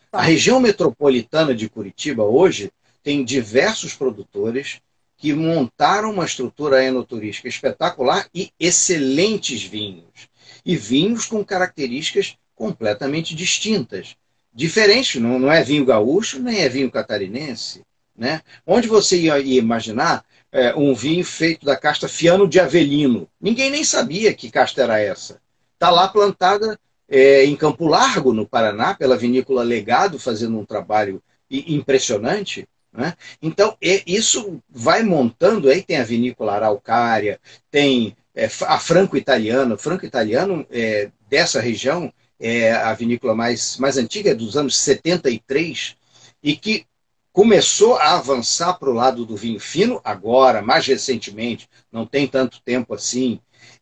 Tá. 0.10 0.20
A 0.20 0.22
região 0.22 0.60
metropolitana 0.60 1.54
de 1.54 1.70
Curitiba 1.70 2.24
hoje 2.24 2.72
tem 3.08 3.24
diversos 3.24 3.93
produtores 3.93 4.82
que 5.15 5.34
montaram 5.34 6.12
uma 6.12 6.26
estrutura 6.26 6.84
enoturística 6.84 7.48
espetacular 7.48 8.28
e 8.36 8.52
excelentes 8.60 9.63
vinhos. 9.63 10.28
E 10.65 10.76
vinhos 10.76 11.26
com 11.26 11.41
características 11.41 12.36
completamente 12.54 13.34
distintas. 13.34 14.17
Diferentes, 14.54 15.22
não, 15.22 15.39
não 15.39 15.50
é 15.50 15.63
vinho 15.63 15.86
gaúcho, 15.86 16.38
nem 16.38 16.60
é 16.60 16.67
vinho 16.67 16.91
catarinense. 16.91 17.82
Né? 18.13 18.41
Onde 18.65 18.89
você 18.89 19.17
ia, 19.17 19.39
ia 19.39 19.58
imaginar 19.58 20.26
é, 20.52 20.76
um 20.76 20.93
vinho 20.93 21.24
feito 21.24 21.65
da 21.65 21.78
casta 21.78 22.10
Fiano 22.10 22.46
de 22.46 22.60
Avelino? 22.60 23.26
Ninguém 23.39 23.70
nem 23.70 23.86
sabia 23.86 24.34
que 24.34 24.52
casta 24.52 24.84
era 24.84 25.00
essa. 25.00 25.39
Está 25.76 25.89
lá 25.89 26.10
plantada 26.10 26.78
é, 27.08 27.46
em 27.46 27.56
Campo 27.56 27.88
Largo, 27.88 28.34
no 28.34 28.46
Paraná, 28.46 28.96
pela 28.96 29.15
vinícola 29.15 29.63
Legado, 29.63 30.20
fazendo 30.20 30.60
um 30.60 30.65
trabalho 30.65 31.24
impressionante. 31.50 32.67
Né? 32.98 33.14
Então, 33.40 33.78
isso 33.80 34.60
vai 34.68 35.04
montando, 35.04 35.70
aí 35.70 35.84
tem 35.84 35.98
a 35.98 36.04
vinícola 36.04 36.56
Araucária, 36.56 37.40
tem 37.70 38.18
é, 38.34 38.50
a 38.66 38.80
Franco-Italiano. 38.80 39.78
Franco-Italiano, 39.78 40.66
é, 40.72 41.12
dessa 41.30 41.62
região, 41.62 42.12
é 42.40 42.72
a 42.72 42.92
vinícola 42.96 43.36
mais, 43.36 43.78
mais 43.78 43.98
antiga, 43.98 44.32
é 44.32 44.36
dos 44.36 44.58
anos 44.58 44.76
73, 44.78 45.96
e 46.42 46.56
que 46.58 46.88
começou 47.32 47.98
a 47.98 48.16
avançar 48.16 48.74
para 48.80 48.90
o 48.90 48.94
lado 48.94 49.24
do 49.24 49.38
vinho 49.38 49.60
fino, 49.60 50.02
agora, 50.04 50.64
mais 50.64 50.88
recentemente, 50.88 51.70
não 51.92 52.04
tem 52.04 52.28
tanto 52.28 52.60
tempo 52.64 52.96
assim. 52.96 53.40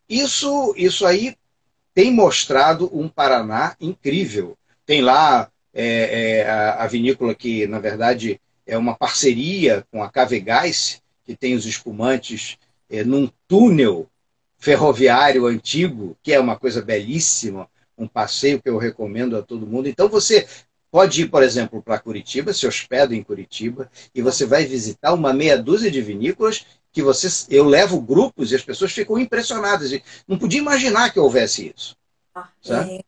Isso, 0.09 0.73
isso 0.75 1.05
aí 1.05 1.37
tem 1.93 2.11
mostrado 2.11 2.89
um 2.93 3.07
Paraná 3.07 3.77
incrível. 3.79 4.57
Tem 4.85 5.01
lá 5.01 5.49
é, 5.73 6.41
é, 6.41 6.49
a, 6.49 6.83
a, 6.83 6.87
vinícola 6.87 7.33
que, 7.33 7.67
na 7.67 7.79
verdade, 7.79 8.39
é 8.65 8.77
uma 8.77 8.95
parceria 8.95 9.85
com 9.91 10.01
a 10.01 10.09
Cavegás, 10.09 11.01
que 11.25 11.35
tem 11.35 11.55
os 11.55 11.65
espumantes 11.65 12.57
é, 12.89 13.03
num 13.03 13.29
túnel 13.47 14.07
ferroviário 14.57 15.45
antigo, 15.45 16.17
que 16.23 16.33
é 16.33 16.39
uma 16.39 16.57
coisa 16.57 16.81
belíssima, 16.81 17.69
um 17.97 18.07
passeio 18.07 18.61
que 18.61 18.69
eu 18.69 18.77
recomendo 18.77 19.37
a 19.37 19.41
todo 19.41 19.67
mundo. 19.67 19.87
Então 19.87 20.09
você 20.09 20.47
pode 20.91 21.23
ir, 21.23 21.29
por 21.29 21.43
exemplo, 21.43 21.81
para 21.81 21.99
Curitiba, 21.99 22.53
se 22.53 22.65
hospeda 22.65 23.15
em 23.15 23.23
Curitiba, 23.23 23.91
e 24.13 24.21
você 24.21 24.45
vai 24.45 24.65
visitar 24.65 25.13
uma 25.13 25.33
meia 25.33 25.57
dúzia 25.57 25.91
de 25.91 26.01
vinícolas 26.01 26.65
que 26.91 27.01
você, 27.01 27.27
eu 27.49 27.65
levo 27.65 27.99
grupos 27.99 28.51
e 28.51 28.55
as 28.55 28.63
pessoas 28.63 28.93
ficam 28.93 29.19
impressionadas. 29.19 29.91
Não 30.27 30.37
podia 30.37 30.59
imaginar 30.59 31.11
que 31.11 31.19
houvesse 31.19 31.73
isso. 31.75 31.97
Ah, 32.33 32.49
é. 32.69 33.01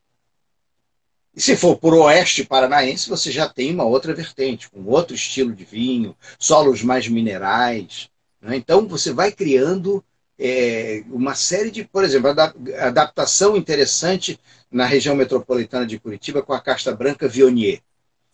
E 1.37 1.39
se 1.39 1.55
for 1.55 1.77
por 1.77 1.93
oeste 1.93 2.43
paranaense, 2.43 3.07
você 3.07 3.31
já 3.31 3.47
tem 3.47 3.71
uma 3.71 3.83
outra 3.83 4.11
vertente, 4.11 4.71
com 4.71 4.83
outro 4.85 5.13
estilo 5.13 5.53
de 5.53 5.63
vinho, 5.63 6.17
solos 6.39 6.81
mais 6.81 7.07
minerais. 7.07 8.09
Né? 8.41 8.55
Então, 8.55 8.87
você 8.87 9.13
vai 9.13 9.31
criando 9.31 10.03
é, 10.39 11.03
uma 11.11 11.35
série 11.35 11.69
de, 11.69 11.83
por 11.83 12.03
exemplo, 12.03 12.31
adaptação 12.79 13.55
interessante 13.55 14.39
na 14.71 14.87
região 14.87 15.15
metropolitana 15.15 15.85
de 15.85 15.99
Curitiba 15.99 16.41
com 16.41 16.53
a 16.53 16.59
casta 16.59 16.91
branca 16.95 17.27
Vionier. 17.27 17.81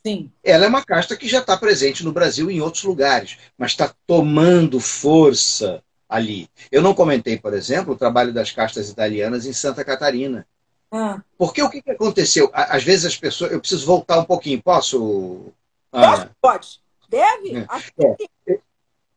Sim. 0.01 0.31
Ela 0.41 0.63
é 0.63 0.69
uma 0.69 0.85
casta 0.85 1.17
que 1.17 1.27
já 1.27 1.39
está 1.39 1.57
presente 1.57 2.05
no 2.05 2.13
Brasil 2.13 2.49
e 2.49 2.55
em 2.55 2.61
outros 2.61 2.83
lugares, 2.83 3.37
mas 3.57 3.71
está 3.71 3.93
tomando 4.07 4.79
força 4.79 5.83
ali. 6.07 6.47
Eu 6.71 6.81
não 6.81 6.93
comentei, 6.93 7.37
por 7.37 7.53
exemplo, 7.53 7.95
o 7.95 7.97
trabalho 7.97 8.31
das 8.31 8.49
castas 8.49 8.89
italianas 8.89 9.45
em 9.45 9.51
Santa 9.51 9.83
Catarina, 9.83 10.47
ah. 10.95 11.23
Porque 11.39 11.59
o 11.59 11.71
que, 11.71 11.81
que 11.81 11.89
aconteceu? 11.89 12.51
Às 12.53 12.83
vezes 12.83 13.05
as 13.05 13.17
pessoas. 13.17 13.51
Eu 13.51 13.59
preciso 13.59 13.83
voltar 13.83 14.19
um 14.19 14.23
pouquinho. 14.23 14.61
Posso? 14.61 15.51
Pode, 15.89 16.29
pode. 16.39 16.79
Deve? 17.09 17.57
É. 17.57 17.61
é. 17.61 18.15
Eu, 18.45 18.61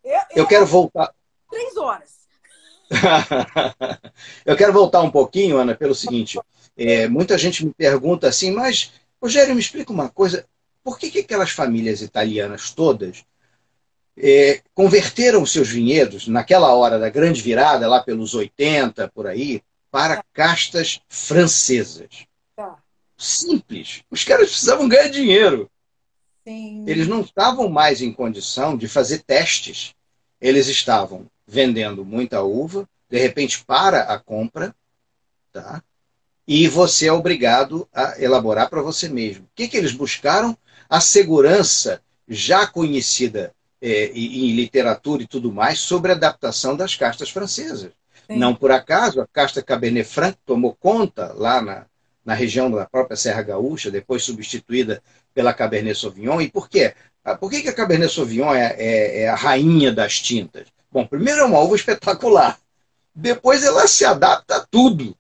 eu, 0.03 0.23
eu, 0.35 0.47
quero 0.47 0.65
voltar. 0.65 1.13
Três 1.51 1.77
horas. 1.77 2.17
eu 4.47 4.57
quero 4.57 4.73
voltar 4.73 5.03
um 5.03 5.11
pouquinho, 5.11 5.59
Ana, 5.59 5.75
pelo 5.75 5.95
seguinte. 5.95 6.41
É, 6.79 7.09
muita 7.09 7.37
gente 7.37 7.65
me 7.67 7.75
pergunta 7.75 8.27
assim, 8.27 8.53
mas, 8.53 8.93
Rogério, 9.21 9.55
me 9.55 9.61
explica 9.61 9.93
uma 9.93 10.09
coisa. 10.09 10.47
Por 10.83 10.99
que, 10.99 11.11
que 11.11 11.19
aquelas 11.19 11.51
famílias 11.51 12.01
italianas 12.01 12.71
todas 12.71 13.23
é, 14.17 14.63
converteram 14.73 15.45
seus 15.45 15.69
vinhedos, 15.69 16.27
naquela 16.27 16.73
hora 16.73 16.99
da 16.99 17.11
grande 17.11 17.43
virada, 17.43 17.87
lá 17.87 18.03
pelos 18.03 18.35
80, 18.35 19.09
por 19.09 19.27
aí, 19.27 19.63
para 19.91 20.25
castas 20.33 21.01
francesas. 21.09 22.27
Tá. 22.55 22.79
Simples. 23.17 24.03
Os 24.11 24.25
caras 24.25 24.51
precisavam 24.51 24.89
ganhar 24.89 25.09
dinheiro. 25.09 25.71
Sim. 26.45 26.85
Eles 26.87 27.09
não 27.09 27.23
estavam 27.23 27.69
mais 27.69 28.01
em 28.01 28.13
condição 28.13 28.77
de 28.77 28.87
fazer 28.89 29.21
testes. 29.21 29.95
Eles 30.41 30.67
estavam 30.69 31.27
vendendo 31.47 32.05
muita 32.05 32.43
uva, 32.43 32.89
de 33.09 33.19
repente 33.19 33.65
para 33.65 34.03
a 34.03 34.19
compra, 34.19 34.75
tá? 35.53 35.83
e 36.47 36.69
você 36.69 37.09
é 37.09 37.13
obrigado 37.13 37.89
a 37.93 38.21
elaborar 38.23 38.71
para 38.71 38.83
você 38.83 39.09
mesmo. 39.09 39.45
O 39.45 39.49
que, 39.55 39.67
que 39.67 39.77
eles 39.77 39.93
buscaram? 39.93 40.57
A 40.89 41.01
segurança 41.01 42.01
já 42.29 42.67
conhecida 42.67 43.53
é, 43.83 44.07
em 44.13 44.53
literatura 44.53 45.23
e 45.23 45.27
tudo 45.27 45.53
mais 45.53 45.81
sobre 45.81 46.13
a 46.13 46.15
adaptação 46.15 46.77
das 46.77 46.95
castas 46.95 47.31
francesas. 47.31 47.91
Não 48.29 48.55
por 48.55 48.73
acaso, 48.73 49.21
a 49.21 49.27
casta 49.27 49.63
Cabernet 49.63 50.09
Franc 50.09 50.37
tomou 50.45 50.75
conta 50.75 51.33
lá 51.35 51.61
na, 51.63 51.87
na 52.25 52.35
região 52.35 52.71
da 52.71 52.87
própria 52.87 53.17
Serra 53.17 53.43
Gaúcha, 53.43 53.91
depois 53.91 54.25
substituída 54.25 55.03
pela 55.33 55.55
Cabernet 55.55 55.99
Sauvignon. 55.99 56.41
E 56.41 56.51
por 56.51 56.69
quê? 56.69 56.95
Ah, 57.25 57.37
por 57.37 57.51
que, 57.51 57.63
que 57.63 57.69
a 57.69 57.75
Cabernet 57.75 58.13
Sauvignon 58.13 58.53
é, 58.55 58.75
é, 58.79 59.23
é 59.23 59.29
a 59.29 59.35
rainha 59.35 59.93
das 59.93 60.21
tintas? 60.21 60.67
Bom, 60.91 61.07
primeiro 61.07 61.41
é 61.41 61.45
uma 61.45 61.61
uva 61.61 61.77
espetacular. 61.77 62.59
Depois 63.15 63.63
ela 63.63 63.87
se 63.87 64.05
adapta 64.05 64.57
a 64.57 64.67
tudo. 64.67 65.17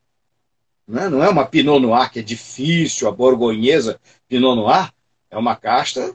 Né? 0.87 1.09
Não 1.09 1.23
é 1.23 1.29
uma 1.29 1.47
Pinot 1.47 1.81
Noir 1.81 2.11
que 2.11 2.21
é 2.21 2.23
difícil, 2.23 3.09
a 3.09 3.13
borgonhesa 3.13 4.01
Pinot 4.29 4.57
Noir 4.57 4.93
é 5.31 5.37
uma 5.37 5.57
casta 5.57 6.15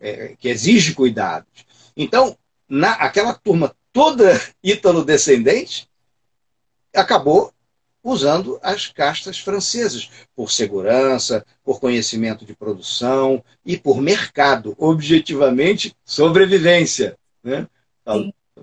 é, 0.00 0.34
que 0.38 0.48
exige 0.48 0.94
cuidados. 0.94 1.66
Então, 1.96 2.36
na, 2.68 2.92
aquela 2.92 3.34
turma 3.34 3.74
toda 3.92 4.40
ítalo-descendente 4.62 5.88
acabou 6.94 7.52
usando 8.02 8.58
as 8.62 8.88
castas 8.88 9.38
francesas, 9.38 10.10
por 10.34 10.50
segurança, 10.50 11.44
por 11.62 11.78
conhecimento 11.78 12.44
de 12.44 12.54
produção 12.54 13.42
e 13.64 13.76
por 13.76 14.00
mercado, 14.00 14.74
objetivamente 14.76 15.96
sobrevivência. 16.04 17.16
Né? 17.44 17.66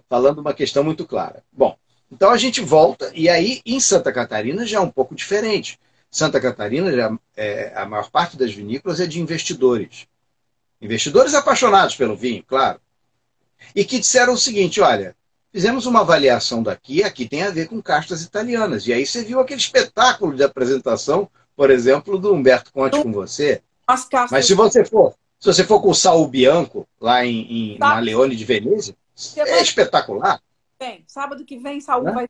Falando 0.10 0.40
uma 0.40 0.54
questão 0.54 0.84
muito 0.84 1.06
clara. 1.06 1.44
Bom, 1.52 1.78
então 2.12 2.32
a 2.32 2.38
gente 2.38 2.60
volta, 2.60 3.12
e 3.16 3.30
aí 3.30 3.62
em 3.66 3.80
Santa 3.80 4.12
Catarina 4.12 4.66
já 4.66 4.78
é 4.78 4.82
um 4.82 4.92
pouco 4.92 5.16
diferente. 5.16 5.80
Santa 6.12 6.42
Catarina, 6.42 6.92
já, 6.92 7.18
é, 7.38 7.72
a 7.76 7.86
maior 7.86 8.10
parte 8.10 8.36
das 8.36 8.52
vinícolas 8.52 9.00
é 9.00 9.06
de 9.06 9.22
investidores. 9.22 10.08
Investidores 10.82 11.34
apaixonados 11.34 11.96
pelo 11.96 12.16
vinho, 12.16 12.44
claro. 12.44 12.80
E 13.76 13.86
que 13.86 14.00
disseram 14.00 14.34
o 14.34 14.38
seguinte: 14.38 14.82
olha, 14.82 15.16
fizemos 15.52 15.86
uma 15.86 16.02
avaliação 16.02 16.62
daqui, 16.64 17.04
aqui 17.04 17.28
tem 17.28 17.44
a 17.44 17.52
ver 17.52 17.68
com 17.68 17.82
castas 17.82 18.24
italianas. 18.24 18.88
E 18.88 18.94
aí 18.94 19.06
você 19.06 19.24
viu 19.24 19.40
aquele 19.40 19.60
espetáculo 19.60 20.36
de 20.36 20.44
apresentação, 20.44 21.30
por 21.56 21.70
exemplo, 21.70 22.18
do 22.18 22.34
Humberto 22.34 22.72
Conte 22.72 23.02
com 23.02 23.12
você. 23.12 23.62
Mas 24.32 24.46
se 24.46 24.54
você 24.54 24.86
for, 24.86 25.14
se 25.40 25.48
você 25.48 25.64
for 25.64 25.82
com 25.82 25.90
o 25.90 25.96
Saul 25.96 26.28
Bianco, 26.28 26.88
lá 27.00 27.26
em, 27.26 27.74
em 27.74 27.78
tá. 27.78 27.96
na 27.96 28.00
Leone 28.00 28.36
de 28.36 28.46
Veneza, 28.46 28.96
é 29.38 29.62
espetacular. 29.62 30.40
Vem, 30.80 31.04
sábado 31.08 31.44
que 31.44 31.58
vem, 31.58 31.82
Saul 31.82 32.04
né? 32.04 32.12
vai. 32.12 32.30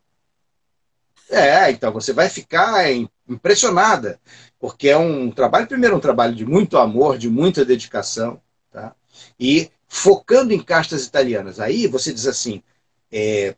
É, 1.30 1.70
então 1.70 1.92
você 1.92 2.12
vai 2.12 2.28
ficar 2.28 2.86
impressionada, 3.28 4.20
porque 4.60 4.90
é 4.90 4.98
um 4.98 5.30
trabalho, 5.30 5.68
primeiro, 5.68 5.96
um 5.96 6.00
trabalho 6.00 6.34
de 6.34 6.46
muito 6.46 6.78
amor, 6.78 7.18
de 7.18 7.30
muita 7.30 7.64
dedicação, 7.64 8.42
tá? 8.72 8.96
E 9.40 9.70
focando 9.88 10.54
em 10.54 10.64
castas 10.64 11.06
italianas. 11.06 11.60
Aí 11.60 11.86
você 11.86 12.12
diz 12.12 12.26
assim, 12.26 12.64
é, 13.12 13.56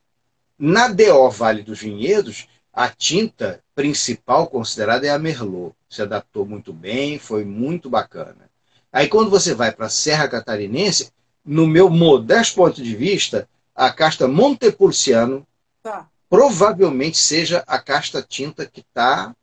na 0.58 0.88
DO 0.88 1.30
Vale 1.30 1.64
dos 1.64 1.80
Vinhedos, 1.80 2.48
a 2.74 2.90
tinta 2.90 3.62
principal 3.76 4.48
considerada 4.48 5.06
é 5.06 5.10
a 5.10 5.20
Merlot. 5.20 5.76
Se 5.90 6.02
adaptou 6.02 6.46
muito 6.46 6.72
bem, 6.72 7.20
foi 7.20 7.44
muito 7.44 7.90
bacana. 7.90 8.50
Aí 8.92 9.08
quando 9.08 9.30
você 9.30 9.54
vai 9.54 9.72
para 9.72 9.88
a 9.88 9.90
Serra 9.90 10.28
Catarinense, 10.28 11.12
no 11.44 11.66
meu 11.66 11.90
modesto 11.90 12.56
ponto 12.56 12.82
de 12.82 12.96
vista, 12.96 13.48
a 13.74 13.92
casta 13.92 14.28
Montepulciano 14.28 15.46
tá. 15.82 16.08
provavelmente 16.30 17.18
seja 17.18 17.64
a 17.66 17.80
casta 17.80 18.22
tinta 18.22 18.66
que 18.66 18.82
está 18.82 19.36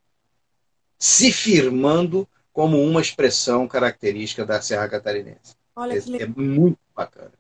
se 0.99 1.33
firmando 1.33 2.29
como 2.53 2.83
uma 2.83 3.01
expressão 3.01 3.69
característica 3.69 4.45
da 4.45 4.61
Serra 4.61 4.89
Catarinense. 4.89 5.57
Olha 5.75 5.95
é, 5.95 6.23
é 6.23 6.27
muito 6.27 6.79
bacana. 6.95 7.33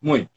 Muito. 0.00 0.30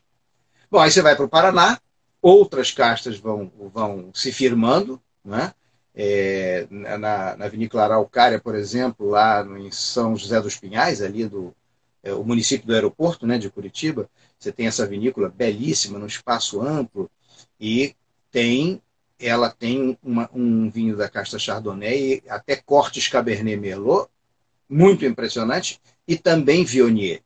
Bom, 0.74 0.80
aí 0.80 0.90
você 0.90 1.04
vai 1.04 1.16
para 1.16 1.24
o 1.24 1.30
Paraná, 1.30 1.80
outras 2.20 2.72
castas 2.72 3.20
vão, 3.20 3.52
vão 3.72 4.10
se 4.12 4.32
firmando, 4.32 5.00
né? 5.24 5.54
É, 5.94 6.66
na, 6.72 7.38
na 7.38 7.48
vinícola 7.48 7.84
Araucária, 7.84 8.42
por 8.42 8.56
exemplo, 8.56 9.08
lá 9.08 9.46
em 9.60 9.70
São 9.70 10.16
José 10.16 10.42
dos 10.42 10.58
Pinhais, 10.58 11.00
ali 11.00 11.28
do 11.28 11.56
é, 12.02 12.12
o 12.12 12.24
município 12.24 12.66
do 12.66 12.74
aeroporto 12.74 13.28
né, 13.28 13.38
de 13.38 13.52
Curitiba, 13.52 14.10
você 14.40 14.52
tem 14.52 14.66
essa 14.66 14.88
vinícola 14.88 15.30
belíssima, 15.30 16.00
num 16.00 16.08
espaço 16.08 16.60
amplo, 16.60 17.08
e 17.60 17.96
tem 18.32 18.82
ela 19.20 19.52
tem 19.52 19.96
uma, 20.02 20.28
um 20.34 20.72
vinho 20.72 20.98
da 20.98 21.08
casta 21.08 21.38
Chardonnay, 21.38 22.24
até 22.28 22.56
cortes 22.56 23.08
Cabernet 23.08 23.62
Merlot, 23.62 24.10
muito 24.68 25.06
impressionante, 25.06 25.80
e 26.08 26.18
também 26.18 26.66
Viognier. 26.66 27.22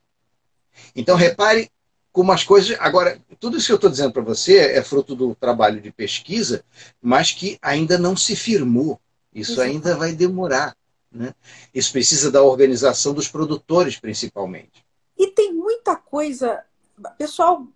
Então, 0.94 1.16
repare 1.16 1.70
como 2.12 2.32
as 2.32 2.44
coisas. 2.44 2.76
Agora, 2.80 3.20
tudo 3.38 3.56
isso 3.56 3.66
que 3.66 3.72
eu 3.72 3.76
estou 3.76 3.90
dizendo 3.90 4.12
para 4.12 4.22
você 4.22 4.58
é 4.58 4.82
fruto 4.82 5.14
do 5.14 5.34
trabalho 5.34 5.80
de 5.80 5.90
pesquisa, 5.90 6.64
mas 7.00 7.32
que 7.32 7.58
ainda 7.62 7.98
não 7.98 8.16
se 8.16 8.34
firmou. 8.34 9.00
Isso 9.32 9.60
ainda 9.60 9.96
vai 9.96 10.12
demorar. 10.12 10.76
Né? 11.10 11.34
Isso 11.72 11.92
precisa 11.92 12.30
da 12.30 12.42
organização 12.42 13.14
dos 13.14 13.28
produtores, 13.28 13.98
principalmente. 13.98 14.84
E 15.16 15.28
tem 15.28 15.52
muita 15.54 15.96
coisa. 15.96 16.64
Pessoal 17.16 17.66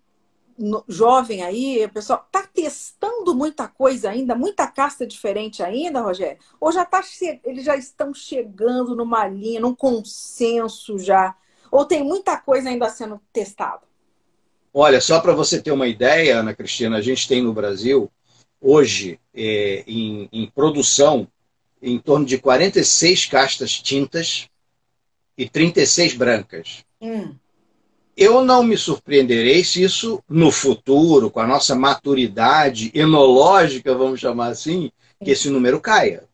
jovem 0.87 1.43
aí, 1.43 1.89
pessoal 1.89 2.23
está 2.27 2.47
testando 2.47 3.35
muita 3.35 3.67
coisa 3.67 4.11
ainda, 4.11 4.35
muita 4.35 4.67
casta 4.67 5.07
diferente 5.07 5.63
ainda, 5.63 6.01
Rogério? 6.01 6.39
Ou 6.61 6.71
já 6.71 6.85
tá 6.85 7.03
eles 7.45 7.65
já 7.65 7.77
estão 7.77 8.13
chegando 8.13 8.95
numa 8.95 9.27
linha, 9.27 9.61
num 9.61 9.75
consenso 9.75 10.99
já? 10.99 11.35
Ou 11.71 11.85
tem 11.85 12.05
muita 12.05 12.37
coisa 12.37 12.69
ainda 12.69 12.89
sendo 12.91 13.21
testada? 13.33 13.92
Olha, 14.75 15.01
só 15.01 15.21
para 15.21 15.35
você 15.35 15.61
ter 15.61 15.71
uma 15.71 15.87
ideia, 15.87 16.39
Ana 16.39 16.55
Cristina, 16.55 16.97
a 16.97 17.03
gente 17.03 17.29
tem 17.29 17.43
no 17.43 17.53
Brasil, 17.53 18.11
hoje, 18.61 19.19
é, 19.35 19.85
em, 19.87 20.29
em, 20.33 20.47
produção, 20.47 21.29
em 21.83 21.99
torno 21.99 22.25
de 22.25 22.39
46 22.39 23.27
castas 23.27 23.73
tintas 23.73 24.49
e 25.37 25.49
36 25.49 26.15
brancas. 26.15 26.85
Hum. 27.01 27.35
Eu 28.17 28.45
não 28.45 28.63
me 28.63 28.77
surpreenderei 28.77 29.65
se 29.65 29.83
isso, 29.83 30.23
no 30.29 30.51
futuro, 30.51 31.31
com 31.31 31.41
a 31.41 31.47
nossa 31.47 31.75
maturidade 31.75 32.91
enológica, 32.95 33.95
vamos 33.95 34.21
chamar 34.21 34.49
assim, 34.49 34.91
que 35.23 35.31
esse 35.31 35.51
número 35.51 35.81
caia. 35.81 36.25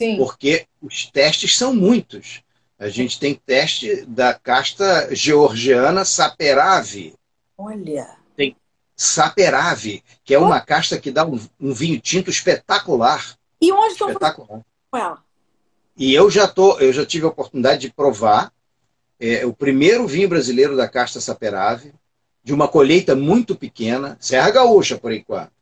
Sim. 0.00 0.16
Porque 0.16 0.66
os 0.80 1.06
testes 1.06 1.56
são 1.56 1.74
muitos. 1.74 2.42
A 2.78 2.88
gente 2.88 3.20
tem 3.20 3.34
teste 3.34 4.04
da 4.06 4.32
casta 4.32 5.14
georgiana 5.14 6.04
Saperave, 6.04 7.14
Olha. 7.62 8.16
Tem 8.34 8.56
Saperave, 8.96 10.02
que 10.24 10.34
é 10.34 10.38
oh. 10.38 10.46
uma 10.46 10.60
casta 10.60 10.98
que 10.98 11.10
dá 11.10 11.26
um, 11.26 11.38
um, 11.60 11.74
vinho 11.74 12.00
tinto 12.00 12.30
espetacular. 12.30 13.36
E 13.60 13.70
onde 13.70 13.92
estão 13.92 14.08
espetacular. 14.08 14.62
com 14.90 14.96
ela? 14.96 15.22
E 15.94 16.14
eu 16.14 16.30
já 16.30 16.48
tô, 16.48 16.78
eu 16.78 16.90
já 16.90 17.04
tive 17.04 17.26
a 17.26 17.28
oportunidade 17.28 17.82
de 17.82 17.92
provar 17.92 18.50
é, 19.18 19.44
o 19.44 19.52
primeiro 19.52 20.06
vinho 20.06 20.28
brasileiro 20.28 20.74
da 20.74 20.88
casta 20.88 21.20
Saperave, 21.20 21.92
de 22.42 22.54
uma 22.54 22.66
colheita 22.66 23.14
muito 23.14 23.54
pequena, 23.54 24.16
Serra 24.18 24.50
Gaúcha 24.50 24.96
por 24.96 25.12
enquanto. 25.12 25.52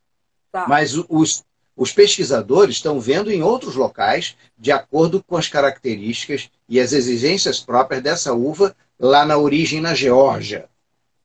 Tá. 0.52 0.66
Mas 0.68 0.94
os, 1.08 1.42
os 1.76 1.92
pesquisadores 1.92 2.76
estão 2.76 3.00
vendo 3.00 3.32
em 3.32 3.42
outros 3.42 3.74
locais, 3.74 4.36
de 4.56 4.70
acordo 4.70 5.20
com 5.24 5.36
as 5.36 5.48
características 5.48 6.48
e 6.68 6.78
as 6.78 6.92
exigências 6.92 7.58
próprias 7.58 8.00
dessa 8.00 8.32
uva 8.32 8.76
lá 9.00 9.26
na 9.26 9.36
origem 9.36 9.80
na 9.80 9.94
Geórgia. 9.94 10.68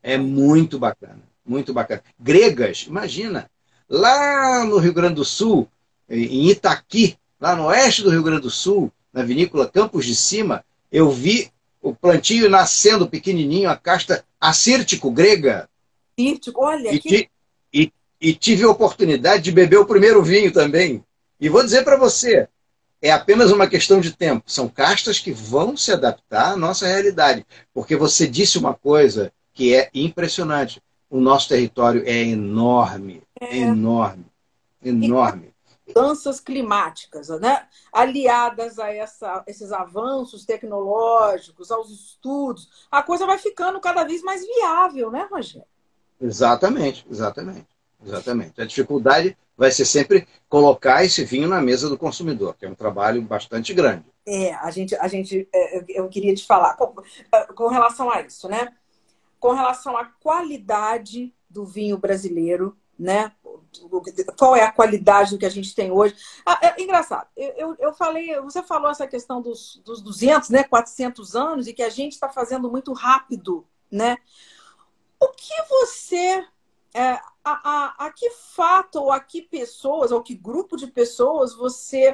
É 0.04 0.18
muito 0.18 0.78
bacana, 0.78 1.22
muito 1.46 1.74
bacana. 1.74 2.04
Gregas, 2.20 2.86
imagina, 2.88 3.50
lá 3.90 4.66
no 4.66 4.78
Rio 4.78 4.94
Grande 4.94 5.16
do 5.16 5.26
Sul, 5.26 5.68
em 6.10 6.50
Itaqui, 6.50 7.18
lá 7.40 7.56
no 7.56 7.68
oeste 7.68 8.04
do 8.04 8.10
Rio 8.10 8.22
Grande 8.22 8.42
do 8.42 8.52
Sul, 8.52 8.92
na 9.14 9.24
vinícola 9.24 9.70
Campos 9.70 10.06
de 10.06 10.16
Cima, 10.16 10.66
eu 10.92 11.10
vi 11.10 11.50
o 11.82 11.96
plantio 11.96 12.50
nascendo 12.50 13.08
pequenininho, 13.08 13.70
a 13.70 13.78
casta 13.78 14.26
acírtico 14.40 15.10
grega. 15.10 15.70
Acírtico, 16.18 16.62
olha 16.62 16.94
e, 16.94 17.00
que... 17.00 17.30
e, 17.74 17.92
e 18.20 18.34
tive 18.34 18.64
a 18.64 18.70
oportunidade 18.70 19.44
de 19.44 19.52
beber 19.52 19.78
o 19.78 19.86
primeiro 19.86 20.22
vinho 20.22 20.52
também. 20.52 21.04
E 21.40 21.50
vou 21.50 21.64
dizer 21.64 21.84
para 21.84 21.98
você, 21.98 22.48
é 23.02 23.12
apenas 23.12 23.52
uma 23.52 23.68
questão 23.68 24.00
de 24.00 24.14
tempo. 24.14 24.44
São 24.48 24.68
castas 24.70 25.20
que 25.20 25.32
vão 25.32 25.76
se 25.76 25.92
adaptar 25.92 26.54
à 26.54 26.56
nossa 26.56 26.88
realidade. 26.88 27.46
Porque 27.74 27.96
você 27.98 28.26
disse 28.28 28.58
uma 28.58 28.74
coisa 28.74 29.32
que 29.54 29.76
é 29.76 29.90
impressionante. 29.94 30.82
o 31.10 31.20
nosso 31.20 31.50
território 31.50 32.04
é 32.08 32.24
enorme, 32.24 33.22
é. 33.40 33.58
enorme, 33.58 34.26
enorme. 34.84 35.54
Mudanças 35.88 36.40
climáticas, 36.40 37.30
né? 37.30 37.68
aliadas 37.92 38.80
a 38.80 38.92
essa, 38.92 39.44
esses 39.46 39.72
avanços 39.72 40.44
tecnológicos, 40.44 41.72
aos 41.72 41.92
estudos, 41.92 42.88
a 42.90 43.04
coisa 43.04 43.28
vai 43.28 43.38
ficando 43.38 43.80
cada 43.80 44.04
vez 44.04 44.24
mais 44.24 44.44
viável, 44.44 45.12
né, 45.12 45.28
Rogério? 45.30 45.68
Exatamente, 46.20 47.06
exatamente, 47.12 47.68
exatamente. 48.04 48.60
A 48.60 48.66
dificuldade 48.66 49.38
vai 49.58 49.72
ser 49.72 49.86
sempre 49.86 50.28
colocar 50.50 51.04
esse 51.04 51.24
vinho 51.24 51.48
na 51.48 51.62
mesa 51.62 51.90
do 51.90 51.98
consumidor, 51.98 52.56
que 52.56 52.66
é 52.66 52.70
um 52.70 52.76
trabalho 52.76 53.22
bastante 53.22 53.74
grande. 53.74 54.06
É, 54.26 54.54
a 54.56 54.72
gente, 54.72 54.96
a 54.96 55.08
gente 55.08 55.48
é, 55.54 55.84
eu 55.90 56.08
queria 56.08 56.34
te 56.34 56.46
falar 56.46 56.76
com, 56.76 56.96
com 57.54 57.68
relação 57.68 58.10
a 58.10 58.22
isso, 58.22 58.48
né? 58.48 58.74
Com 59.44 59.52
relação 59.52 59.98
à 59.98 60.06
qualidade 60.06 61.36
do 61.50 61.66
vinho 61.66 61.98
brasileiro, 61.98 62.78
né? 62.98 63.34
Qual 64.38 64.56
é 64.56 64.64
a 64.64 64.72
qualidade 64.72 65.32
do 65.32 65.38
que 65.38 65.46
a 65.46 65.50
gente 65.50 65.76
tem 65.76 65.92
hoje? 65.92 66.16
Ah, 66.46 66.58
é, 66.62 66.82
engraçado, 66.82 67.28
eu, 67.36 67.76
eu, 67.78 67.94
falei, 67.94 68.40
você 68.40 68.64
falou 68.64 68.90
essa 68.90 69.06
questão 69.06 69.42
dos, 69.42 69.82
dos 69.84 70.02
200, 70.02 70.50
né, 70.50 70.64
400 70.64 71.36
anos 71.36 71.68
e 71.68 71.74
que 71.74 71.84
a 71.84 71.90
gente 71.90 72.14
está 72.14 72.30
fazendo 72.30 72.72
muito 72.72 72.94
rápido, 72.94 73.68
né? 73.92 74.16
O 75.20 75.28
que 75.28 75.62
você 75.70 76.48
é, 76.94 77.12
a, 77.12 77.26
a, 77.44 78.06
a, 78.06 78.12
que 78.12 78.30
fato 78.30 78.96
ou 79.02 79.12
a 79.12 79.20
que 79.20 79.42
pessoas 79.42 80.14
ou 80.14 80.24
que 80.24 80.36
grupo 80.36 80.78
de 80.78 80.88
pessoas 80.88 81.54
você 81.54 82.12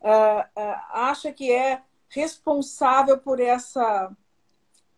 uh, 0.00 0.60
uh, 0.60 0.80
acha 0.90 1.32
que 1.32 1.52
é 1.52 1.82
responsável 2.08 3.16
por 3.16 3.38
essa 3.38 4.10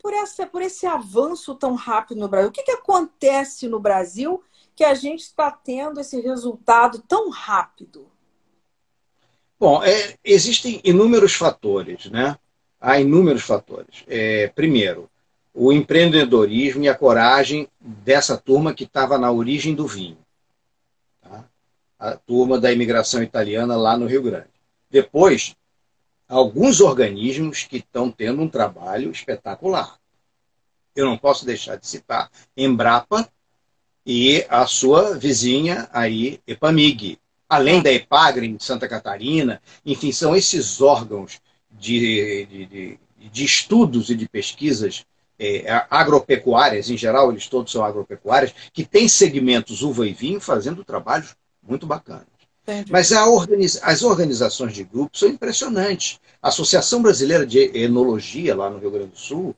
por 0.07 0.15
essa 0.15 0.47
por 0.47 0.63
esse 0.63 0.87
avanço 0.87 1.53
tão 1.57 1.75
rápido 1.75 2.21
no 2.21 2.29
Brasil? 2.29 2.49
O 2.49 2.53
que, 2.53 2.63
que 2.63 2.71
acontece 2.71 3.67
no 3.67 3.81
Brasil 3.81 4.41
que 4.77 4.85
a 4.85 4.95
gente 4.95 5.23
está 5.23 5.51
tendo 5.51 5.99
esse 5.99 6.21
resultado 6.21 7.03
tão 7.09 7.29
rápido? 7.29 8.07
Bom, 9.59 9.83
é, 9.83 10.15
existem 10.25 10.81
inúmeros 10.85 11.35
fatores, 11.35 12.07
né? 12.09 12.39
Há 12.81 13.01
inúmeros 13.01 13.43
fatores. 13.43 14.05
É, 14.07 14.47
primeiro, 14.55 15.11
o 15.53 15.73
empreendedorismo 15.73 16.85
e 16.85 16.89
a 16.89 16.95
coragem 16.95 17.67
dessa 17.81 18.37
turma 18.37 18.73
que 18.73 18.85
estava 18.85 19.19
na 19.19 19.33
origem 19.33 19.75
do 19.75 19.89
vinho. 19.89 20.19
Tá? 21.21 21.45
A 21.99 22.13
turma 22.15 22.61
da 22.61 22.71
imigração 22.71 23.25
italiana 23.25 23.75
lá 23.75 23.99
no 23.99 24.07
Rio 24.07 24.23
Grande. 24.23 24.47
Depois, 24.89 25.57
alguns 26.29 26.81
organismos 26.81 27.65
que 27.65 27.77
estão 27.77 28.11
tendo 28.11 28.43
um 28.43 28.49
trabalho 28.49 29.11
espetacular. 29.11 29.99
Eu 30.95 31.07
não 31.07 31.19
posso 31.19 31.45
deixar 31.45 31.77
de 31.77 31.87
citar 31.87 32.31
Embrapa 32.57 33.29
e 34.05 34.47
a 34.49 34.67
sua 34.67 35.19
vizinha 35.19 35.89
aí, 35.93 36.41
Epamig. 36.47 37.19
Além 37.49 37.81
da 37.81 37.93
Epagre 37.93 38.47
em 38.47 38.59
Santa 38.59 38.89
Catarina, 38.89 39.63
enfim, 39.85 40.11
são 40.11 40.35
esses 40.35 40.81
órgãos 40.81 41.41
de, 41.71 42.47
de, 42.47 42.67
de, 42.67 42.99
de 43.31 43.45
estudos 43.45 44.11
e 44.11 44.17
de 44.17 44.29
pesquisas 44.29 45.05
é, 45.39 45.87
agropecuárias, 45.91 46.91
em 46.91 46.97
geral, 46.97 47.31
eles 47.31 47.47
todos 47.47 47.71
são 47.71 47.85
agropecuárias, 47.85 48.55
que 48.73 48.85
têm 48.85 49.09
segmentos 49.09 49.83
uva 49.83 50.07
e 50.07 50.13
vinho 50.13 50.41
fazendo 50.41 50.85
trabalhos 50.85 51.37
muito 51.63 51.87
bacanas. 51.87 52.36
Entendi. 52.67 52.91
Mas 52.91 53.13
organiz... 53.13 53.79
as 53.83 54.03
organizações 54.03 54.75
de 54.75 54.83
grupos 54.83 55.21
são 55.21 55.29
impressionantes. 55.29 56.19
A 56.43 56.49
Associação 56.49 57.01
Brasileira 57.01 57.47
de 57.47 57.71
Enologia, 57.79 58.57
lá 58.57 58.69
no 58.69 58.79
Rio 58.79 58.91
Grande 58.91 59.13
do 59.13 59.19
Sul, 59.19 59.55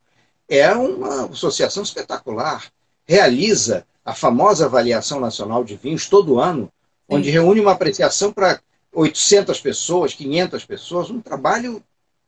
é 0.49 0.71
uma 0.73 1.27
associação 1.27 1.83
espetacular. 1.83 2.67
Realiza 3.07 3.87
a 4.05 4.15
famosa 4.15 4.67
avaliação 4.67 5.21
nacional 5.21 5.65
de 5.65 5.77
vinhos 5.77 6.07
todo 6.07 6.39
ano, 6.39 6.71
onde 7.09 7.27
Sim. 7.27 7.33
reúne 7.33 7.61
uma 7.61 7.73
apreciação 7.73 8.33
para 8.33 8.61
800 8.93 9.61
pessoas, 9.61 10.15
500 10.15 10.65
pessoas, 10.65 11.11
um 11.11 11.21
trabalho 11.21 11.83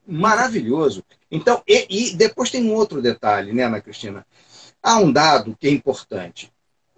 maravilhoso. 0.07 1.05
Então, 1.31 1.63
e, 1.67 1.87
e, 1.89 2.15
depois 2.17 2.51
tem 2.51 2.65
um 2.65 2.75
outro 2.75 3.03
detalhe, 3.03 3.53
né, 3.53 3.65
Ana 3.65 3.81
Cristina? 3.81 4.27
Há 4.83 4.99
um 4.99 5.13
dado 5.13 5.57
que 5.59 5.69
é 5.69 5.71
importante. 5.71 6.51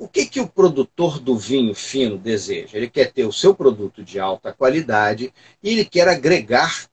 O 0.02 0.08
que, 0.08 0.26
que 0.26 0.40
o 0.40 0.48
produtor 0.48 1.20
do 1.20 1.36
vinho 1.38 1.76
fino 1.76 2.18
deseja? 2.18 2.76
Ele 2.76 2.90
quer 2.90 3.12
ter 3.12 3.24
o 3.24 3.32
seu 3.32 3.54
produto 3.54 4.02
de 4.02 4.18
alta 4.18 4.52
qualidade 4.52 5.32
e 5.62 5.70
ele 5.70 5.84
quer 5.84 6.08
agregar 6.08 6.88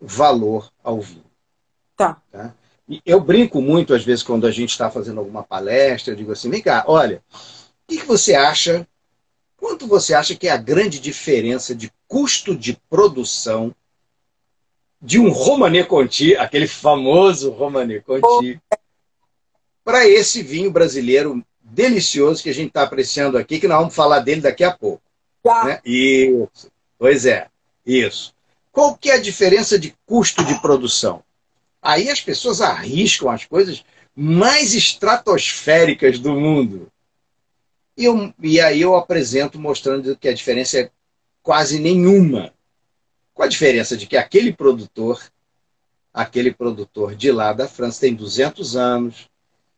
valor 0.00 0.68
ao 0.82 1.00
vinho. 1.00 1.22
Tá. 1.96 2.20
tá? 2.32 2.52
E 2.88 3.00
eu 3.06 3.20
brinco 3.20 3.62
muito, 3.62 3.94
às 3.94 4.04
vezes, 4.04 4.24
quando 4.24 4.44
a 4.44 4.50
gente 4.50 4.70
está 4.70 4.90
fazendo 4.90 5.20
alguma 5.20 5.44
palestra, 5.44 6.12
eu 6.12 6.16
digo 6.16 6.32
assim, 6.32 6.50
vem 6.50 6.60
cá, 6.60 6.82
olha, 6.88 7.22
o 7.32 7.86
que, 7.86 7.98
que 7.98 8.06
você 8.06 8.34
acha, 8.34 8.84
quanto 9.56 9.86
você 9.86 10.12
acha 10.12 10.34
que 10.34 10.48
é 10.48 10.50
a 10.50 10.56
grande 10.56 10.98
diferença 10.98 11.72
de 11.76 11.92
custo 12.08 12.56
de 12.56 12.76
produção 12.90 13.72
de 15.00 15.20
um 15.20 15.30
Romanée 15.30 15.84
Conti, 15.84 16.34
aquele 16.34 16.66
famoso 16.66 17.52
Romanée 17.52 18.00
Conti, 18.00 18.60
para 19.84 20.08
esse 20.08 20.42
vinho 20.42 20.72
brasileiro 20.72 21.40
delicioso 21.72 22.42
que 22.42 22.50
a 22.50 22.54
gente 22.54 22.68
está 22.68 22.82
apreciando 22.82 23.38
aqui, 23.38 23.58
que 23.58 23.66
nós 23.66 23.78
vamos 23.78 23.94
falar 23.94 24.20
dele 24.20 24.42
daqui 24.42 24.62
a 24.62 24.70
pouco. 24.70 25.02
Já. 25.44 25.64
Né? 25.64 25.80
Isso. 25.84 26.70
Pois 26.98 27.26
é, 27.26 27.48
isso. 27.84 28.34
Qual 28.70 28.96
que 28.96 29.10
é 29.10 29.14
a 29.14 29.20
diferença 29.20 29.78
de 29.78 29.94
custo 30.06 30.44
de 30.44 30.60
produção? 30.60 31.22
Aí 31.80 32.08
as 32.08 32.20
pessoas 32.20 32.60
arriscam 32.60 33.28
as 33.28 33.44
coisas 33.44 33.84
mais 34.14 34.74
estratosféricas 34.74 36.18
do 36.18 36.32
mundo. 36.34 36.88
E, 37.96 38.04
eu, 38.04 38.32
e 38.40 38.60
aí 38.60 38.80
eu 38.80 38.94
apresento 38.94 39.58
mostrando 39.58 40.16
que 40.16 40.28
a 40.28 40.34
diferença 40.34 40.78
é 40.78 40.90
quase 41.42 41.80
nenhuma. 41.80 42.52
Com 43.34 43.42
a 43.42 43.48
diferença 43.48 43.96
de 43.96 44.06
que 44.06 44.16
aquele 44.16 44.52
produtor, 44.52 45.20
aquele 46.12 46.52
produtor 46.52 47.14
de 47.14 47.32
lá 47.32 47.52
da 47.52 47.66
França 47.66 48.00
tem 48.00 48.14
200 48.14 48.76
anos. 48.76 49.28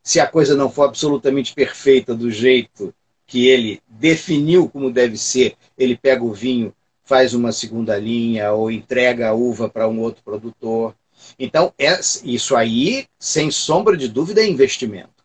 Se 0.04 0.20
a 0.20 0.26
coisa 0.26 0.54
não 0.54 0.70
for 0.70 0.84
absolutamente 0.84 1.54
perfeita 1.54 2.14
do 2.14 2.30
jeito 2.30 2.94
que 3.26 3.48
ele 3.48 3.80
definiu 3.88 4.68
como 4.68 4.92
deve 4.92 5.16
ser, 5.16 5.56
ele 5.78 5.96
pega 5.96 6.22
o 6.22 6.32
vinho, 6.32 6.74
faz 7.02 7.32
uma 7.32 7.52
segunda 7.52 7.96
linha 7.96 8.52
ou 8.52 8.70
entrega 8.70 9.30
a 9.30 9.32
uva 9.32 9.66
para 9.66 9.88
um 9.88 10.00
outro 10.00 10.22
produtor. 10.22 10.94
Então, 11.38 11.72
é, 11.78 11.98
isso 12.22 12.54
aí, 12.54 13.06
sem 13.18 13.50
sombra 13.50 13.96
de 13.96 14.06
dúvida, 14.06 14.42
é 14.42 14.46
investimento. 14.46 15.24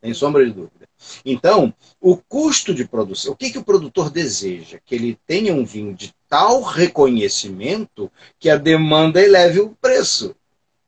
Sem 0.00 0.14
sombra 0.14 0.46
de 0.46 0.52
dúvida. 0.52 0.88
Então, 1.24 1.74
o 2.00 2.16
custo 2.16 2.72
de 2.72 2.86
produção, 2.86 3.32
o 3.32 3.36
que, 3.36 3.50
que 3.50 3.58
o 3.58 3.64
produtor 3.64 4.10
deseja? 4.10 4.78
Que 4.84 4.94
ele 4.94 5.18
tenha 5.26 5.52
um 5.52 5.64
vinho 5.64 5.92
de 5.92 6.14
tal 6.28 6.62
reconhecimento 6.62 8.10
que 8.38 8.48
a 8.48 8.56
demanda 8.56 9.20
eleve 9.20 9.58
o 9.58 9.70
preço. 9.80 10.36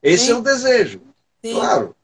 Esse 0.01 0.27
Sim. 0.27 0.33
é 0.33 0.35
o 0.37 0.43
desejo. 0.43 1.01
Sim. 1.45 1.55
Claro. 1.55 1.97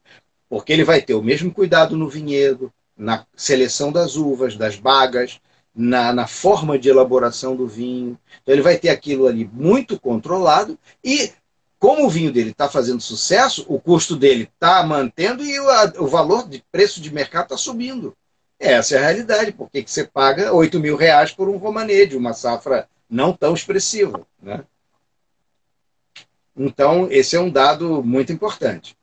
Porque 0.49 0.73
ele 0.73 0.83
vai 0.83 1.01
ter 1.01 1.13
o 1.13 1.21
mesmo 1.21 1.53
cuidado 1.53 1.95
no 1.95 2.09
vinhedo, 2.09 2.73
na 2.97 3.25
seleção 3.35 3.91
das 3.91 4.15
uvas, 4.15 4.57
das 4.57 4.75
bagas, 4.75 5.39
na, 5.73 6.11
na 6.11 6.27
forma 6.27 6.77
de 6.77 6.89
elaboração 6.89 7.55
do 7.55 7.67
vinho. 7.67 8.19
Então 8.41 8.53
ele 8.53 8.61
vai 8.61 8.77
ter 8.77 8.89
aquilo 8.89 9.27
ali 9.27 9.49
muito 9.53 9.99
controlado 9.99 10.77
e 11.03 11.31
como 11.79 12.05
o 12.05 12.09
vinho 12.09 12.31
dele 12.31 12.49
está 12.49 12.67
fazendo 12.67 12.99
sucesso, 12.99 13.65
o 13.69 13.79
custo 13.79 14.17
dele 14.17 14.49
está 14.53 14.83
mantendo 14.83 15.43
e 15.43 15.57
o, 15.57 15.69
a, 15.69 15.93
o, 15.99 16.07
valor 16.07 16.47
de 16.49 16.61
preço 16.69 16.99
de 16.99 17.13
mercado 17.13 17.43
está 17.43 17.57
subindo. 17.57 18.13
Essa 18.59 18.95
é 18.95 18.97
a 18.97 19.01
realidade. 19.03 19.53
Por 19.53 19.69
que 19.69 19.81
você 19.85 20.03
paga 20.03 20.53
8 20.53 20.77
mil 20.77 20.97
reais 20.97 21.31
por 21.31 21.47
um 21.47 21.55
romanê 21.55 22.05
de 22.05 22.17
uma 22.17 22.33
safra 22.33 22.89
não 23.09 23.31
tão 23.31 23.53
expressiva? 23.53 24.27
Né? 24.41 24.65
Então, 26.57 27.07
esse 27.09 27.37
é 27.37 27.39
um 27.39 27.49
dado 27.49 28.03
muito 28.03 28.33
importante. 28.33 28.97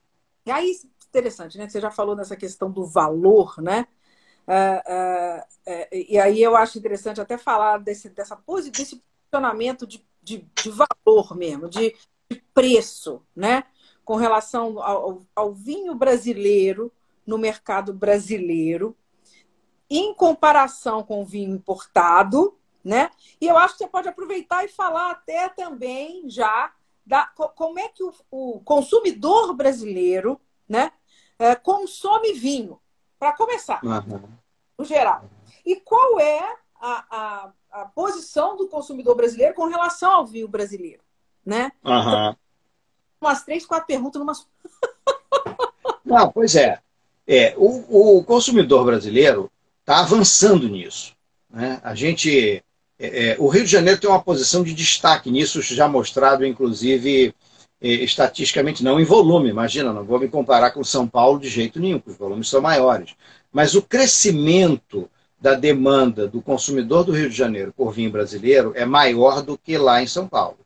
E 0.44 0.50
aí, 0.50 0.76
interessante, 1.18 1.58
né? 1.58 1.68
Você 1.68 1.80
já 1.80 1.90
falou 1.90 2.14
nessa 2.14 2.36
questão 2.36 2.70
do 2.70 2.84
valor, 2.84 3.60
né? 3.60 3.86
Uh, 4.46 4.92
uh, 4.92 5.72
uh, 5.72 5.88
e 5.92 6.18
aí 6.18 6.42
eu 6.42 6.56
acho 6.56 6.78
interessante 6.78 7.20
até 7.20 7.36
falar 7.36 7.78
desse, 7.78 8.08
dessa, 8.10 8.38
desse 8.70 8.96
posicionamento 9.30 9.86
de, 9.86 10.04
de, 10.22 10.48
de 10.54 10.70
valor 10.70 11.36
mesmo, 11.36 11.68
de 11.68 11.94
de 12.28 12.42
preço, 12.52 13.22
né? 13.34 13.64
Com 14.04 14.16
relação 14.16 14.80
ao, 14.80 15.22
ao 15.34 15.52
vinho 15.52 15.94
brasileiro 15.94 16.92
no 17.26 17.38
mercado 17.38 17.92
brasileiro, 17.92 18.96
em 19.88 20.14
comparação 20.14 21.02
com 21.02 21.22
o 21.22 21.24
vinho 21.24 21.54
importado, 21.54 22.56
né? 22.84 23.10
E 23.40 23.46
eu 23.46 23.56
acho 23.56 23.74
que 23.74 23.84
você 23.84 23.88
pode 23.88 24.08
aproveitar 24.08 24.64
e 24.64 24.68
falar 24.68 25.10
até 25.10 25.48
também 25.48 26.28
já 26.28 26.72
da 27.04 27.26
como 27.26 27.78
é 27.78 27.88
que 27.88 28.02
o, 28.02 28.12
o 28.30 28.60
consumidor 28.60 29.54
brasileiro, 29.54 30.40
né, 30.68 30.90
é, 31.38 31.54
consome 31.54 32.32
vinho, 32.32 32.80
para 33.18 33.32
começar, 33.32 33.80
uhum. 33.84 34.22
no 34.78 34.84
geral. 34.84 35.24
E 35.64 35.76
qual 35.76 36.20
é 36.20 36.56
a, 36.80 37.04
a, 37.10 37.52
a 37.70 37.84
posição 37.86 38.56
do 38.56 38.68
consumidor 38.68 39.16
brasileiro 39.16 39.54
com 39.54 39.66
relação 39.66 40.12
ao 40.12 40.26
vinho 40.26 40.48
brasileiro? 40.48 41.06
né? 41.46 41.70
Uhum. 41.84 42.34
umas 43.20 43.44
três, 43.44 43.64
quatro 43.64 43.86
perguntas 43.86 44.18
numa. 44.18 44.32
Não, 46.04 46.30
pois 46.32 46.56
é. 46.56 46.80
É, 47.26 47.54
o, 47.56 48.18
o 48.18 48.24
consumidor 48.24 48.84
brasileiro 48.84 49.50
está 49.80 50.00
avançando 50.00 50.68
nisso. 50.68 51.14
Né? 51.48 51.80
A 51.82 51.94
gente, 51.94 52.62
é, 52.98 53.30
é, 53.30 53.36
o 53.38 53.48
Rio 53.48 53.64
de 53.64 53.70
Janeiro 53.70 54.00
tem 54.00 54.10
uma 54.10 54.22
posição 54.22 54.62
de 54.62 54.74
destaque 54.74 55.30
nisso, 55.30 55.62
já 55.62 55.88
mostrado, 55.88 56.44
inclusive, 56.44 57.34
estatisticamente, 57.80 58.82
não 58.82 58.98
em 58.98 59.04
volume, 59.04 59.50
imagina, 59.50 59.92
não 59.92 60.04
vou 60.04 60.18
me 60.18 60.28
comparar 60.28 60.70
com 60.70 60.82
São 60.82 61.06
Paulo 61.06 61.38
de 61.38 61.48
jeito 61.48 61.78
nenhum, 61.78 61.98
porque 61.98 62.12
os 62.12 62.16
volumes 62.16 62.48
são 62.48 62.60
maiores. 62.60 63.14
Mas 63.52 63.74
o 63.74 63.82
crescimento 63.82 65.10
da 65.40 65.54
demanda 65.54 66.26
do 66.26 66.40
consumidor 66.40 67.04
do 67.04 67.12
Rio 67.12 67.28
de 67.28 67.36
Janeiro 67.36 67.72
por 67.76 67.92
vinho 67.92 68.10
brasileiro 68.10 68.72
é 68.74 68.84
maior 68.84 69.42
do 69.42 69.58
que 69.58 69.76
lá 69.76 70.02
em 70.02 70.06
São 70.06 70.26
Paulo. 70.26 70.58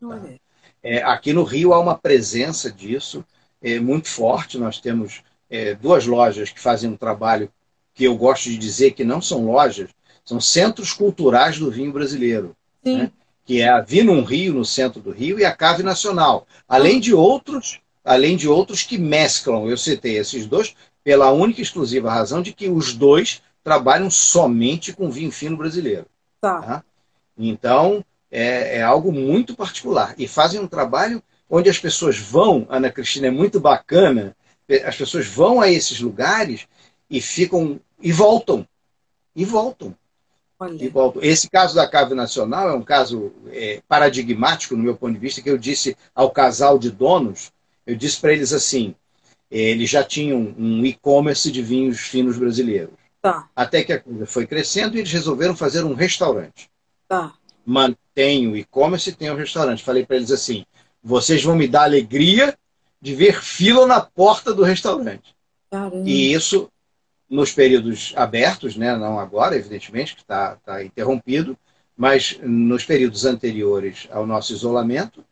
Tá? 0.00 0.20
É, 0.82 1.02
aqui 1.02 1.32
no 1.32 1.44
Rio 1.44 1.72
há 1.72 1.80
uma 1.80 1.96
presença 1.96 2.70
disso 2.70 3.24
é, 3.62 3.78
muito 3.80 4.08
forte. 4.08 4.58
Nós 4.58 4.78
temos 4.78 5.22
é, 5.48 5.74
duas 5.74 6.06
lojas 6.06 6.50
que 6.50 6.60
fazem 6.60 6.90
um 6.90 6.96
trabalho 6.96 7.50
que 7.94 8.04
eu 8.04 8.16
gosto 8.16 8.44
de 8.44 8.56
dizer 8.56 8.92
que 8.92 9.04
não 9.04 9.20
são 9.20 9.44
lojas, 9.44 9.90
são 10.24 10.40
centros 10.40 10.92
culturais 10.92 11.58
do 11.58 11.70
vinho 11.70 11.92
brasileiro. 11.92 12.56
Né? 12.84 13.10
Que 13.50 13.62
é 13.62 13.68
a 13.68 13.80
Vinum 13.80 14.22
Rio, 14.22 14.54
no 14.54 14.64
centro 14.64 15.00
do 15.00 15.10
Rio, 15.10 15.36
e 15.36 15.44
a 15.44 15.50
Cave 15.50 15.82
Nacional. 15.82 16.46
Além 16.68 17.00
de 17.00 17.12
outros, 17.12 17.80
além 18.04 18.36
de 18.36 18.46
outros 18.46 18.84
que 18.84 18.96
mesclam, 18.96 19.68
eu 19.68 19.76
citei 19.76 20.18
esses 20.18 20.46
dois, 20.46 20.76
pela 21.02 21.32
única 21.32 21.58
e 21.58 21.64
exclusiva 21.64 22.12
razão 22.12 22.42
de 22.42 22.52
que 22.52 22.68
os 22.68 22.94
dois 22.94 23.42
trabalham 23.64 24.08
somente 24.08 24.92
com 24.92 25.10
vinho 25.10 25.32
fino 25.32 25.56
brasileiro. 25.56 26.06
Tá. 26.40 26.62
tá? 26.62 26.84
Então, 27.36 28.04
é, 28.30 28.76
é, 28.76 28.82
algo 28.82 29.10
muito 29.10 29.56
particular. 29.56 30.14
E 30.16 30.28
fazem 30.28 30.60
um 30.60 30.68
trabalho 30.68 31.20
onde 31.50 31.68
as 31.68 31.76
pessoas 31.80 32.16
vão, 32.16 32.68
Ana 32.70 32.88
Cristina, 32.88 33.26
é 33.26 33.32
muito 33.32 33.58
bacana, 33.58 34.36
as 34.84 34.94
pessoas 34.94 35.26
vão 35.26 35.60
a 35.60 35.68
esses 35.68 35.98
lugares 35.98 36.68
e 37.10 37.20
ficam 37.20 37.80
e 38.00 38.12
voltam. 38.12 38.64
E 39.34 39.44
voltam. 39.44 39.92
Voltam. 40.92 41.22
Esse 41.22 41.48
caso 41.48 41.74
da 41.74 41.88
Cave 41.88 42.14
Nacional 42.14 42.68
é 42.68 42.74
um 42.74 42.82
caso 42.82 43.32
é, 43.50 43.80
paradigmático, 43.88 44.76
no 44.76 44.82
meu 44.82 44.94
ponto 44.94 45.14
de 45.14 45.18
vista, 45.18 45.40
que 45.40 45.48
eu 45.48 45.56
disse 45.56 45.96
ao 46.14 46.30
casal 46.30 46.78
de 46.78 46.90
donos, 46.90 47.50
eu 47.86 47.96
disse 47.96 48.20
para 48.20 48.32
eles 48.32 48.52
assim, 48.52 48.94
eles 49.50 49.88
já 49.88 50.04
tinham 50.04 50.54
um 50.58 50.84
e-commerce 50.84 51.50
de 51.50 51.62
vinhos 51.62 52.00
finos 52.00 52.36
brasileiros. 52.36 52.94
Tá. 53.22 53.48
Até 53.56 53.82
que 53.82 53.92
a 53.92 54.00
coisa 54.00 54.26
foi 54.26 54.46
crescendo 54.46 54.96
e 54.96 55.00
eles 55.00 55.12
resolveram 55.12 55.56
fazer 55.56 55.84
um 55.84 55.94
restaurante. 55.94 56.70
Tá. 57.08 57.32
Mantém 57.64 58.46
o 58.46 58.56
e-commerce 58.56 59.10
e 59.10 59.14
tem 59.14 59.30
o 59.30 59.34
um 59.34 59.36
restaurante. 59.36 59.82
Falei 59.82 60.04
para 60.04 60.16
eles 60.16 60.30
assim: 60.30 60.64
vocês 61.02 61.42
vão 61.42 61.56
me 61.56 61.68
dar 61.68 61.84
alegria 61.84 62.56
de 63.00 63.14
ver 63.14 63.42
fila 63.42 63.86
na 63.86 64.00
porta 64.00 64.52
do 64.52 64.62
restaurante. 64.62 65.34
Caramba. 65.70 66.08
E 66.08 66.32
isso 66.32 66.70
nos 67.30 67.52
períodos 67.52 68.12
abertos, 68.16 68.76
né? 68.76 68.96
não 68.96 69.18
agora, 69.18 69.56
evidentemente, 69.56 70.16
que 70.16 70.22
está 70.22 70.56
tá 70.56 70.82
interrompido, 70.82 71.56
mas 71.96 72.38
nos 72.42 72.84
períodos 72.84 73.24
anteriores 73.24 74.08
ao 74.10 74.26
nosso 74.26 74.52
isolamento, 74.52 75.24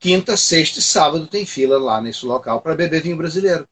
quinta, 0.00 0.36
sexta 0.36 0.80
e 0.80 0.82
sábado 0.82 1.28
tem 1.28 1.46
fila 1.46 1.78
lá 1.78 2.00
nesse 2.00 2.26
local 2.26 2.60
para 2.60 2.74
beber 2.74 3.02
vinho 3.02 3.16
brasileiro. 3.16 3.68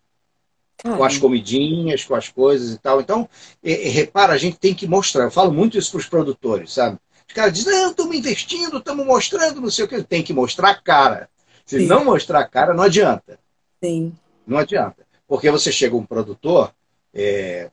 Caramba. 0.76 0.98
Com 0.98 1.04
as 1.04 1.18
comidinhas, 1.18 2.04
com 2.04 2.14
as 2.14 2.28
coisas 2.28 2.72
e 2.72 2.78
tal. 2.78 3.00
Então, 3.00 3.28
é, 3.62 3.88
é, 3.88 3.90
repara, 3.90 4.32
a 4.32 4.38
gente 4.38 4.58
tem 4.58 4.74
que 4.74 4.86
mostrar. 4.86 5.24
Eu 5.24 5.30
falo 5.30 5.52
muito 5.52 5.76
isso 5.76 5.90
para 5.90 6.00
os 6.00 6.06
produtores, 6.06 6.72
sabe? 6.72 6.98
Os 7.28 7.34
caras 7.34 7.52
dizem, 7.52 7.72
não, 7.72 7.90
estamos 7.90 8.16
investindo, 8.16 8.78
estamos 8.78 9.06
mostrando, 9.06 9.60
não 9.60 9.70
sei 9.70 9.84
o 9.84 9.88
que. 9.88 10.02
Tem 10.02 10.22
que 10.22 10.32
mostrar 10.32 10.70
a 10.70 10.74
cara. 10.74 11.28
Se 11.64 11.80
Sim. 11.80 11.86
não 11.86 12.04
mostrar 12.04 12.40
a 12.40 12.48
cara, 12.48 12.74
não 12.74 12.82
adianta. 12.82 13.38
Sim. 13.82 14.12
Não 14.46 14.58
adianta. 14.58 15.06
Porque 15.26 15.50
você 15.50 15.70
chega 15.70 15.96
um 15.96 16.04
produtor, 16.04 16.72
é... 17.14 17.70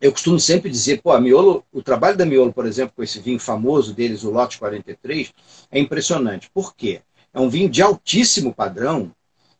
eu 0.00 0.12
costumo 0.12 0.38
sempre 0.38 0.70
dizer, 0.70 1.00
pô, 1.02 1.12
a 1.12 1.20
Miolo, 1.20 1.64
o 1.72 1.82
trabalho 1.82 2.16
da 2.16 2.26
Miolo, 2.26 2.52
por 2.52 2.66
exemplo, 2.66 2.94
com 2.96 3.02
esse 3.02 3.20
vinho 3.20 3.38
famoso 3.38 3.94
deles, 3.94 4.24
o 4.24 4.30
Lote 4.30 4.58
43, 4.58 5.32
é 5.70 5.78
impressionante. 5.78 6.50
Por 6.52 6.74
quê? 6.74 7.02
É 7.32 7.40
um 7.40 7.48
vinho 7.48 7.68
de 7.68 7.82
altíssimo 7.82 8.54
padrão, 8.54 9.12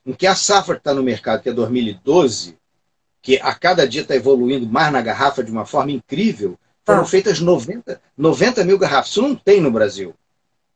em 0.04 0.12
que 0.12 0.26
a 0.26 0.34
safra 0.34 0.74
que 0.74 0.80
está 0.80 0.94
no 0.94 1.02
mercado, 1.02 1.42
que 1.42 1.48
é 1.48 1.52
2012, 1.52 2.56
que 3.20 3.36
a 3.36 3.54
cada 3.54 3.86
dia 3.86 4.02
está 4.02 4.14
evoluindo 4.14 4.66
mais 4.66 4.92
na 4.92 5.02
garrafa 5.02 5.44
de 5.44 5.50
uma 5.50 5.66
forma 5.66 5.92
incrível, 5.92 6.58
foram 6.84 7.02
ah. 7.02 7.04
feitas 7.06 7.40
90, 7.40 8.00
90 8.16 8.64
mil 8.64 8.78
garrafas. 8.78 9.10
Isso 9.10 9.20
não 9.20 9.34
tem 9.34 9.60
no 9.60 9.70
Brasil. 9.70 10.14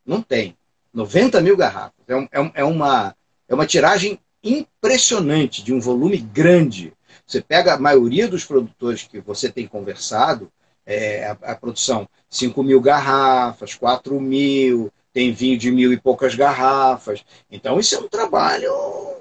Não 0.05 0.21
tem. 0.21 0.55
90 0.93 1.41
mil 1.41 1.57
garrafas. 1.57 1.95
É, 2.07 2.15
um, 2.15 2.29
é, 2.31 2.51
é, 2.57 2.65
uma, 2.65 3.17
é 3.49 3.55
uma 3.55 3.67
tiragem 3.67 4.21
impressionante, 4.45 5.63
de 5.63 5.73
um 5.73 5.81
volume 5.81 6.19
grande. 6.19 6.93
Você 7.33 7.41
pega 7.41 7.73
a 7.73 7.79
maioria 7.79 8.29
dos 8.29 8.45
produtores 8.45 9.05
que 9.05 9.19
você 9.19 9.51
tem 9.51 9.67
conversado, 9.67 10.53
é, 10.85 11.25
a, 11.25 11.53
a 11.53 11.55
produção 11.55 12.07
5 12.29 12.63
mil 12.63 12.79
garrafas, 12.79 13.75
4 13.75 14.21
mil, 14.21 14.93
tem 15.15 15.33
vinho 15.33 15.57
de 15.57 15.71
mil 15.71 15.95
e 15.95 15.99
poucas 15.99 16.35
garrafas. 16.35 17.25
Então, 17.51 17.81
isso 17.81 17.95
é 17.95 17.99
um 17.99 18.07
trabalho 18.07 18.71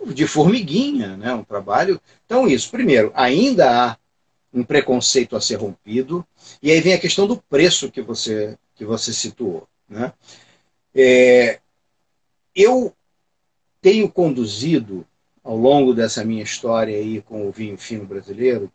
de 0.07 0.28
formiguinha, 0.28 1.16
né? 1.16 1.34
um 1.34 1.43
trabalho. 1.45 2.01
Então, 2.26 2.49
isso, 2.49 2.70
primeiro, 2.70 3.14
ainda 3.16 3.91
há 3.91 3.97
um 4.53 4.66
preconceito 4.66 5.38
a 5.38 5.39
ser 5.39 5.55
rompido, 5.55 6.28
e 6.62 6.70
aí 6.70 6.82
vem 6.82 6.93
a 6.93 6.99
questão 6.99 7.26
do 7.26 7.38
preço 7.38 7.89
que 7.89 8.01
você, 8.01 8.57
que 8.76 8.84
você 8.84 9.14
situou. 9.14 9.66
Né? 9.88 10.12
É, 10.93 11.62
eu 12.53 12.93
tenho 13.82 14.12
conduzido, 14.12 15.07
ao 15.44 15.56
longo 15.56 15.94
dessa 15.94 16.24
minha 16.24 16.44
história 16.44 16.96
aí 16.96 17.22
com 17.22 17.48
o 17.48 17.52
vinho 17.52 17.78
fino 17.78 18.06
brasileiro, 18.06 18.72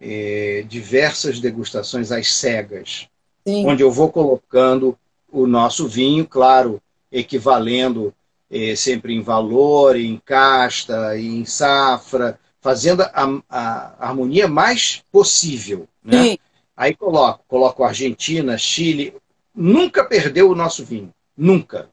é, 0.00 0.64
diversas 0.68 1.40
degustações 1.40 2.12
às 2.12 2.32
cegas, 2.34 3.08
Sim. 3.46 3.66
onde 3.66 3.82
eu 3.82 3.90
vou 3.90 4.10
colocando 4.10 4.96
o 5.30 5.46
nosso 5.46 5.88
vinho, 5.88 6.26
claro, 6.26 6.80
equivalendo 7.10 8.14
eh, 8.50 8.74
sempre 8.76 9.14
em 9.14 9.20
valor, 9.20 9.96
em 9.96 10.20
casta, 10.24 11.18
em 11.18 11.44
safra, 11.44 12.38
fazendo 12.60 13.02
a, 13.02 13.42
a 13.48 14.08
harmonia 14.08 14.48
mais 14.48 15.02
possível. 15.12 15.86
Né? 16.02 16.36
Aí 16.76 16.94
coloco, 16.94 17.44
coloco 17.46 17.84
Argentina, 17.84 18.56
Chile, 18.56 19.14
nunca 19.54 20.04
perdeu 20.04 20.50
o 20.50 20.54
nosso 20.54 20.84
vinho, 20.84 21.12
nunca, 21.36 21.90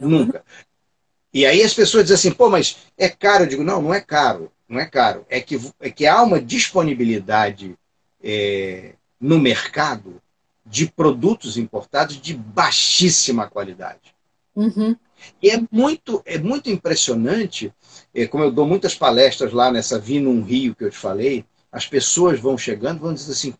nunca. 0.00 0.44
E 1.32 1.44
aí 1.44 1.62
as 1.62 1.74
pessoas 1.74 2.04
dizem 2.04 2.14
assim, 2.14 2.30
pô, 2.30 2.48
mas 2.48 2.78
é 2.96 3.08
caro. 3.08 3.44
Eu 3.44 3.48
digo, 3.48 3.64
não, 3.64 3.82
não 3.82 3.94
é 3.94 4.00
caro, 4.00 4.50
não 4.68 4.80
é 4.80 4.86
caro. 4.86 5.26
É 5.28 5.40
que, 5.40 5.60
é 5.80 5.90
que 5.90 6.06
há 6.06 6.22
uma 6.22 6.40
disponibilidade 6.40 7.76
é, 8.22 8.94
no 9.20 9.38
mercado 9.38 10.20
de 10.64 10.86
produtos 10.86 11.56
importados 11.56 12.20
de 12.20 12.34
baixíssima 12.34 13.48
qualidade. 13.48 14.14
Uhum. 14.54 14.96
E 15.42 15.50
é 15.50 15.60
muito, 15.70 16.22
é 16.24 16.38
muito 16.38 16.70
impressionante, 16.70 17.72
é, 18.14 18.26
como 18.26 18.44
eu 18.44 18.52
dou 18.52 18.66
muitas 18.66 18.94
palestras 18.94 19.52
lá 19.52 19.70
nessa 19.70 19.98
Vinum 19.98 20.42
Rio 20.42 20.74
que 20.74 20.84
eu 20.84 20.90
te 20.90 20.98
falei, 20.98 21.44
as 21.70 21.86
pessoas 21.86 22.40
vão 22.40 22.56
chegando 22.56 23.00
vão 23.00 23.14
dizer 23.14 23.32
assim, 23.32 23.54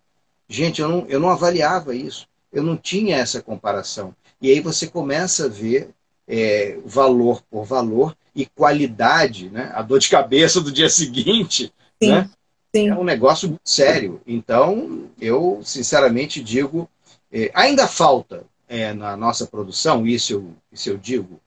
gente, 0.49 0.81
eu 0.81 0.89
não, 0.89 1.07
eu 1.09 1.21
não 1.21 1.31
avaliava 1.31 1.95
isso, 1.95 2.27
eu 2.53 2.63
não 2.63 2.77
tinha 2.77 3.17
essa 3.17 3.43
comparação. 3.43 4.15
E 4.41 4.51
aí 4.51 4.61
você 4.61 4.87
começa 4.87 5.47
a 5.47 5.49
ver 5.49 5.91
é, 6.29 6.79
valor 6.85 7.43
por 7.51 7.65
valor 7.65 8.17
e 8.35 8.45
qualidade, 8.47 9.49
né? 9.49 9.73
a 9.75 9.83
dor 9.83 9.99
de 9.99 10.09
cabeça 10.09 10.61
do 10.61 10.71
dia 10.71 10.89
seguinte, 10.91 11.73
Sim. 12.01 12.13
Né? 12.13 12.31
Sim. 12.75 12.91
é 12.91 12.95
um 12.95 13.05
negócio 13.05 13.49
muito 13.49 13.69
sério. 13.69 14.21
Então, 14.27 15.09
eu 15.19 15.61
sinceramente 15.65 16.43
digo 16.43 16.89
é, 17.33 17.51
ainda 17.55 17.87
falta 17.87 18.45
é, 18.69 18.93
na 18.93 19.17
nossa 19.17 19.47
produção, 19.47 20.07
isso 20.07 20.33
eu, 20.33 20.53
isso 20.71 20.91
eu 20.91 20.99
digo, 20.99 21.41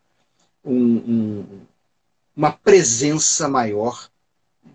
um, 0.64 0.76
um, 0.76 1.46
uma 2.36 2.52
presença 2.52 3.48
maior 3.48 4.10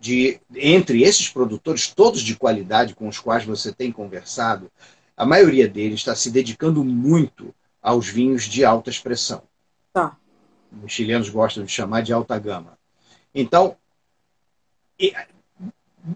de 0.01 0.41
entre 0.55 1.03
esses 1.03 1.29
produtores, 1.29 1.89
todos 1.89 2.21
de 2.21 2.37
qualidade 2.37 2.95
com 2.95 3.09
os 3.09 3.19
quais 3.19 3.45
você 3.45 3.73
tem 3.73 3.91
conversado, 3.91 4.71
a 5.17 5.25
maioria 5.25 5.69
deles 5.69 6.01
está 6.01 6.15
se 6.15 6.31
dedicando 6.31 6.85
muito 6.85 7.55
aos 7.81 8.09
vinhos 8.09 8.45
de 8.45 8.65
alta 8.65 8.91
expressão. 8.91 9.43
Tá. 9.97 10.15
Os 10.85 10.93
chilenos 10.93 11.31
gostam 11.31 11.65
de 11.65 11.73
chamar 11.73 12.03
de 12.03 12.13
alta 12.13 12.39
gama. 12.39 12.79
Então, 13.35 13.79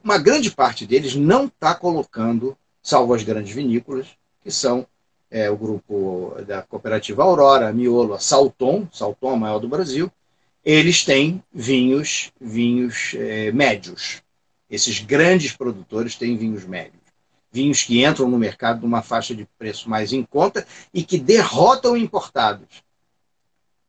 uma 0.04 0.18
grande 0.18 0.50
parte 0.50 0.86
deles 0.86 1.14
não 1.14 1.46
está 1.46 1.74
colocando, 1.74 2.54
salvo 2.82 3.14
as 3.14 3.22
grandes 3.22 3.54
vinícolas, 3.54 4.08
que 4.42 4.50
são 4.50 4.86
é, 5.30 5.48
o 5.48 5.56
grupo 5.56 6.36
da 6.46 6.60
cooperativa 6.60 7.22
Aurora, 7.22 7.72
Miolo, 7.72 8.12
a 8.12 8.18
Salton, 8.18 8.86
Salton 8.92 9.30
a 9.32 9.36
maior 9.38 9.58
do 9.58 9.66
Brasil, 9.66 10.12
eles 10.62 11.02
têm 11.02 11.42
vinhos, 11.50 12.30
vinhos 12.38 13.14
é, 13.14 13.50
médios. 13.50 14.20
Esses 14.68 15.00
grandes 15.00 15.56
produtores 15.56 16.16
têm 16.16 16.36
vinhos 16.36 16.66
médios. 16.66 17.00
Vinhos 17.50 17.82
que 17.82 18.04
entram 18.04 18.28
no 18.28 18.36
mercado 18.36 18.82
numa 18.82 19.00
faixa 19.00 19.34
de 19.34 19.48
preço 19.58 19.88
mais 19.88 20.12
em 20.12 20.22
conta 20.22 20.66
e 20.92 21.02
que 21.02 21.18
derrotam 21.18 21.96
importados. 21.96 22.89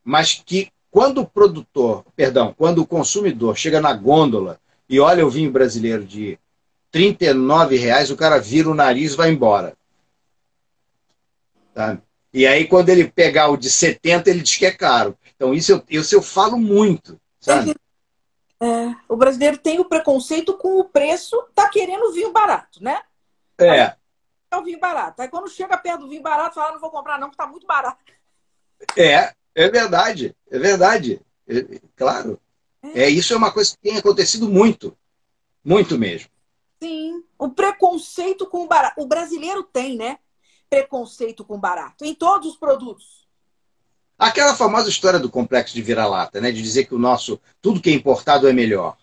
Mas 0.04 0.41
que 0.45 0.72
quando 0.89 1.22
o 1.22 1.28
produtor, 1.28 2.06
perdão, 2.16 2.54
quando 2.58 2.80
o 2.80 2.88
consumidor 2.88 3.58
chega 3.58 3.80
na 3.80 3.93
gôndola 3.93 4.60
e 4.89 4.99
olha 4.99 5.26
o 5.26 5.30
vinho 5.30 5.52
brasileiro 5.52 6.04
de 6.04 6.38
39 6.91 7.78
reais, 7.78 8.12
o 8.12 8.18
cara 8.18 8.39
vira 8.39 8.70
o 8.70 8.76
nariz 8.76 9.14
e 9.14 9.18
vai 9.18 9.30
embora. 9.30 9.76
Tá? 11.74 11.97
E 12.34 12.45
aí, 12.45 12.68
quando 12.68 12.89
ele 12.89 13.10
pegar 13.10 13.49
o 13.49 13.58
de 13.58 13.70
70, 13.70 14.30
ele 14.30 14.41
diz 14.41 14.58
que 14.58 14.66
é 14.66 14.72
caro. 14.72 15.18
Então, 15.36 15.54
isso 15.54 15.72
eu, 15.72 15.84
isso 15.89 16.16
eu 16.16 16.22
falo 16.22 16.58
muito, 16.58 17.20
sabe? 17.39 17.76
É, 18.62 18.95
o 19.10 19.16
brasileiro 19.16 19.58
tem 19.58 19.80
o 19.80 19.86
preconceito 19.86 20.56
com 20.58 20.80
o 20.80 20.86
preço, 20.86 21.41
tá 21.56 21.68
querendo 21.70 22.12
vinho 22.14 22.32
barato, 22.32 22.82
né? 22.84 23.02
É. 23.58 23.95
É 24.52 24.58
o 24.58 24.64
vinho 24.64 24.80
barato. 24.80 25.22
Aí 25.22 25.30
quando 25.30 25.49
chega 25.49 25.78
perto 25.78 26.02
do 26.02 26.10
vinho 26.10 26.22
barato, 26.22 26.56
fala, 26.56 26.70
ah, 26.70 26.72
não 26.74 26.80
vou 26.80 26.91
comprar 26.91 27.18
não, 27.18 27.28
porque 27.30 27.41
tá 27.41 27.47
muito 27.47 27.66
barato. 27.66 27.97
É, 28.97 29.34
é 29.56 29.70
verdade, 29.70 30.36
é 30.49 30.60
verdade. 30.60 31.22
É, 31.47 31.80
claro. 31.95 32.39
É. 32.84 33.04
é, 33.04 33.10
isso 33.10 33.34
é 33.34 33.38
uma 33.38 33.52
coisa 33.52 33.72
que 33.72 33.89
tem 33.89 33.97
acontecido 33.97 34.47
muito. 34.49 34.95
Muito 35.64 35.97
mesmo. 35.97 36.30
Sim. 36.82 37.24
O 37.38 37.49
preconceito 37.49 38.45
com 38.47 38.64
o 38.64 38.68
barato. 38.68 39.02
O 39.02 39.06
brasileiro 39.06 39.64
tem, 39.64 39.95
né? 39.95 40.18
Preconceito 40.70 41.43
com 41.43 41.60
barato. 41.60 42.04
Em 42.04 42.16
todos 42.16 42.52
os 42.52 42.58
produtos. 42.58 43.28
Aquela 44.18 44.56
famosa 44.56 44.89
história 44.89 45.20
do 45.20 45.30
complexo 45.30 45.74
de 45.74 45.82
vira-lata, 45.82 46.39
né? 46.39 46.52
De 46.52 46.62
dizer 46.62 46.86
que 46.86 46.95
o 46.95 46.99
nosso. 46.99 47.39
Tudo 47.62 47.82
que 47.82 47.89
é 47.89 47.93
importado 47.93 48.47
é 48.47 48.54
melhor. 48.54 48.97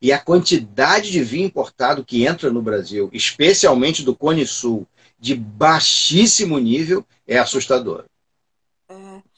E 0.00 0.12
a 0.12 0.18
quantidade 0.18 1.10
de 1.10 1.22
vinho 1.22 1.46
importado 1.46 2.04
que 2.04 2.24
entra 2.24 2.50
no 2.50 2.62
Brasil, 2.62 3.08
especialmente 3.12 4.02
do 4.02 4.14
Cone 4.16 4.46
Sul, 4.46 4.86
de 5.18 5.34
baixíssimo 5.34 6.58
nível, 6.58 7.04
é 7.26 7.38
assustadora. 7.38 8.04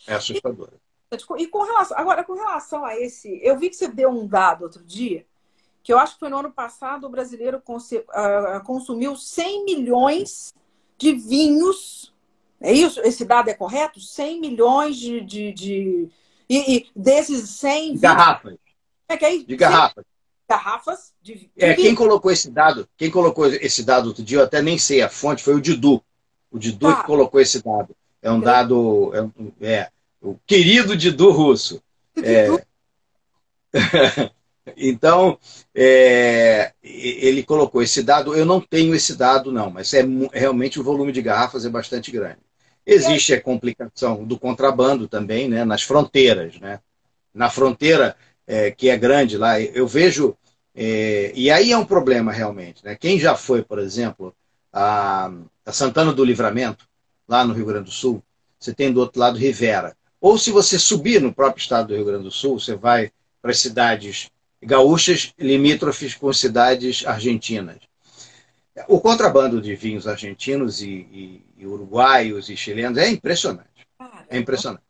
É, 0.07 0.12
é 0.12 0.16
assustadora. 0.16 0.74
E, 1.12 1.42
e 1.42 1.46
com 1.46 1.62
relação, 1.62 1.96
agora, 1.98 2.24
com 2.24 2.34
relação 2.34 2.84
a 2.84 2.98
esse, 2.98 3.38
eu 3.42 3.59
vi 3.59 3.70
que 3.70 3.76
você 3.76 3.88
deu 3.88 4.11
um 4.11 4.26
dado 4.26 4.62
outro 4.62 4.82
dia 4.84 5.24
que 5.84 5.92
eu 5.92 5.98
acho 5.98 6.14
que 6.14 6.20
foi 6.20 6.30
no 6.30 6.38
ano 6.38 6.50
passado, 6.50 7.07
o 7.07 7.11
brasileiro 7.11 7.62
ah, 8.09 8.62
consumiu 8.64 9.14
100 9.14 9.66
milhões 9.66 10.55
de 10.96 11.12
vinhos. 11.12 12.12
É 12.59 12.72
isso? 12.72 13.00
Esse 13.00 13.26
dado 13.26 13.50
é 13.50 13.55
correto? 13.55 14.00
100 14.00 14.40
milhões 14.40 14.96
de. 14.96 15.20
de, 15.20 15.52
de... 15.52 16.09
E, 16.48 16.76
e, 16.76 16.86
desses 16.96 17.50
100. 17.50 17.98
Garrafas. 17.98 18.57
É 19.07 19.16
que 19.18 19.24
é 19.26 19.34
isso? 19.34 19.46
De 19.46 19.57
garrafas. 19.57 20.05
Garrafas 20.48 21.12
de, 21.22 21.34
de 21.34 21.50
É, 21.59 21.74
quem 21.74 21.94
colocou 21.94 22.30
esse 22.30 22.50
dado, 22.50 22.88
quem 22.96 23.11
colocou 23.11 23.46
esse 23.46 23.84
dado 23.84 24.07
outro 24.07 24.22
dia, 24.22 24.38
eu 24.38 24.44
até 24.44 24.62
nem 24.62 24.78
sei 24.78 25.02
a 25.02 25.11
fonte, 25.11 25.42
foi 25.42 25.55
o 25.55 25.61
Didu. 25.61 26.02
O 26.50 26.59
Didu 26.59 26.88
ah. 26.88 26.96
que 26.96 27.07
colocou 27.07 27.40
esse 27.40 27.62
dado. 27.62 27.94
É 28.22 28.32
um 28.32 28.40
dado. 28.40 29.12
É, 29.61 29.66
é 29.66 29.90
o 30.25 30.41
querido 30.47 30.97
Didu 30.97 31.31
Russo. 31.31 31.83
É... 32.22 32.49
Então, 34.79 35.39
é, 35.75 36.72
ele 36.83 37.43
colocou 37.43 37.83
esse 37.83 38.03
dado. 38.03 38.35
Eu 38.35 38.47
não 38.47 38.62
tenho 38.62 38.95
esse 38.95 39.14
dado, 39.14 39.53
não, 39.53 39.70
mas 39.70 39.93
é 39.93 40.03
realmente 40.33 40.81
o 40.81 40.83
volume 40.83 41.12
de 41.12 41.20
garrafas 41.20 41.66
é 41.66 41.68
bastante 41.68 42.11
grande. 42.11 42.39
Existe 42.87 43.35
a 43.35 43.41
complicação 43.43 44.25
do 44.25 44.39
contrabando 44.39 45.07
também, 45.07 45.51
né, 45.51 45.66
nas 45.66 45.83
fronteiras, 45.83 46.59
né? 46.61 46.81
Na 47.35 47.51
fronteira 47.51 48.16
é, 48.47 48.70
que 48.70 48.89
é 48.89 48.97
grande 48.97 49.37
lá, 49.37 49.61
eu 49.61 49.87
vejo 49.87 50.35
é, 50.75 51.31
e 51.35 51.51
aí 51.51 51.70
é 51.70 51.79
um 51.79 51.85
problema 51.85 52.33
realmente, 52.33 52.85
né? 52.85 52.97
Quem 52.97 53.18
já 53.18 53.37
foi, 53.37 53.62
por 53.62 53.79
exemplo, 53.79 54.35
a, 54.72 55.31
a 55.64 55.72
Santana 55.72 56.12
do 56.12 56.25
Livramento, 56.25 56.89
lá 57.29 57.45
no 57.45 57.55
Rio 57.55 57.66
Grande 57.66 57.85
do 57.85 57.93
Sul, 57.93 58.22
você 58.59 58.75
tem 58.75 58.93
do 58.93 59.01
outro 59.01 59.20
lado 59.20 59.39
Rivera. 59.39 59.97
Ou 60.25 60.39
se 60.39 60.51
você 60.51 60.79
subir 60.79 61.20
no 61.20 61.35
próprio 61.35 61.61
estado 61.61 61.89
do 61.89 61.97
Rio 61.97 62.07
Grande 62.07 62.25
do 62.25 62.31
Sul, 62.31 62.59
você 62.59 62.75
vai 62.75 63.12
para 63.43 63.51
as 63.51 63.59
cidades 63.59 64.31
gaúchas 64.62 65.35
limítrofes 65.39 66.14
com 66.14 66.33
cidades 66.33 67.05
argentinas. 67.05 67.77
O 68.89 69.03
contrabando 69.03 69.61
de 69.61 69.77
vinhos 69.77 70.09
argentinos 70.09 70.81
e, 70.81 70.89
e, 70.89 71.43
e 71.59 71.66
uruguaios 71.66 72.49
e 72.49 72.57
chilenos 72.57 72.97
é 72.97 73.07
impressionante. 73.07 73.68
É 74.31 74.39
impressionante. 74.39 74.83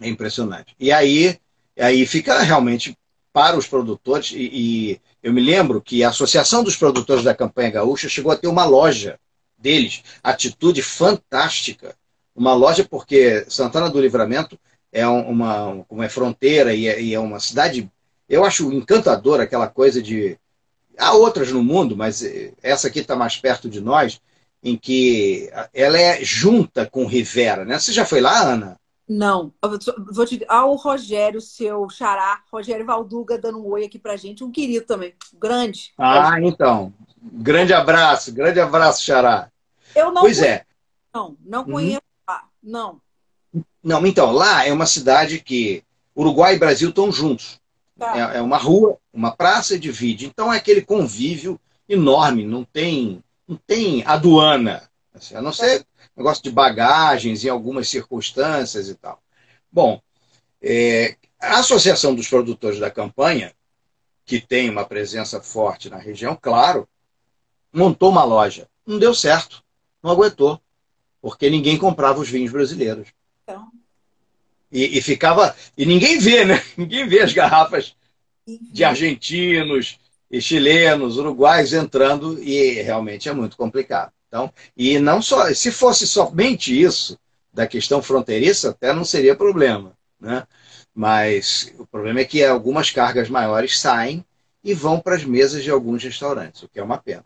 É 0.00 0.08
impressionante. 0.08 0.74
E 0.80 0.90
aí, 0.90 1.38
aí 1.78 2.06
fica 2.06 2.40
realmente 2.40 2.96
para 3.34 3.58
os 3.58 3.66
produtores, 3.66 4.32
e, 4.32 4.50
e, 4.50 5.00
eu 5.22 5.30
me 5.30 5.42
lembro 5.42 5.78
que 5.78 6.02
a 6.02 6.08
Associação 6.08 6.64
dos 6.64 6.74
Produtores 6.74 7.22
da 7.22 7.34
Campanha 7.34 7.68
Gaúcha 7.68 8.08
chegou 8.08 8.32
a 8.32 8.36
ter 8.36 8.48
uma 8.48 8.64
loja 8.64 9.20
deles, 9.58 10.02
atitude 10.22 10.80
fantástica. 10.80 11.94
Uma 12.34 12.54
loja 12.54 12.86
porque 12.88 13.44
Santana 13.48 13.90
do 13.90 14.00
Livramento 14.00 14.58
é 14.92 15.06
uma, 15.06 15.84
uma 15.88 16.08
fronteira 16.08 16.74
e 16.74 16.88
é, 16.88 17.00
e 17.00 17.14
é 17.14 17.20
uma 17.20 17.38
cidade 17.38 17.90
eu 18.30 18.44
acho 18.44 18.72
encantador 18.72 19.40
aquela 19.40 19.66
coisa 19.66 20.00
de. 20.00 20.38
Há 20.96 21.14
outras 21.14 21.50
no 21.50 21.64
mundo, 21.64 21.96
mas 21.96 22.22
essa 22.62 22.86
aqui 22.86 23.00
está 23.00 23.16
mais 23.16 23.36
perto 23.36 23.68
de 23.68 23.80
nós, 23.80 24.20
em 24.62 24.76
que 24.76 25.50
ela 25.74 25.98
é 25.98 26.22
junta 26.22 26.86
com 26.86 27.06
Rivera, 27.06 27.64
né? 27.64 27.78
Você 27.78 27.92
já 27.92 28.04
foi 28.04 28.20
lá, 28.20 28.42
Ana? 28.42 28.76
Não. 29.08 29.52
vou 30.12 30.24
te 30.24 30.44
Ah, 30.46 30.66
o 30.66 30.76
Rogério, 30.76 31.40
seu 31.40 31.88
xará, 31.90 32.40
Rogério 32.52 32.86
Valduga, 32.86 33.36
dando 33.36 33.58
um 33.58 33.66
oi 33.72 33.84
aqui 33.84 33.98
pra 33.98 34.16
gente. 34.16 34.44
Um 34.44 34.52
querido 34.52 34.86
também. 34.86 35.14
Grande. 35.34 35.92
Ah, 35.98 36.40
então. 36.40 36.92
Grande 37.20 37.74
abraço, 37.74 38.32
grande 38.32 38.60
abraço, 38.60 39.02
xará. 39.02 39.50
Eu 39.96 40.12
não 40.12 40.22
pois 40.22 40.38
conheço. 40.38 40.54
é. 40.54 40.64
Não, 41.12 41.36
não 41.44 41.60
uhum. 41.60 41.72
conheço. 41.72 42.02
Não. 42.62 43.00
Não, 43.82 44.06
então, 44.06 44.30
lá 44.30 44.66
é 44.66 44.72
uma 44.72 44.86
cidade 44.86 45.40
que 45.40 45.82
Uruguai 46.14 46.54
e 46.54 46.58
Brasil 46.58 46.90
estão 46.90 47.10
juntos. 47.10 47.60
Tá. 47.98 48.34
É, 48.34 48.38
é, 48.38 48.40
uma 48.40 48.56
rua, 48.56 48.98
uma 49.12 49.30
praça 49.30 49.78
divide. 49.78 50.26
Então 50.26 50.52
é 50.52 50.56
aquele 50.56 50.82
convívio 50.82 51.60
enorme, 51.88 52.46
não 52.46 52.64
tem, 52.64 53.22
não 53.46 53.56
tem 53.56 54.02
aduana, 54.06 54.88
assim, 55.12 55.34
a 55.34 55.42
não 55.42 55.52
ser 55.52 55.84
negócio 56.16 56.42
de 56.42 56.50
bagagens 56.50 57.44
em 57.44 57.48
algumas 57.48 57.88
circunstâncias 57.88 58.88
e 58.88 58.94
tal. 58.94 59.20
Bom, 59.70 60.00
é, 60.62 61.16
a 61.40 61.58
Associação 61.58 62.14
dos 62.14 62.28
Produtores 62.28 62.78
da 62.78 62.90
Campanha, 62.90 63.52
que 64.24 64.40
tem 64.40 64.70
uma 64.70 64.84
presença 64.84 65.40
forte 65.40 65.90
na 65.90 65.96
região, 65.96 66.38
claro, 66.40 66.88
montou 67.72 68.10
uma 68.10 68.24
loja. 68.24 68.68
Não 68.86 68.98
deu 68.98 69.14
certo, 69.14 69.62
não 70.02 70.10
aguentou, 70.10 70.60
porque 71.20 71.50
ninguém 71.50 71.76
comprava 71.76 72.20
os 72.20 72.28
vinhos 72.28 72.52
brasileiros. 72.52 73.08
Então, 73.42 73.70
e, 74.70 74.98
e, 74.98 75.02
ficava. 75.02 75.54
E 75.76 75.84
ninguém 75.84 76.18
vê, 76.18 76.44
né? 76.44 76.62
Ninguém 76.76 77.08
vê 77.08 77.20
as 77.20 77.32
garrafas 77.32 77.96
de 78.46 78.84
argentinos 78.84 79.98
e 80.30 80.40
chilenos, 80.40 81.18
uruguais 81.18 81.72
entrando, 81.72 82.40
e 82.42 82.80
realmente 82.82 83.28
é 83.28 83.32
muito 83.32 83.56
complicado. 83.56 84.12
Então, 84.28 84.52
e 84.76 84.98
não 84.98 85.20
só. 85.20 85.52
Se 85.52 85.72
fosse 85.72 86.06
somente 86.06 86.80
isso, 86.80 87.18
da 87.52 87.66
questão 87.66 88.00
fronteiriça, 88.00 88.70
até 88.70 88.92
não 88.92 89.04
seria 89.04 89.34
problema. 89.34 89.92
Né? 90.20 90.46
Mas 90.94 91.74
o 91.78 91.86
problema 91.86 92.20
é 92.20 92.24
que 92.24 92.44
algumas 92.44 92.90
cargas 92.90 93.28
maiores 93.28 93.78
saem 93.78 94.24
e 94.62 94.72
vão 94.72 95.00
para 95.00 95.16
as 95.16 95.24
mesas 95.24 95.64
de 95.64 95.70
alguns 95.70 96.04
restaurantes, 96.04 96.62
o 96.62 96.68
que 96.68 96.78
é 96.78 96.82
uma 96.82 96.98
pena. 96.98 97.24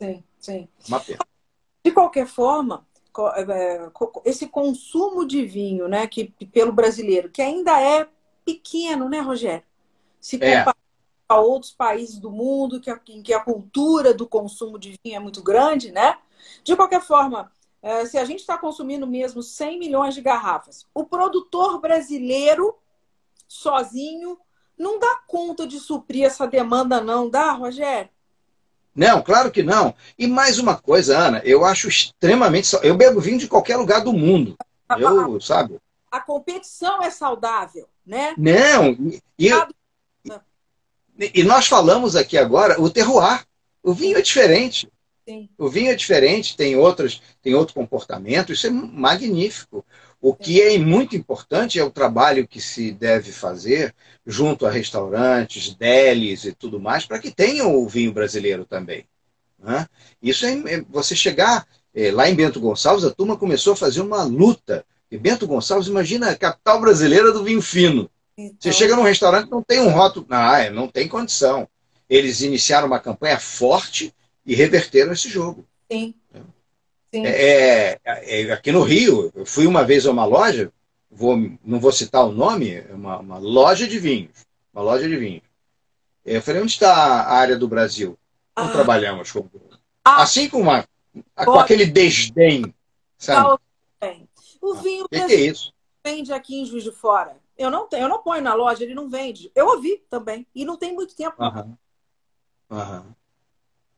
Sim, 0.00 0.22
sim. 0.38 0.68
Uma 0.88 1.00
pena. 1.00 1.18
De 1.84 1.90
qualquer 1.90 2.26
forma, 2.26 2.86
esse 4.24 4.46
consumo 4.46 5.26
de 5.26 5.44
vinho, 5.44 5.88
né, 5.88 6.06
que 6.06 6.32
pelo 6.52 6.72
brasileiro, 6.72 7.30
que 7.30 7.42
ainda 7.42 7.80
é 7.80 8.08
pequeno, 8.44 9.08
né, 9.08 9.20
Rogério? 9.20 9.64
Se 10.20 10.38
comparar 10.38 10.70
é. 10.70 11.32
a 11.34 11.40
outros 11.40 11.72
países 11.72 12.18
do 12.18 12.30
mundo, 12.30 12.80
que 12.80 12.90
a, 12.90 13.00
em 13.08 13.22
que 13.22 13.32
a 13.32 13.40
cultura 13.40 14.14
do 14.14 14.26
consumo 14.26 14.78
de 14.78 14.98
vinho 15.04 15.16
é 15.16 15.20
muito 15.20 15.42
grande, 15.42 15.92
né? 15.92 16.18
De 16.62 16.76
qualquer 16.76 17.02
forma, 17.02 17.52
é, 17.82 18.04
se 18.06 18.18
a 18.18 18.24
gente 18.24 18.40
está 18.40 18.58
consumindo 18.58 19.06
mesmo 19.06 19.42
100 19.42 19.78
milhões 19.78 20.14
de 20.14 20.20
garrafas, 20.20 20.86
o 20.94 21.04
produtor 21.04 21.80
brasileiro 21.80 22.76
sozinho 23.48 24.38
não 24.76 24.98
dá 24.98 25.20
conta 25.26 25.66
de 25.66 25.78
suprir 25.78 26.24
essa 26.24 26.46
demanda, 26.46 27.00
não 27.00 27.30
dá, 27.30 27.52
Rogério? 27.52 28.10
Não, 28.96 29.22
claro 29.22 29.50
que 29.50 29.62
não. 29.62 29.94
E 30.18 30.26
mais 30.26 30.58
uma 30.58 30.74
coisa, 30.74 31.18
Ana, 31.18 31.42
eu 31.44 31.66
acho 31.66 31.86
extremamente. 31.86 32.74
Eu 32.82 32.96
bebo 32.96 33.20
vinho 33.20 33.38
de 33.38 33.46
qualquer 33.46 33.76
lugar 33.76 34.02
do 34.02 34.12
mundo. 34.12 34.56
Eu, 34.98 35.38
sabe? 35.42 35.78
A 36.10 36.20
competição 36.20 37.02
é 37.02 37.10
saudável, 37.10 37.86
né? 38.06 38.34
Não, 38.38 38.96
e, 39.38 39.48
eu, 39.48 39.66
e 41.18 41.44
nós 41.44 41.66
falamos 41.66 42.16
aqui 42.16 42.38
agora 42.38 42.80
o 42.80 42.88
terroir. 42.88 43.44
O 43.82 43.92
vinho 43.92 44.16
é 44.16 44.22
diferente. 44.22 44.88
Sim. 45.28 45.48
O 45.58 45.68
vinho 45.68 45.90
é 45.90 45.94
diferente, 45.94 46.56
tem 46.56 46.76
outras, 46.76 47.20
tem 47.42 47.54
outro 47.54 47.74
comportamento, 47.74 48.52
isso 48.52 48.66
é 48.66 48.70
magnífico. 48.70 49.84
O 50.28 50.34
que 50.34 50.60
é 50.60 50.76
muito 50.76 51.14
importante 51.14 51.78
é 51.78 51.84
o 51.84 51.90
trabalho 51.90 52.48
que 52.48 52.60
se 52.60 52.90
deve 52.90 53.30
fazer 53.30 53.94
junto 54.26 54.66
a 54.66 54.70
restaurantes, 54.72 55.72
delis 55.72 56.44
e 56.44 56.52
tudo 56.52 56.80
mais, 56.80 57.06
para 57.06 57.20
que 57.20 57.30
tenham 57.30 57.72
o 57.76 57.86
vinho 57.86 58.12
brasileiro 58.12 58.64
também. 58.64 59.04
Né? 59.56 59.86
Isso 60.20 60.44
é, 60.44 60.54
é 60.66 60.84
você 60.90 61.14
chegar 61.14 61.64
é, 61.94 62.10
lá 62.10 62.28
em 62.28 62.34
Bento 62.34 62.58
Gonçalves, 62.58 63.04
a 63.04 63.12
turma 63.12 63.36
começou 63.36 63.74
a 63.74 63.76
fazer 63.76 64.00
uma 64.00 64.24
luta. 64.24 64.84
E 65.12 65.16
Bento 65.16 65.46
Gonçalves, 65.46 65.86
imagina 65.86 66.30
a 66.30 66.36
capital 66.36 66.80
brasileira 66.80 67.30
do 67.30 67.44
vinho 67.44 67.62
fino. 67.62 68.10
Então... 68.36 68.56
Você 68.58 68.72
chega 68.72 68.96
num 68.96 69.04
restaurante 69.04 69.48
não 69.48 69.62
tem 69.62 69.78
um 69.78 69.90
rótulo, 69.90 70.26
ah, 70.30 70.68
não 70.70 70.88
tem 70.88 71.06
condição. 71.06 71.68
eles 72.10 72.40
iniciaram 72.40 72.88
uma 72.88 72.98
campanha 72.98 73.38
forte 73.38 74.12
e 74.44 74.56
reverteram 74.56 75.12
esse 75.12 75.28
jogo. 75.28 75.64
Sim. 75.88 76.16
É, 77.24 77.98
é, 78.04 78.42
é, 78.42 78.52
aqui 78.52 78.72
no 78.72 78.82
Rio, 78.82 79.32
eu 79.34 79.46
fui 79.46 79.66
uma 79.66 79.84
vez 79.84 80.06
a 80.06 80.10
uma 80.10 80.24
loja, 80.24 80.72
vou, 81.10 81.36
não 81.64 81.78
vou 81.78 81.92
citar 81.92 82.26
o 82.26 82.32
nome, 82.32 82.74
é 82.74 82.92
uma, 82.92 83.18
uma 83.18 83.38
loja 83.38 83.86
de 83.86 83.98
vinhos. 83.98 84.46
Uma 84.74 84.82
loja 84.82 85.08
de 85.08 85.16
vinhos. 85.16 85.42
Eu 86.24 86.42
falei, 86.42 86.60
onde 86.60 86.72
está 86.72 86.92
a 86.92 87.32
área 87.32 87.56
do 87.56 87.68
Brasil? 87.68 88.18
Não 88.56 88.64
ah. 88.64 88.72
trabalhamos 88.72 89.30
com. 89.30 89.48
Ah. 90.04 90.22
Assim 90.22 90.48
com, 90.48 90.60
uma, 90.60 90.84
com 91.36 91.58
aquele 91.58 91.86
desdém. 91.86 92.74
Sabe? 93.16 93.58
O 94.60 94.72
ah, 94.72 94.82
vinho 94.82 95.08
que, 95.08 95.24
que 95.24 95.32
é 95.32 95.40
isso? 95.40 95.72
vende 96.06 96.32
aqui 96.32 96.60
em 96.60 96.64
Juiz 96.64 96.84
de 96.84 96.92
Fora. 96.92 97.36
Eu 97.58 97.70
não, 97.70 97.88
tenho, 97.88 98.02
eu 98.04 98.08
não 98.08 98.22
ponho 98.22 98.42
na 98.42 98.54
loja, 98.54 98.84
ele 98.84 98.94
não 98.94 99.08
vende. 99.08 99.50
Eu 99.54 99.66
ouvi 99.66 100.02
também. 100.08 100.46
E 100.54 100.64
não 100.64 100.76
tem 100.76 100.94
muito 100.94 101.16
tempo. 101.16 101.42
Aham. 101.42 101.76
Aham. 102.70 103.06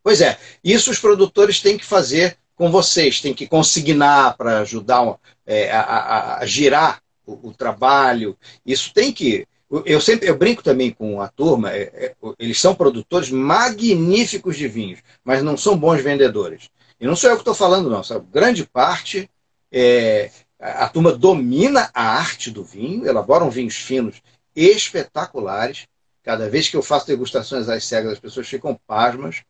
Pois 0.02 0.20
é, 0.20 0.38
isso 0.64 0.90
os 0.90 0.98
produtores 0.98 1.60
têm 1.60 1.76
que 1.76 1.84
fazer 1.84 2.38
com 2.58 2.70
vocês, 2.70 3.20
têm 3.20 3.32
que 3.32 3.46
consignar 3.46 4.36
para 4.36 4.58
ajudar 4.58 5.16
é, 5.46 5.70
a, 5.70 5.80
a, 5.80 6.38
a, 6.38 6.46
girar 6.46 7.00
o, 7.24 7.48
o, 7.48 7.54
trabalho. 7.54 8.36
Isso 8.66 8.92
tem 8.92 9.12
que. 9.12 9.46
Eu 9.84 10.00
sempre 10.00 10.28
eu 10.28 10.36
brinco 10.36 10.62
também 10.62 10.90
com 10.90 11.20
a 11.20 11.28
turma, 11.28 11.70
é, 11.70 11.82
é, 11.94 12.14
eles 12.38 12.58
são 12.58 12.74
produtores 12.74 13.30
magníficos 13.30 14.56
de 14.56 14.66
vinhos, 14.66 15.00
mas 15.22 15.42
não 15.42 15.56
são 15.56 15.76
bons 15.78 16.02
vendedores. 16.02 16.68
E 17.00 17.06
não 17.06 17.14
sou 17.14 17.30
eu 17.30 17.36
que 17.36 17.42
estou 17.42 17.54
falando, 17.54 17.88
não. 17.88 18.02
Sabe? 18.02 18.26
Grande 18.32 18.66
parte 18.66 19.30
é, 19.70 20.30
a 20.58 20.88
turma 20.88 21.12
domina 21.12 21.90
a 21.94 22.02
arte 22.18 22.50
do 22.50 22.64
vinho, 22.64 23.06
elaboram 23.06 23.50
vinhos 23.50 23.76
finos 23.76 24.20
espetaculares. 24.56 25.86
Cada 26.22 26.50
vez 26.50 26.68
que 26.68 26.76
eu 26.76 26.82
faço 26.82 27.06
degustações 27.06 27.68
às 27.68 27.84
cegas, 27.84 28.12
as 28.12 28.18
pessoas 28.18 28.48
ficam 28.48 28.78
pasmas. 28.86 29.42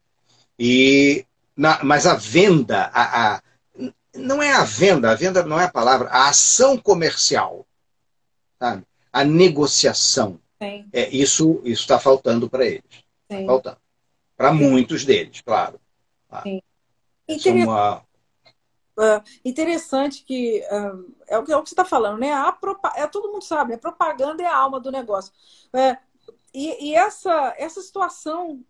E, 0.58 1.24
na, 1.58 1.82
mas 1.82 2.06
a 2.06 2.14
venda, 2.14 2.84
a, 2.94 3.34
a, 3.34 3.42
não 4.14 4.40
é 4.40 4.52
a 4.52 4.62
venda, 4.62 5.10
a 5.10 5.14
venda 5.16 5.42
não 5.42 5.60
é 5.60 5.64
a 5.64 5.70
palavra, 5.70 6.08
a 6.08 6.28
ação 6.28 6.78
comercial, 6.78 7.66
sabe? 8.60 8.84
a 9.12 9.24
negociação. 9.24 10.40
Sim. 10.62 10.88
É, 10.92 11.08
isso 11.08 11.60
está 11.64 11.98
faltando 11.98 12.48
para 12.48 12.64
eles. 12.64 13.04
Tá 13.28 13.36
faltando. 13.44 13.76
Para 14.36 14.52
muitos 14.52 15.04
deles, 15.04 15.40
claro. 15.40 15.80
Essa 17.26 17.48
é 17.48 17.52
uma, 17.52 18.06
Uh, 18.98 19.22
interessante 19.44 20.24
que 20.24 20.60
uh, 20.72 21.14
é, 21.28 21.38
o 21.38 21.44
que, 21.44 21.52
é, 21.52 21.56
o 21.56 21.62
que, 21.62 21.68
você 21.68 21.74
está 21.74 21.84
falando, 21.84 22.18
né? 22.18 22.32
A, 22.32 22.58
é, 22.96 23.06
todo 23.06 23.30
mundo 23.30 23.44
sabe, 23.44 23.72
a 23.72 23.78
propaganda 23.78 24.42
é 24.42 24.46
a 24.46 24.56
alma 24.56 24.80
do 24.80 24.90
negócio. 24.90 25.32
É, 25.72 25.96
e, 26.52 26.88
e 26.90 26.94
essa, 26.96 27.54
essa 27.56 27.80
situação 27.80 28.60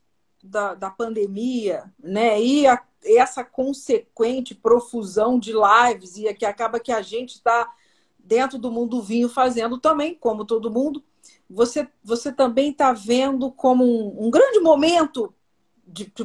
da, 0.42 0.74
da 0.74 0.90
pandemia, 0.90 1.92
né? 1.98 2.40
E 2.40 2.66
a, 2.66 2.82
essa 3.04 3.44
consequente 3.44 4.54
profusão 4.54 5.38
de 5.38 5.52
lives, 5.52 6.16
e 6.16 6.32
que 6.34 6.44
acaba 6.44 6.80
que 6.80 6.92
a 6.92 7.02
gente 7.02 7.34
está 7.34 7.72
dentro 8.18 8.58
do 8.58 8.70
mundo 8.70 8.96
do 8.96 9.02
vinho 9.02 9.28
fazendo 9.28 9.78
também, 9.78 10.14
como 10.14 10.44
todo 10.44 10.70
mundo. 10.70 11.02
Você, 11.48 11.88
você 12.04 12.30
também 12.30 12.70
está 12.70 12.92
vendo 12.92 13.50
como 13.50 13.84
um, 13.84 14.26
um 14.26 14.30
grande 14.30 14.60
momento 14.60 15.34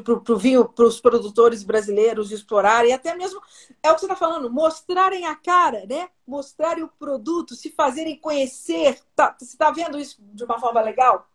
para 0.03 0.33
o 0.33 0.37
vinho, 0.37 0.65
para 0.65 0.85
os 0.85 0.99
produtores 0.99 1.63
brasileiros 1.63 2.31
explorarem, 2.31 2.91
e 2.91 2.93
até 2.93 3.15
mesmo, 3.15 3.39
é 3.81 3.89
o 3.89 3.95
que 3.95 4.01
você 4.01 4.05
está 4.07 4.15
falando, 4.15 4.51
mostrarem 4.51 5.25
a 5.25 5.35
cara, 5.35 5.85
né? 5.85 6.09
Mostrarem 6.27 6.83
o 6.83 6.89
produto, 6.89 7.55
se 7.55 7.71
fazerem 7.71 8.19
conhecer. 8.19 8.99
Tá, 9.15 9.33
você 9.37 9.45
está 9.45 9.71
vendo 9.71 9.97
isso 9.97 10.17
de 10.19 10.43
uma 10.43 10.59
forma 10.59 10.81
legal? 10.81 11.29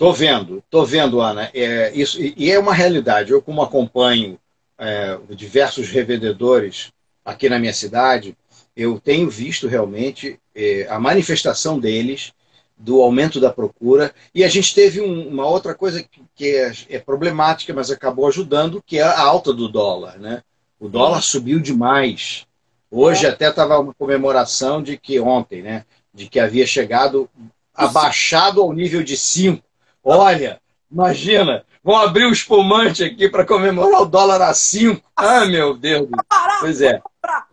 Estou 0.00 0.14
vendo, 0.14 0.62
estou 0.64 0.86
vendo, 0.86 1.20
Ana. 1.20 1.50
É, 1.52 1.92
isso, 1.94 2.18
e 2.18 2.50
é 2.50 2.58
uma 2.58 2.72
realidade. 2.72 3.32
Eu, 3.32 3.42
como 3.42 3.60
acompanho 3.60 4.38
é, 4.78 5.18
diversos 5.28 5.90
revendedores 5.90 6.90
aqui 7.22 7.50
na 7.50 7.58
minha 7.58 7.74
cidade, 7.74 8.34
eu 8.74 8.98
tenho 8.98 9.28
visto 9.28 9.68
realmente 9.68 10.40
é, 10.54 10.86
a 10.88 10.98
manifestação 10.98 11.78
deles 11.78 12.32
do 12.78 13.02
aumento 13.02 13.38
da 13.38 13.52
procura. 13.52 14.14
E 14.34 14.42
a 14.42 14.48
gente 14.48 14.74
teve 14.74 15.02
um, 15.02 15.28
uma 15.28 15.46
outra 15.46 15.74
coisa 15.74 16.02
que, 16.02 16.22
que 16.34 16.56
é, 16.56 16.72
é, 16.88 16.98
problemática, 16.98 17.74
mas 17.74 17.90
acabou 17.90 18.26
ajudando, 18.26 18.82
que 18.86 18.98
é 18.98 19.02
a 19.02 19.20
alta 19.20 19.52
do 19.52 19.68
dólar. 19.68 20.18
Né? 20.18 20.42
O 20.80 20.88
dólar 20.88 21.20
subiu 21.20 21.60
demais. 21.60 22.46
Hoje 22.90 23.26
até 23.26 23.50
estava 23.50 23.78
uma 23.78 23.92
comemoração 23.92 24.82
de 24.82 24.96
que 24.96 25.20
ontem, 25.20 25.60
né? 25.60 25.84
De 26.14 26.26
que 26.26 26.40
havia 26.40 26.66
chegado 26.66 27.28
abaixado 27.74 28.62
ao 28.62 28.72
nível 28.72 29.02
de 29.02 29.14
5. 29.14 29.62
Olha, 30.02 30.60
imagina, 30.90 31.64
vão 31.82 31.96
abrir 31.96 32.24
o 32.24 32.32
espumante 32.32 33.04
aqui 33.04 33.28
para 33.28 33.44
comemorar 33.44 34.02
o 34.02 34.06
dólar 34.06 34.42
a 34.42 34.54
5. 34.54 35.02
Ah, 35.16 35.44
meu 35.46 35.76
Deus. 35.76 36.08
Tá 36.28 36.58
pois 36.60 36.80
é. 36.80 37.02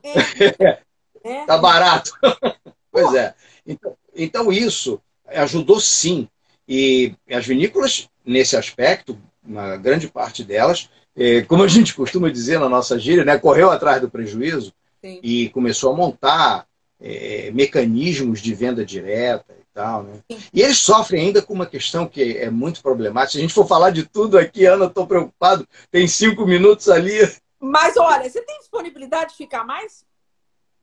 é. 1.23 1.45
Tá 1.45 1.57
barato. 1.57 2.11
pois 2.91 3.13
é. 3.13 3.33
Então, 3.65 3.97
então 4.15 4.51
isso 4.51 4.99
ajudou 5.27 5.79
sim. 5.79 6.27
E 6.67 7.13
as 7.29 7.45
vinícolas, 7.45 8.09
nesse 8.25 8.55
aspecto, 8.55 9.17
uma 9.43 9.77
grande 9.77 10.07
parte 10.07 10.43
delas, 10.43 10.89
é, 11.15 11.41
como 11.41 11.63
a 11.63 11.67
gente 11.67 11.93
costuma 11.93 12.29
dizer 12.29 12.59
na 12.59 12.69
nossa 12.69 12.99
gíria, 12.99 13.25
né, 13.25 13.37
correu 13.37 13.71
atrás 13.71 14.01
do 14.01 14.09
prejuízo 14.09 14.73
sim. 15.01 15.19
e 15.23 15.49
começou 15.49 15.91
a 15.91 15.95
montar 15.95 16.67
é, 16.99 17.49
mecanismos 17.53 18.41
de 18.41 18.53
venda 18.53 18.85
direta 18.85 19.56
tal. 19.77 20.03
Né? 20.03 20.19
E 20.51 20.61
eles 20.61 20.79
sofrem 20.79 21.27
ainda 21.27 21.41
com 21.41 21.53
uma 21.53 21.67
questão 21.67 22.07
que 22.07 22.35
é 22.37 22.49
muito 22.49 22.81
problemática. 22.81 23.33
Se 23.33 23.37
a 23.37 23.41
gente 23.41 23.53
for 23.53 23.67
falar 23.67 23.91
de 23.91 24.03
tudo 24.03 24.37
aqui, 24.37 24.65
Ana, 24.65 24.85
estou 24.85 25.05
preocupado, 25.05 25.67
tem 25.91 26.07
cinco 26.07 26.47
minutos 26.47 26.89
ali. 26.89 27.19
Mas 27.59 27.95
olha, 27.95 28.27
você 28.27 28.41
tem 28.41 28.57
disponibilidade 28.57 29.31
de 29.31 29.37
ficar 29.37 29.63
mais? 29.63 30.03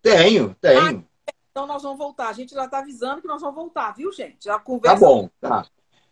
Tenho, 0.00 0.54
tenho. 0.60 0.80
Ah, 0.80 1.32
então 1.50 1.66
nós 1.66 1.82
vamos 1.82 1.98
voltar. 1.98 2.28
A 2.28 2.32
gente 2.32 2.54
já 2.54 2.66
está 2.66 2.78
avisando 2.78 3.20
que 3.20 3.28
nós 3.28 3.40
vamos 3.40 3.56
voltar, 3.56 3.92
viu, 3.92 4.12
gente? 4.12 4.44
Já 4.44 4.58
conversa. 4.58 4.96
Tá 4.96 5.06
bom, 5.06 5.28
tá. 5.40 5.66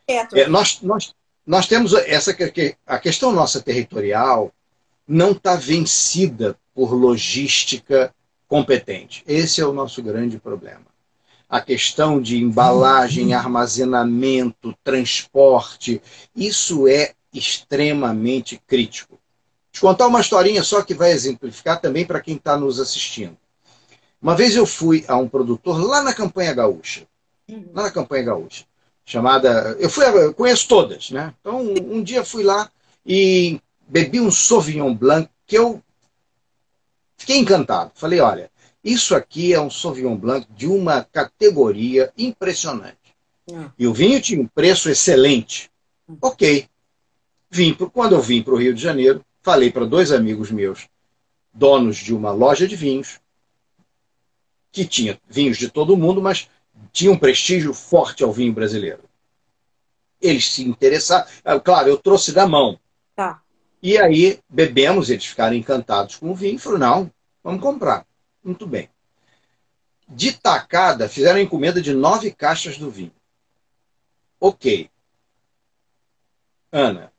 É, 0.08 0.48
nós, 0.48 0.80
nós, 0.82 1.14
nós 1.46 1.66
temos 1.68 1.94
essa 1.94 2.34
que 2.34 2.76
a 2.84 2.98
questão 2.98 3.30
nossa 3.30 3.62
territorial 3.62 4.52
não 5.06 5.32
está 5.32 5.54
vencida 5.54 6.58
por 6.74 6.92
logística 6.92 8.12
competente. 8.48 9.22
Esse 9.26 9.60
é 9.60 9.66
o 9.66 9.72
nosso 9.72 10.02
grande 10.02 10.38
problema. 10.38 10.91
A 11.52 11.60
questão 11.60 12.18
de 12.18 12.42
embalagem, 12.42 13.34
armazenamento, 13.34 14.74
transporte, 14.82 16.00
isso 16.34 16.88
é 16.88 17.12
extremamente 17.30 18.58
crítico. 18.66 19.16
Vou 19.16 19.70
te 19.70 19.80
contar 19.80 20.06
uma 20.06 20.22
historinha 20.22 20.62
só 20.62 20.80
que 20.80 20.94
vai 20.94 21.12
exemplificar 21.12 21.78
também 21.78 22.06
para 22.06 22.22
quem 22.22 22.36
está 22.36 22.56
nos 22.56 22.80
assistindo. 22.80 23.36
Uma 24.22 24.34
vez 24.34 24.56
eu 24.56 24.64
fui 24.64 25.04
a 25.06 25.14
um 25.18 25.28
produtor 25.28 25.78
lá 25.78 26.02
na 26.02 26.14
Campanha 26.14 26.54
Gaúcha. 26.54 27.06
Uhum. 27.46 27.68
Lá 27.74 27.82
na 27.82 27.90
Campanha 27.90 28.22
Gaúcha. 28.22 28.64
Chamada. 29.04 29.76
Eu 29.78 29.90
fui, 29.90 30.06
eu 30.06 30.32
conheço 30.32 30.66
todas, 30.66 31.10
né? 31.10 31.34
Então, 31.38 31.60
um, 31.60 31.96
um 31.96 32.02
dia 32.02 32.24
fui 32.24 32.44
lá 32.44 32.70
e 33.04 33.60
bebi 33.86 34.22
um 34.22 34.30
Sauvignon 34.30 34.94
Blanc 34.94 35.28
que 35.46 35.58
eu 35.58 35.82
fiquei 37.18 37.36
encantado. 37.36 37.90
Falei, 37.94 38.20
olha, 38.20 38.50
isso 38.84 39.14
aqui 39.14 39.52
é 39.52 39.60
um 39.60 39.70
Sauvignon 39.70 40.16
Blanc 40.16 40.46
de 40.50 40.66
uma 40.66 41.04
categoria 41.04 42.12
impressionante. 42.18 42.96
Uhum. 43.46 43.70
E 43.78 43.86
o 43.86 43.94
vinho 43.94 44.20
tinha 44.20 44.40
um 44.40 44.46
preço 44.46 44.90
excelente. 44.90 45.70
Uhum. 46.08 46.18
Ok. 46.20 46.68
Vim, 47.50 47.74
quando 47.74 48.14
eu 48.14 48.20
vim 48.20 48.42
para 48.42 48.54
o 48.54 48.56
Rio 48.56 48.74
de 48.74 48.82
Janeiro, 48.82 49.24
falei 49.42 49.70
para 49.70 49.84
dois 49.84 50.10
amigos 50.10 50.50
meus, 50.50 50.88
donos 51.52 51.96
de 51.98 52.14
uma 52.14 52.32
loja 52.32 52.66
de 52.66 52.74
vinhos, 52.74 53.20
que 54.72 54.86
tinha 54.86 55.20
vinhos 55.28 55.58
de 55.58 55.68
todo 55.68 55.96
mundo, 55.96 56.22
mas 56.22 56.48
tinha 56.92 57.12
um 57.12 57.18
prestígio 57.18 57.74
forte 57.74 58.24
ao 58.24 58.32
vinho 58.32 58.52
brasileiro. 58.52 59.04
Eles 60.20 60.50
se 60.50 60.62
interessaram. 60.64 61.26
Ah, 61.44 61.60
claro, 61.60 61.88
eu 61.88 61.98
trouxe 61.98 62.32
da 62.32 62.46
mão. 62.46 62.78
Tá. 63.14 63.42
E 63.82 63.98
aí 63.98 64.38
bebemos, 64.48 65.10
eles 65.10 65.26
ficaram 65.26 65.54
encantados 65.54 66.16
com 66.16 66.30
o 66.30 66.34
vinho 66.34 66.54
e 66.54 66.58
falaram: 66.58 66.80
não, 66.80 67.10
vamos 67.44 67.60
comprar. 67.60 68.06
Muito 68.42 68.66
bem. 68.66 68.88
De 70.08 70.32
tacada, 70.32 71.08
fizeram 71.08 71.38
a 71.38 71.42
encomenda 71.42 71.80
de 71.80 71.94
nove 71.94 72.30
caixas 72.32 72.76
do 72.76 72.90
vinho. 72.90 73.14
Ok. 74.40 74.90
Ana, 76.70 77.12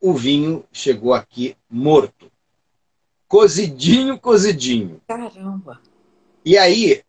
o 0.00 0.12
vinho 0.12 0.66
chegou 0.72 1.14
aqui 1.14 1.56
morto. 1.70 2.30
Cozidinho, 3.28 4.18
cozidinho. 4.18 5.00
Caramba. 5.06 5.80
E 6.44 6.58
aí, 6.58 7.02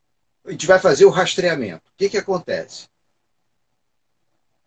a 0.46 0.52
gente 0.52 0.68
vai 0.68 0.80
fazer 0.80 1.06
o 1.06 1.10
rastreamento. 1.10 1.90
O 1.92 1.98
que, 1.98 2.10
que 2.10 2.18
acontece? 2.18 2.88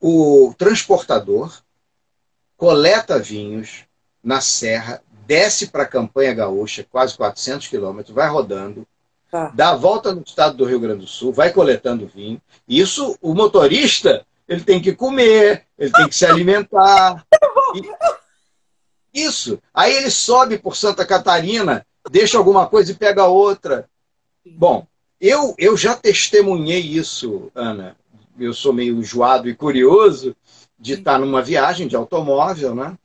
O 0.00 0.54
transportador 0.58 1.62
coleta 2.56 3.18
vinhos 3.18 3.84
na 4.22 4.40
serra, 4.40 5.02
desce 5.28 5.66
para 5.66 5.82
a 5.82 5.86
Campanha 5.86 6.32
Gaúcha, 6.32 6.86
quase 6.90 7.14
400 7.14 7.68
quilômetros, 7.68 8.14
vai 8.14 8.26
rodando, 8.30 8.86
tá. 9.30 9.52
dá 9.54 9.70
a 9.72 9.76
volta 9.76 10.14
no 10.14 10.22
estado 10.22 10.56
do 10.56 10.64
Rio 10.64 10.80
Grande 10.80 11.02
do 11.02 11.06
Sul, 11.06 11.34
vai 11.34 11.52
coletando 11.52 12.06
vinho. 12.06 12.40
Isso, 12.66 13.14
o 13.20 13.34
motorista 13.34 14.24
ele 14.48 14.62
tem 14.62 14.80
que 14.80 14.94
comer, 14.94 15.66
ele 15.78 15.92
tem 15.92 16.08
que 16.08 16.14
se 16.14 16.24
alimentar. 16.24 17.26
Isso. 19.12 19.60
Aí 19.74 19.94
ele 19.94 20.10
sobe 20.10 20.56
por 20.56 20.74
Santa 20.74 21.04
Catarina, 21.04 21.86
deixa 22.10 22.38
alguma 22.38 22.66
coisa 22.66 22.92
e 22.92 22.94
pega 22.94 23.26
outra. 23.26 23.86
Bom, 24.46 24.86
eu, 25.20 25.54
eu 25.58 25.76
já 25.76 25.94
testemunhei 25.94 26.80
isso, 26.80 27.52
Ana. 27.54 27.94
Eu 28.40 28.54
sou 28.54 28.72
meio 28.72 28.96
enjoado 28.96 29.46
e 29.46 29.54
curioso 29.54 30.34
de 30.78 30.94
estar 30.94 31.18
numa 31.18 31.42
viagem 31.42 31.86
de 31.86 31.96
automóvel, 31.96 32.74
né? 32.74 32.96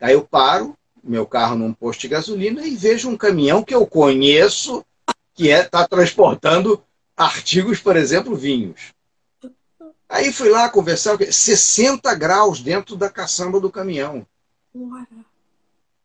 Aí 0.00 0.12
eu 0.12 0.22
paro 0.22 0.76
meu 1.02 1.26
carro 1.26 1.56
num 1.56 1.72
posto 1.72 2.02
de 2.02 2.08
gasolina 2.08 2.66
e 2.66 2.76
vejo 2.76 3.08
um 3.08 3.16
caminhão 3.16 3.62
que 3.62 3.74
eu 3.74 3.86
conheço 3.86 4.84
que 5.34 5.48
está 5.48 5.58
é, 5.58 5.64
tá 5.64 5.88
transportando 5.88 6.82
artigos, 7.16 7.80
por 7.80 7.96
exemplo, 7.96 8.36
vinhos. 8.36 8.92
Aí 10.08 10.32
fui 10.32 10.50
lá 10.50 10.68
conversar, 10.68 11.16
60 11.18 12.14
graus 12.14 12.60
dentro 12.60 12.96
da 12.96 13.08
caçamba 13.08 13.58
do 13.58 13.70
caminhão. 13.70 14.26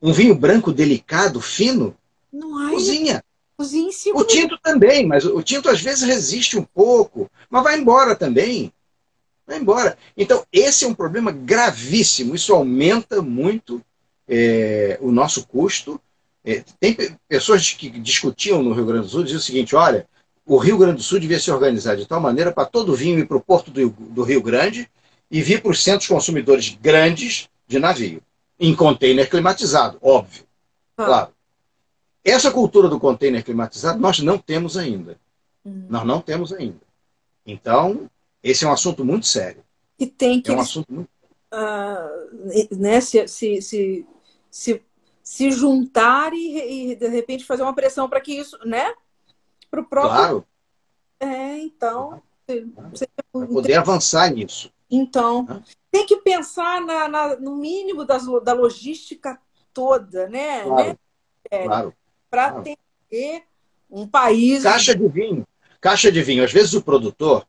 Um 0.02 0.14
vinho 0.14 0.34
branco 0.34 0.72
delicado, 0.72 1.42
fino, 1.42 1.96
Não 2.32 2.70
cozinha. 2.70 3.24
Cozinha 3.58 3.90
o 4.14 4.24
tinto 4.24 4.58
também, 4.60 5.06
mas 5.06 5.26
o 5.26 5.42
tinto 5.42 5.68
às 5.68 5.82
vezes 5.82 6.04
resiste 6.04 6.58
um 6.58 6.64
pouco, 6.64 7.30
mas 7.50 7.64
vai 7.64 7.78
embora 7.78 8.16
também. 8.16 8.72
Vai 9.48 9.58
embora. 9.58 9.98
Então, 10.16 10.46
esse 10.52 10.86
é 10.86 10.88
um 10.88 10.94
problema 10.94 11.32
gravíssimo. 11.32 12.36
Isso 12.36 12.54
aumenta 12.54 13.22
muito 13.22 13.82
é, 14.28 14.98
o 15.02 15.12
nosso 15.12 15.48
custo. 15.48 16.00
É, 16.44 16.64
tem 16.80 16.96
pessoas 17.28 17.72
que 17.74 17.90
discutiam 17.90 18.64
no 18.64 18.74
Rio 18.74 18.86
Grande 18.86 19.04
do 19.04 19.10
Sul, 19.10 19.24
diziam 19.24 19.40
o 19.40 19.44
seguinte: 19.44 19.76
olha, 19.76 20.08
o 20.46 20.58
Rio 20.58 20.78
Grande 20.78 20.98
do 20.98 21.04
Sul 21.04 21.20
devia 21.20 21.40
se 21.40 21.52
organizar 21.52 21.96
de 21.96 22.06
tal 22.06 22.22
maneira 22.22 22.52
para 22.52 22.66
todo 22.66 22.96
vinho 22.96 23.20
ir 23.20 23.28
para 23.28 23.38
o 23.38 23.42
porto 23.42 23.70
do, 23.70 23.90
do, 23.90 24.24
Rio 24.24 24.42
Grande 24.42 24.90
e 25.30 25.42
vir 25.42 25.62
para 25.62 25.72
os 25.72 25.84
centros 25.84 26.08
consumidores 26.08 26.78
grandes 26.82 27.50
de 27.68 27.78
navio, 27.78 28.22
em 28.58 28.74
container 28.74 29.30
climatizado, 29.30 29.98
óbvio. 30.02 30.46
Ah. 30.98 31.06
Claro. 31.06 31.30
Essa 32.24 32.52
cultura 32.52 32.88
do 32.88 33.00
container 33.00 33.44
climatizado 33.44 34.00
nós 34.00 34.20
não 34.20 34.38
temos 34.38 34.78
ainda. 34.78 35.18
Hum. 35.66 35.86
Nós 35.90 36.06
não 36.06 36.22
temos 36.22 36.54
ainda. 36.54 36.80
Então, 37.46 38.10
esse 38.42 38.66
é 38.66 38.68
um 38.68 38.72
assunto 38.72 39.04
muito 39.04 39.26
sério. 39.28 39.64
E 40.00 40.06
tem 40.06 40.42
que. 40.42 40.52
É 40.52 40.54
um 40.54 40.60
assunto 40.60 40.94
muito. 40.94 41.10
Uh, 41.54 42.76
né, 42.76 43.00
se, 43.00 43.26
se, 43.28 43.62
se, 43.62 44.06
se, 44.50 44.82
se 45.24 45.52
juntar 45.52 46.34
e, 46.34 46.92
e, 46.92 46.96
de 46.96 47.08
repente, 47.08 47.46
fazer 47.46 47.64
uma 47.64 47.76
pressão 47.76 48.10
para 48.10 48.22
que 48.22 48.34
isso, 48.34 48.58
né? 48.66 48.94
Para 49.70 49.82
o 49.82 49.86
próprio. 49.86 50.16
Claro. 50.16 50.48
É, 51.20 51.58
então. 51.60 52.22
Para 52.46 53.48
poder 53.48 53.76
avançar 53.76 54.32
nisso. 54.32 54.72
Então, 54.90 55.62
tem 55.92 56.06
que 56.06 56.18
pensar 56.18 56.82
na, 56.82 57.08
na, 57.08 57.36
no 57.36 57.56
mínimo 57.58 58.06
das, 58.06 58.26
da 58.44 58.54
logística 58.54 59.40
toda, 59.74 60.30
né? 60.30 60.64
Claro. 60.64 60.90
né? 60.90 60.98
É, 61.52 61.64
claro. 61.66 61.94
Para 62.30 62.52
claro. 62.52 62.78
ter 63.10 63.44
um 63.90 64.08
país. 64.08 64.64
Caixa 64.64 64.96
de 64.96 65.08
vinho. 65.08 65.48
Caixa 65.82 66.12
de 66.12 66.22
vinho. 66.22 66.44
Às 66.44 66.52
vezes 66.52 66.74
o 66.74 66.82
produtor 66.82 67.46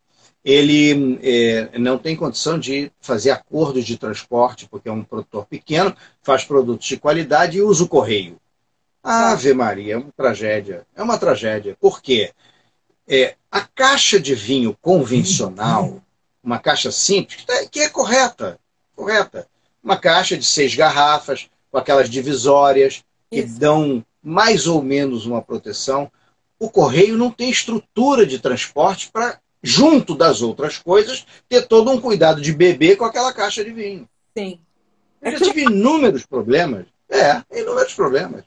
ele 0.50 1.18
é, 1.22 1.78
não 1.78 1.98
tem 1.98 2.16
condição 2.16 2.58
de 2.58 2.90
fazer 3.02 3.30
acordos 3.30 3.84
de 3.84 3.98
transporte, 3.98 4.66
porque 4.66 4.88
é 4.88 4.92
um 4.92 5.04
produtor 5.04 5.44
pequeno, 5.44 5.94
faz 6.22 6.42
produtos 6.42 6.86
de 6.86 6.96
qualidade 6.96 7.58
e 7.58 7.62
usa 7.62 7.84
o 7.84 7.88
correio. 7.88 8.40
Ave 9.02 9.52
Maria, 9.52 9.92
é 9.92 9.96
uma 9.98 10.10
tragédia. 10.16 10.86
É 10.96 11.02
uma 11.02 11.18
tragédia. 11.18 11.76
Por 11.78 12.00
quê? 12.00 12.32
É, 13.06 13.34
a 13.52 13.60
caixa 13.60 14.18
de 14.18 14.34
vinho 14.34 14.74
convencional, 14.80 16.02
uma 16.42 16.58
caixa 16.58 16.90
simples, 16.90 17.44
que 17.70 17.80
é 17.80 17.90
correta, 17.90 18.58
correta. 18.96 19.46
Uma 19.84 19.98
caixa 19.98 20.34
de 20.34 20.46
seis 20.46 20.74
garrafas, 20.74 21.50
com 21.70 21.76
aquelas 21.76 22.08
divisórias, 22.08 23.04
que 23.30 23.40
Isso. 23.40 23.58
dão 23.58 24.02
mais 24.22 24.66
ou 24.66 24.82
menos 24.82 25.26
uma 25.26 25.42
proteção. 25.42 26.10
O 26.58 26.70
correio 26.70 27.18
não 27.18 27.30
tem 27.30 27.50
estrutura 27.50 28.24
de 28.24 28.38
transporte 28.38 29.10
para, 29.12 29.38
junto 29.62 30.14
das 30.14 30.42
outras 30.42 30.78
coisas, 30.78 31.26
ter 31.48 31.66
todo 31.66 31.90
um 31.90 32.00
cuidado 32.00 32.40
de 32.40 32.52
beber 32.52 32.96
com 32.96 33.04
aquela 33.04 33.32
caixa 33.32 33.64
de 33.64 33.70
vinho. 33.70 34.08
Sim. 34.36 34.58
Eu 35.20 35.32
já 35.32 35.40
tive 35.40 35.62
inúmeros 35.62 36.24
problemas. 36.24 36.86
É, 37.08 37.42
inúmeros 37.52 37.94
problemas. 37.94 38.44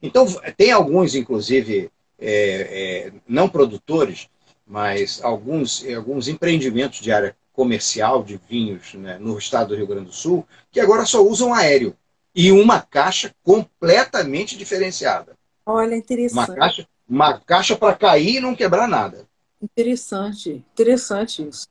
Então, 0.00 0.26
tem 0.56 0.70
alguns, 0.70 1.14
inclusive, 1.14 1.90
é, 2.18 3.06
é, 3.08 3.12
não 3.26 3.48
produtores, 3.48 4.28
mas 4.66 5.20
alguns, 5.22 5.84
alguns 5.94 6.28
empreendimentos 6.28 7.00
de 7.00 7.10
área 7.10 7.36
comercial 7.52 8.22
de 8.22 8.38
vinhos 8.48 8.94
né, 8.94 9.18
no 9.18 9.38
estado 9.38 9.68
do 9.68 9.76
Rio 9.76 9.86
Grande 9.86 10.06
do 10.06 10.12
Sul, 10.12 10.46
que 10.70 10.80
agora 10.80 11.06
só 11.06 11.22
usam 11.22 11.54
aéreo. 11.54 11.96
E 12.34 12.50
uma 12.50 12.80
caixa 12.80 13.32
completamente 13.44 14.58
diferenciada. 14.58 15.36
Olha, 15.64 15.94
interessante. 15.94 16.50
Uma 16.50 16.56
caixa, 16.56 16.88
uma 17.08 17.40
caixa 17.40 17.76
para 17.76 17.94
cair 17.94 18.36
e 18.36 18.40
não 18.40 18.56
quebrar 18.56 18.88
nada. 18.88 19.24
Interessante, 19.64 20.64
interessante 20.72 21.48
isso. 21.48 21.66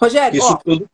Rogério, 0.00 0.38
isso 0.38 0.52
ó, 0.52 0.56
tudo. 0.56 0.90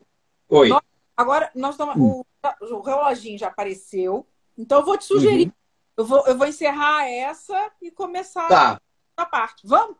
Oi. 0.48 0.68
Nós, 0.68 0.82
agora 1.16 1.50
nós 1.54 1.74
estamos, 1.74 1.96
hum. 1.96 2.22
o, 2.42 2.74
o 2.76 2.80
reloginho 2.80 3.38
já 3.38 3.48
apareceu, 3.48 4.26
então 4.56 4.80
eu 4.80 4.84
vou 4.84 4.96
te 4.96 5.04
sugerir 5.04 5.46
uhum. 5.46 5.52
Eu 5.96 6.04
vou, 6.04 6.26
eu 6.26 6.36
vou 6.36 6.46
encerrar 6.46 7.08
essa 7.08 7.70
e 7.80 7.90
começar 7.90 8.48
tá. 8.48 8.80
a 9.16 9.24
parte. 9.24 9.64
Vamos? 9.64 9.96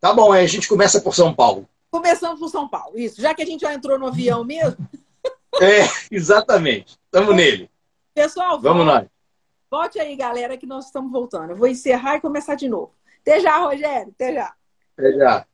Tá 0.00 0.12
bom, 0.12 0.32
aí 0.32 0.44
a 0.44 0.48
gente 0.48 0.68
começa 0.68 1.00
por 1.00 1.14
São 1.14 1.34
Paulo. 1.34 1.68
Começamos 1.90 2.38
por 2.38 2.48
São 2.48 2.68
Paulo, 2.68 2.96
isso. 2.96 3.20
Já 3.20 3.34
que 3.34 3.42
a 3.42 3.46
gente 3.46 3.62
já 3.62 3.74
entrou 3.74 3.98
no 3.98 4.06
avião 4.06 4.44
mesmo. 4.44 4.76
É, 5.60 5.88
exatamente. 6.12 6.96
Estamos 7.06 7.34
nele. 7.34 7.68
Pessoal, 8.14 8.60
vamos 8.60 8.84
volte, 8.84 9.00
nós. 9.00 9.08
Volte 9.68 9.98
aí, 9.98 10.14
galera, 10.14 10.56
que 10.56 10.66
nós 10.66 10.84
estamos 10.86 11.10
voltando. 11.10 11.50
Eu 11.50 11.56
vou 11.56 11.66
encerrar 11.66 12.16
e 12.16 12.20
começar 12.20 12.54
de 12.54 12.68
novo. 12.68 12.94
Até 13.22 13.40
já, 13.40 13.58
Rogério. 13.58 14.12
Até 14.14 14.34
já. 14.34 14.54
Até 14.98 15.12
já. 15.16 15.47